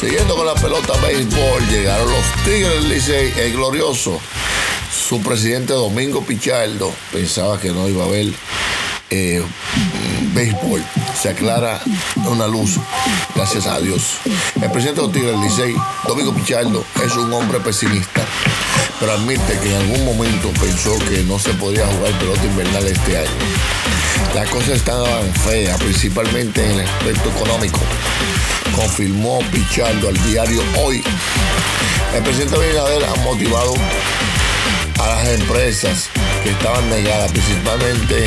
Siguiendo 0.00 0.34
con 0.34 0.46
la 0.46 0.54
pelota 0.54 0.94
béisbol, 1.00 1.62
llegaron 1.70 2.10
los 2.10 2.24
Tigres 2.44 2.74
del 2.74 2.88
Licey, 2.88 3.32
el 3.38 3.52
glorioso. 3.52 4.20
Su 5.06 5.20
presidente 5.20 5.74
Domingo 5.74 6.22
Pichardo 6.24 6.90
pensaba 7.12 7.60
que 7.60 7.68
no 7.72 7.86
iba 7.90 8.04
a 8.04 8.06
haber 8.06 8.32
eh, 9.10 9.42
béisbol. 10.32 10.82
Se 11.20 11.28
aclara 11.28 11.78
una 12.26 12.46
luz, 12.46 12.78
gracias 13.34 13.66
a 13.66 13.80
Dios. 13.80 14.14
El 14.62 14.72
presidente 14.72 15.02
de 15.02 15.08
Tigres 15.08 15.38
Licey, 15.40 15.74
Domingo 16.08 16.32
Pichardo, 16.34 16.82
es 17.04 17.14
un 17.16 17.30
hombre 17.34 17.60
pesimista, 17.60 18.24
pero 18.98 19.12
admite 19.12 19.58
que 19.62 19.74
en 19.74 19.82
algún 19.82 20.06
momento 20.06 20.48
pensó 20.58 20.98
que 21.00 21.22
no 21.24 21.38
se 21.38 21.52
podía 21.52 21.86
jugar 21.86 22.18
pelota 22.18 22.44
invernal 22.44 22.86
este 22.86 23.18
año. 23.18 23.28
Las 24.34 24.48
cosas 24.48 24.70
estaban 24.70 25.34
feas, 25.34 25.78
principalmente 25.82 26.64
en 26.64 26.80
el 26.80 26.86
aspecto 26.88 27.28
económico. 27.28 27.80
Confirmó 28.74 29.40
Pichardo 29.52 30.08
al 30.08 30.30
diario 30.30 30.62
Hoy. 30.82 31.04
El 32.16 32.22
presidente 32.22 32.56
Abinader 32.56 33.04
ha 33.04 33.14
motivado 33.16 33.74
a 35.04 35.08
las 35.08 35.28
empresas 35.28 36.08
que 36.42 36.50
estaban 36.50 36.88
negadas, 36.88 37.30
principalmente 37.32 38.26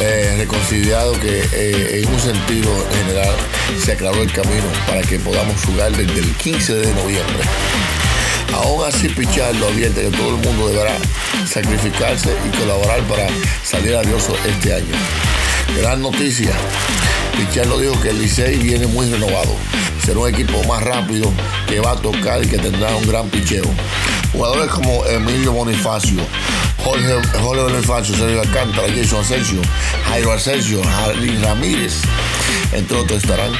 eh, 0.00 0.34
reconciliado 0.38 1.12
que 1.18 1.40
eh, 1.52 2.02
en 2.02 2.12
un 2.12 2.20
sentido 2.20 2.70
general 2.92 3.34
se 3.78 3.92
aclaró 3.92 4.22
el 4.22 4.32
camino 4.32 4.66
para 4.86 5.00
que 5.02 5.18
podamos 5.18 5.62
jugar 5.64 5.92
desde 5.92 6.20
el 6.20 6.34
15 6.36 6.74
de 6.74 6.94
noviembre. 6.94 7.42
Aún 8.52 8.84
así, 8.86 9.08
Pichardo 9.08 9.66
advierte 9.68 10.02
que 10.02 10.16
todo 10.16 10.36
el 10.36 10.46
mundo 10.46 10.68
deberá 10.68 10.94
sacrificarse 11.48 12.30
y 12.46 12.58
colaborar 12.58 13.00
para 13.04 13.26
salir 13.64 13.96
adioso 13.96 14.36
este 14.46 14.74
año. 14.74 14.94
Gran 15.78 16.02
noticia. 16.02 16.52
Pichardo 17.38 17.78
dijo 17.78 17.98
que 18.02 18.10
el 18.10 18.20
Licey 18.20 18.58
viene 18.58 18.86
muy 18.86 19.10
renovado. 19.10 19.56
Será 20.04 20.18
un 20.18 20.28
equipo 20.28 20.62
más 20.64 20.82
rápido 20.82 21.32
que 21.66 21.80
va 21.80 21.92
a 21.92 21.96
tocar 21.96 22.44
y 22.44 22.48
que 22.48 22.58
tendrá 22.58 22.94
un 22.94 23.06
gran 23.06 23.30
picheo. 23.30 23.64
Jugadores 24.32 24.70
como 24.70 25.04
Emilio 25.06 25.52
Bonifacio, 25.52 26.22
Jorge, 26.82 27.14
Bonifacio, 27.40 28.16
Sergio 28.16 28.40
Alcántara, 28.40 28.88
Jason 28.88 29.20
Asensio, 29.20 29.60
Jairo 30.08 30.32
Asensio, 30.32 30.82
Harley 30.82 31.36
Ramírez, 31.42 32.00
entre 32.72 32.96
otros 32.96 33.22
estarán, 33.22 33.52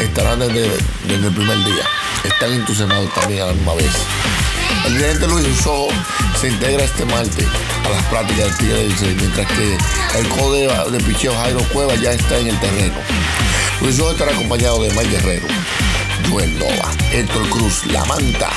estarán 0.00 0.38
desde, 0.40 0.70
desde 1.06 1.26
el 1.28 1.34
primer 1.34 1.58
día. 1.58 1.84
Están 2.24 2.52
entusiasmados 2.52 3.12
también 3.14 3.42
a 3.42 3.46
la 3.46 3.52
misma 3.52 3.74
vez. 3.74 3.92
El 4.86 4.94
dirigente 4.94 5.28
Luis 5.28 5.46
Usojo 5.46 5.88
se 6.40 6.48
integra 6.48 6.84
este 6.84 7.04
martes 7.04 7.46
a 7.84 7.88
las 7.90 8.02
prácticas 8.04 8.58
del 8.58 8.88
Tigre 8.96 9.14
mientras 9.14 9.46
que 9.52 9.76
el 10.18 10.28
code 10.28 10.90
de 10.90 11.00
picheo 11.00 11.34
Jairo 11.34 11.60
Cueva 11.72 11.94
ya 11.96 12.12
está 12.12 12.38
en 12.38 12.48
el 12.48 12.60
terreno. 12.60 12.96
Luis 13.82 13.96
Usojo 13.96 14.12
estará 14.12 14.32
acompañado 14.32 14.82
de 14.82 14.90
Mike 14.90 15.10
Guerrero, 15.10 15.46
Joel 16.30 16.58
Nova, 16.58 16.90
Héctor 17.12 17.48
Cruz, 17.50 17.84
La 17.86 18.04
Manta, 18.06 18.50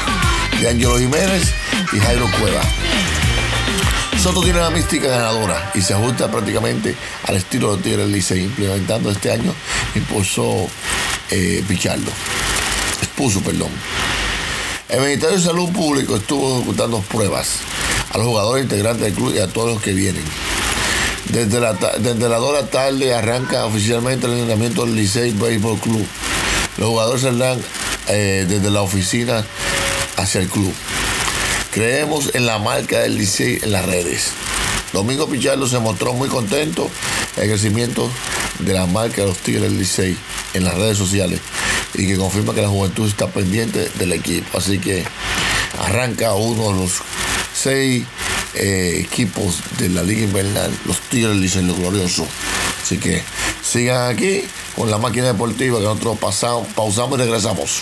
de 0.62 0.70
Angelo 0.70 0.98
Jiménez 1.00 1.42
y 1.92 2.00
Jairo 2.00 2.30
Cueva. 2.40 2.62
Soto 4.22 4.42
tiene 4.42 4.60
una 4.60 4.70
mística 4.70 5.08
ganadora 5.08 5.72
y 5.74 5.82
se 5.82 5.96
ajusta 5.96 6.30
prácticamente 6.30 6.96
al 7.24 7.36
estilo 7.36 7.76
de 7.76 7.82
Tigre 7.82 8.04
del 8.04 8.12
Licey, 8.12 8.44
implementando 8.44 9.10
este 9.10 9.32
año 9.32 9.56
impulsó 9.96 10.68
eh, 11.32 11.64
Pichardo. 11.68 12.12
Expuso, 13.02 13.42
perdón. 13.42 13.72
El 14.88 15.02
Ministerio 15.02 15.38
de 15.38 15.44
Salud 15.44 15.72
Público 15.72 16.16
estuvo 16.18 16.58
ejecutando 16.58 17.02
pruebas 17.02 17.58
a 18.12 18.20
los 18.20 18.28
jugadores 18.28 18.64
integrantes 18.64 19.02
del 19.02 19.14
club 19.14 19.34
y 19.36 19.40
a 19.40 19.48
todos 19.48 19.74
los 19.74 19.82
que 19.82 19.94
vienen. 19.94 20.24
Desde 21.30 21.60
la, 21.60 21.74
desde 21.74 22.30
la 22.30 22.38
2 22.38 22.54
de 22.54 22.62
la 22.62 22.68
tarde 22.68 23.14
arranca 23.16 23.66
oficialmente 23.66 24.28
el 24.28 24.34
entrenamiento 24.34 24.86
del 24.86 24.96
Licey 24.96 25.32
Baseball 25.32 25.80
Club. 25.80 26.06
Los 26.78 26.90
jugadores 26.90 27.24
saldrán 27.24 27.60
eh, 28.10 28.46
desde 28.48 28.70
la 28.70 28.82
oficina 28.82 29.44
hacia 30.22 30.42
el 30.42 30.48
club. 30.48 30.74
Creemos 31.72 32.32
en 32.36 32.46
la 32.46 32.60
marca 32.60 33.00
del 33.00 33.18
Licey 33.18 33.60
en 33.62 33.72
las 33.72 33.86
redes. 33.86 34.32
Domingo 34.94 35.28
Pichardo 35.28 35.68
se 35.68 35.80
mostró 35.80 36.14
muy 36.14 36.28
contento 36.28 36.90
el 37.38 37.48
crecimiento 37.48 38.10
de 38.60 38.74
la 38.74 38.86
marca 38.86 39.22
de 39.22 39.28
los 39.28 39.38
Tigres 39.38 39.64
del 39.64 39.78
Licey 39.78 40.18
en 40.54 40.66
las 40.66 40.76
redes 40.76 40.98
sociales 40.98 41.40
y 41.94 42.08
que 42.08 42.18
confirma 42.18 42.54
que 42.54 42.62
la 42.62 42.68
juventud 42.68 43.08
está 43.08 43.28
pendiente 43.28 43.90
del 43.96 44.14
equipo. 44.14 44.58
Así 44.58 44.80
que 44.80 45.04
arranca 45.80 46.34
uno 46.34 46.74
de 46.74 46.80
los 46.82 46.92
seis 47.54 48.04
eh, 48.54 49.06
equipos 49.06 49.60
de 49.80 49.90
la 49.90 50.04
Liga 50.04 50.24
Invernal, 50.24 50.72
los 50.86 51.00
Tigres 51.00 51.32
del 51.32 51.42
Licey, 51.42 51.64
los 51.64 51.78
gloriosos. 51.78 52.28
Así 52.84 52.98
que 52.98 53.24
sigan 53.64 54.14
aquí 54.14 54.44
con 54.76 54.92
la 54.92 54.98
máquina 54.98 55.28
deportiva 55.28 55.80
que 55.80 55.86
nosotros 55.86 56.18
pasamos, 56.20 56.68
pausamos 56.76 57.18
y 57.18 57.22
regresamos. 57.22 57.82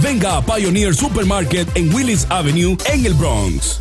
venga 0.00 0.36
a 0.36 0.42
Pioneer 0.44 0.94
Supermarket 0.94 1.68
en 1.76 1.94
Willis 1.94 2.26
Avenue 2.30 2.76
en 2.92 3.06
el 3.06 3.14
Bronx. 3.14 3.80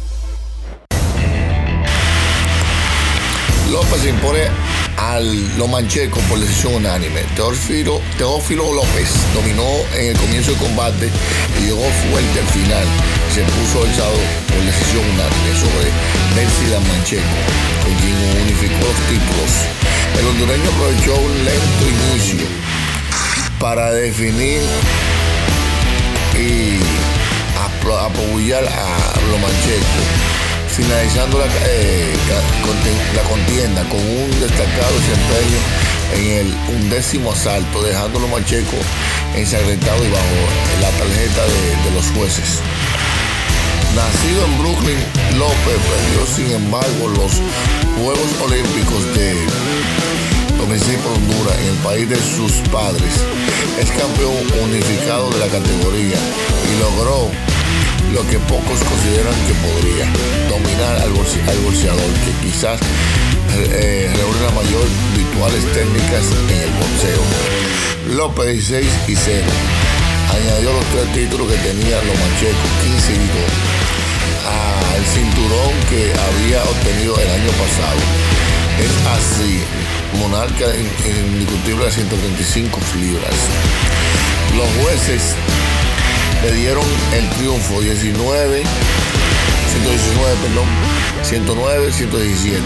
López 3.71 4.05
impone 4.05 4.41
al 4.97 5.57
Lo 5.57 5.67
Mancheco 5.67 6.19
por 6.21 6.39
decisión 6.39 6.75
unánime. 6.75 7.21
Teófilo, 7.35 7.99
Teófilo 8.17 8.73
López 8.73 9.09
dominó 9.33 9.67
en 9.97 10.11
el 10.11 10.17
comienzo 10.17 10.51
del 10.51 10.59
combate 10.59 11.09
y 11.59 11.65
llegó 11.65 11.81
fuerte 11.81 12.39
al 12.39 12.47
final. 12.47 12.85
Se 13.33 13.41
puso 13.41 13.85
el 13.85 13.93
sábado 13.95 14.19
por 14.47 14.61
decisión 14.63 15.03
unánime 15.03 15.51
sobre 15.59 15.89
Nancy 16.35 16.87
Mancheco, 16.87 17.37
con 17.83 17.93
quien 17.95 18.15
unificó 18.43 18.85
los 18.85 18.99
títulos. 19.09 19.51
El 20.19 20.27
hondureño 20.27 20.69
aprovechó 20.69 21.15
un 21.15 21.45
lento 21.45 21.85
inicio 22.13 22.47
para 23.59 23.91
definir 23.91 24.61
y 26.39 26.79
apabullar 27.57 28.63
a 28.65 29.19
Lomancheco, 29.31 30.01
finalizando 30.67 31.39
la, 31.39 31.45
eh, 31.65 32.13
la 33.15 33.21
contienda 33.23 33.83
con 33.89 33.99
un 33.99 34.29
destacado 34.39 34.93
desempeño 34.99 35.59
en 36.13 36.47
el 36.47 36.75
undécimo 36.75 37.31
asalto, 37.31 37.81
dejando 37.81 38.19
a 38.19 38.21
Lomancheco 38.21 38.77
ensangrentado 39.35 40.03
y 40.03 40.09
bajo 40.09 40.35
la 40.81 40.89
tarjeta 40.91 41.41
de, 41.45 41.89
de 41.89 41.95
los 41.95 42.05
jueces. 42.11 42.61
Nacido 43.95 44.45
en 44.45 44.57
Brooklyn, 44.59 44.99
López 45.37 45.79
perdió 45.89 46.25
sin 46.35 46.51
embargo 46.51 47.07
los 47.15 47.41
Juegos 47.95 48.29
Olímpicos 48.43 49.15
de 49.15 49.35
2006 50.67 50.97
por 50.97 51.13
Honduras 51.13 51.57
en 51.61 51.67
el 51.69 51.79
país 51.85 52.09
de 52.09 52.15
sus 52.15 52.53
padres. 52.73 53.13
Es 53.77 53.89
campeón 54.01 54.33
unificado 54.63 55.29
de 55.29 55.37
la 55.37 55.45
categoría 55.45 56.17
y 56.17 56.79
logró 56.81 57.29
lo 58.11 58.21
que 58.25 58.39
pocos 58.49 58.79
consideran 58.81 59.35
que 59.45 59.53
podría, 59.61 60.09
dominar 60.49 60.97
al, 61.05 61.11
boxeador, 61.13 62.11
que 62.25 62.33
quizás 62.41 62.79
eh, 63.53 64.09
reúne 64.09 64.41
las 64.41 64.55
mayores 64.57 64.89
virtuales 65.13 65.61
técnicas 65.69 66.25
en 66.49 66.57
el 66.57 66.71
boxeo. 66.81 68.17
López 68.17 68.45
16 68.69 68.85
y 69.07 69.15
0. 69.15 69.45
Añadió 70.33 70.73
los 70.73 70.85
tres 70.85 71.13
títulos 71.13 71.45
que 71.45 71.57
tenía 71.61 72.01
los 72.01 72.17
Manchecos, 72.17 72.71
15 72.81 73.13
y 73.13 73.27
2 73.37 73.85
al 74.45 75.05
cinturón 75.13 75.73
que 75.89 76.09
había 76.09 76.63
obtenido 76.63 77.13
el 77.19 77.29
año 77.29 77.51
pasado. 77.53 78.01
Es 78.81 78.93
así, 79.17 79.61
monarca 80.15 80.65
in- 80.75 80.91
indiscutible 81.33 81.85
de 81.85 81.91
135 81.91 82.79
libras. 82.99 83.35
Los 84.55 84.67
jueces 84.83 85.35
le 86.43 86.51
dieron 86.53 86.85
el 87.13 87.29
triunfo 87.31 87.81
19, 87.81 88.63
119, 89.71 90.35
perdón, 90.43 90.67
109, 91.23 91.91
117, 91.91 92.61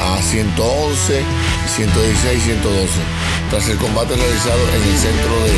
a 0.00 0.22
111, 0.22 1.22
116, 1.74 2.42
112. 2.44 2.88
Tras 3.50 3.68
el 3.68 3.76
combate 3.78 4.14
realizado 4.16 4.58
en 4.74 4.82
el 4.82 4.98
centro 4.98 5.34
de 5.44 5.54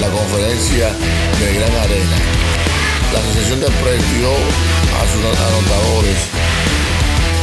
la 0.00 0.08
conferencia 0.08 0.88
de 1.40 1.54
Gran 1.58 1.74
Arena, 1.84 2.16
la 3.12 3.18
asociación 3.20 3.60
prestigió 3.60 4.30
a 4.30 5.02
sus 5.10 5.22
anotadores 5.24 6.18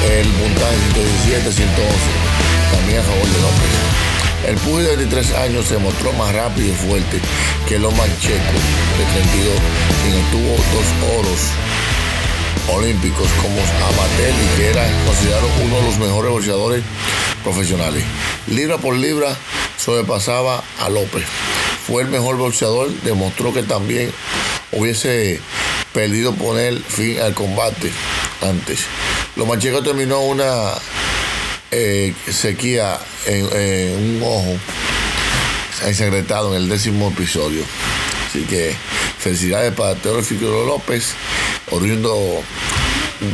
el 0.08 0.28
puntaje 0.40 0.76
117, 0.94 1.52
111, 1.52 2.27
también 2.72 3.00
a 3.00 3.04
favor 3.04 3.28
de 3.28 3.40
López. 3.42 3.98
El 4.48 4.56
pugil 4.58 4.86
de 4.86 4.96
23 4.96 5.34
años 5.36 5.66
se 5.66 5.78
mostró 5.78 6.14
más 6.14 6.34
rápido 6.34 6.68
y 6.68 6.72
fuerte 6.72 7.20
que 7.68 7.80
los 7.80 7.94
manchecos 7.96 8.62
de 8.98 9.06
32, 9.14 9.54
quien 10.04 10.16
obtuvo 10.24 10.56
dos 10.74 11.20
oros 11.20 11.40
olímpicos 12.76 13.28
como 13.42 13.60
amateur 13.60 14.34
y 14.34 14.58
que 14.58 14.70
era 14.70 14.86
considerado 15.06 15.48
uno 15.66 15.76
de 15.78 15.84
los 15.84 15.98
mejores 15.98 16.32
boxeadores 16.32 16.84
profesionales. 17.44 18.04
Libra 18.48 18.78
por 18.78 18.96
libra 18.96 19.36
sobrepasaba 19.78 20.64
a 20.80 20.90
López. 20.90 21.24
Fue 21.86 22.04
el 22.04 22.10
mejor 22.10 22.38
boxeador, 22.38 22.90
demostró 23.04 23.54
que 23.54 23.64
también 23.64 24.12
hubiese 24.72 25.40
perdido 25.94 26.34
poner 26.36 26.78
fin 26.78 27.20
al 27.20 27.34
combate 27.34 27.92
antes. 28.42 28.86
Los 29.36 29.48
manchecos 29.48 29.84
terminó 29.84 30.22
una 30.22 30.74
eh, 31.72 32.14
sequía 32.32 33.00
en, 33.26 33.46
un 33.46 34.22
ojo 34.24 34.58
ensangretado 35.86 36.56
en 36.56 36.64
el 36.64 36.70
décimo 36.70 37.10
episodio. 37.10 37.64
Así 38.28 38.44
que 38.44 38.76
felicidades 39.20 39.74
para 39.74 39.96
Figueroa 40.22 40.66
López, 40.66 41.14
oriundo 41.72 42.44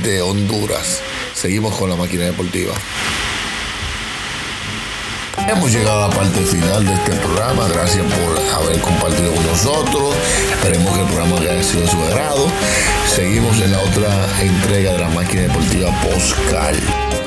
de 0.04 0.22
Honduras. 0.22 1.02
Seguimos 1.36 1.76
con 1.76 1.90
la 1.90 1.96
máquina 1.96 2.26
deportiva. 2.26 2.74
Hemos 5.48 5.72
llegado 5.72 6.06
a 6.06 6.08
la 6.08 6.16
parte 6.16 6.40
final 6.42 6.86
de 6.86 6.94
este 6.94 7.12
programa. 7.18 7.68
Gracias 7.68 8.06
por 8.06 8.64
haber 8.64 8.80
compartido 8.80 9.34
con 9.34 9.46
nosotros. 9.46 10.16
Esperemos 10.52 10.94
que 10.94 11.02
el 11.02 11.08
programa 11.08 11.38
haya 11.40 11.64
sido 11.64 11.82
de 11.82 11.88
su 11.90 12.02
agrado. 12.02 12.48
Seguimos 13.14 13.60
en 13.60 13.72
la 13.72 13.80
otra 13.80 14.42
entrega 14.42 14.94
de 14.94 15.00
la 15.00 15.10
máquina 15.10 15.42
deportiva 15.42 15.92
Postcal. 16.02 17.23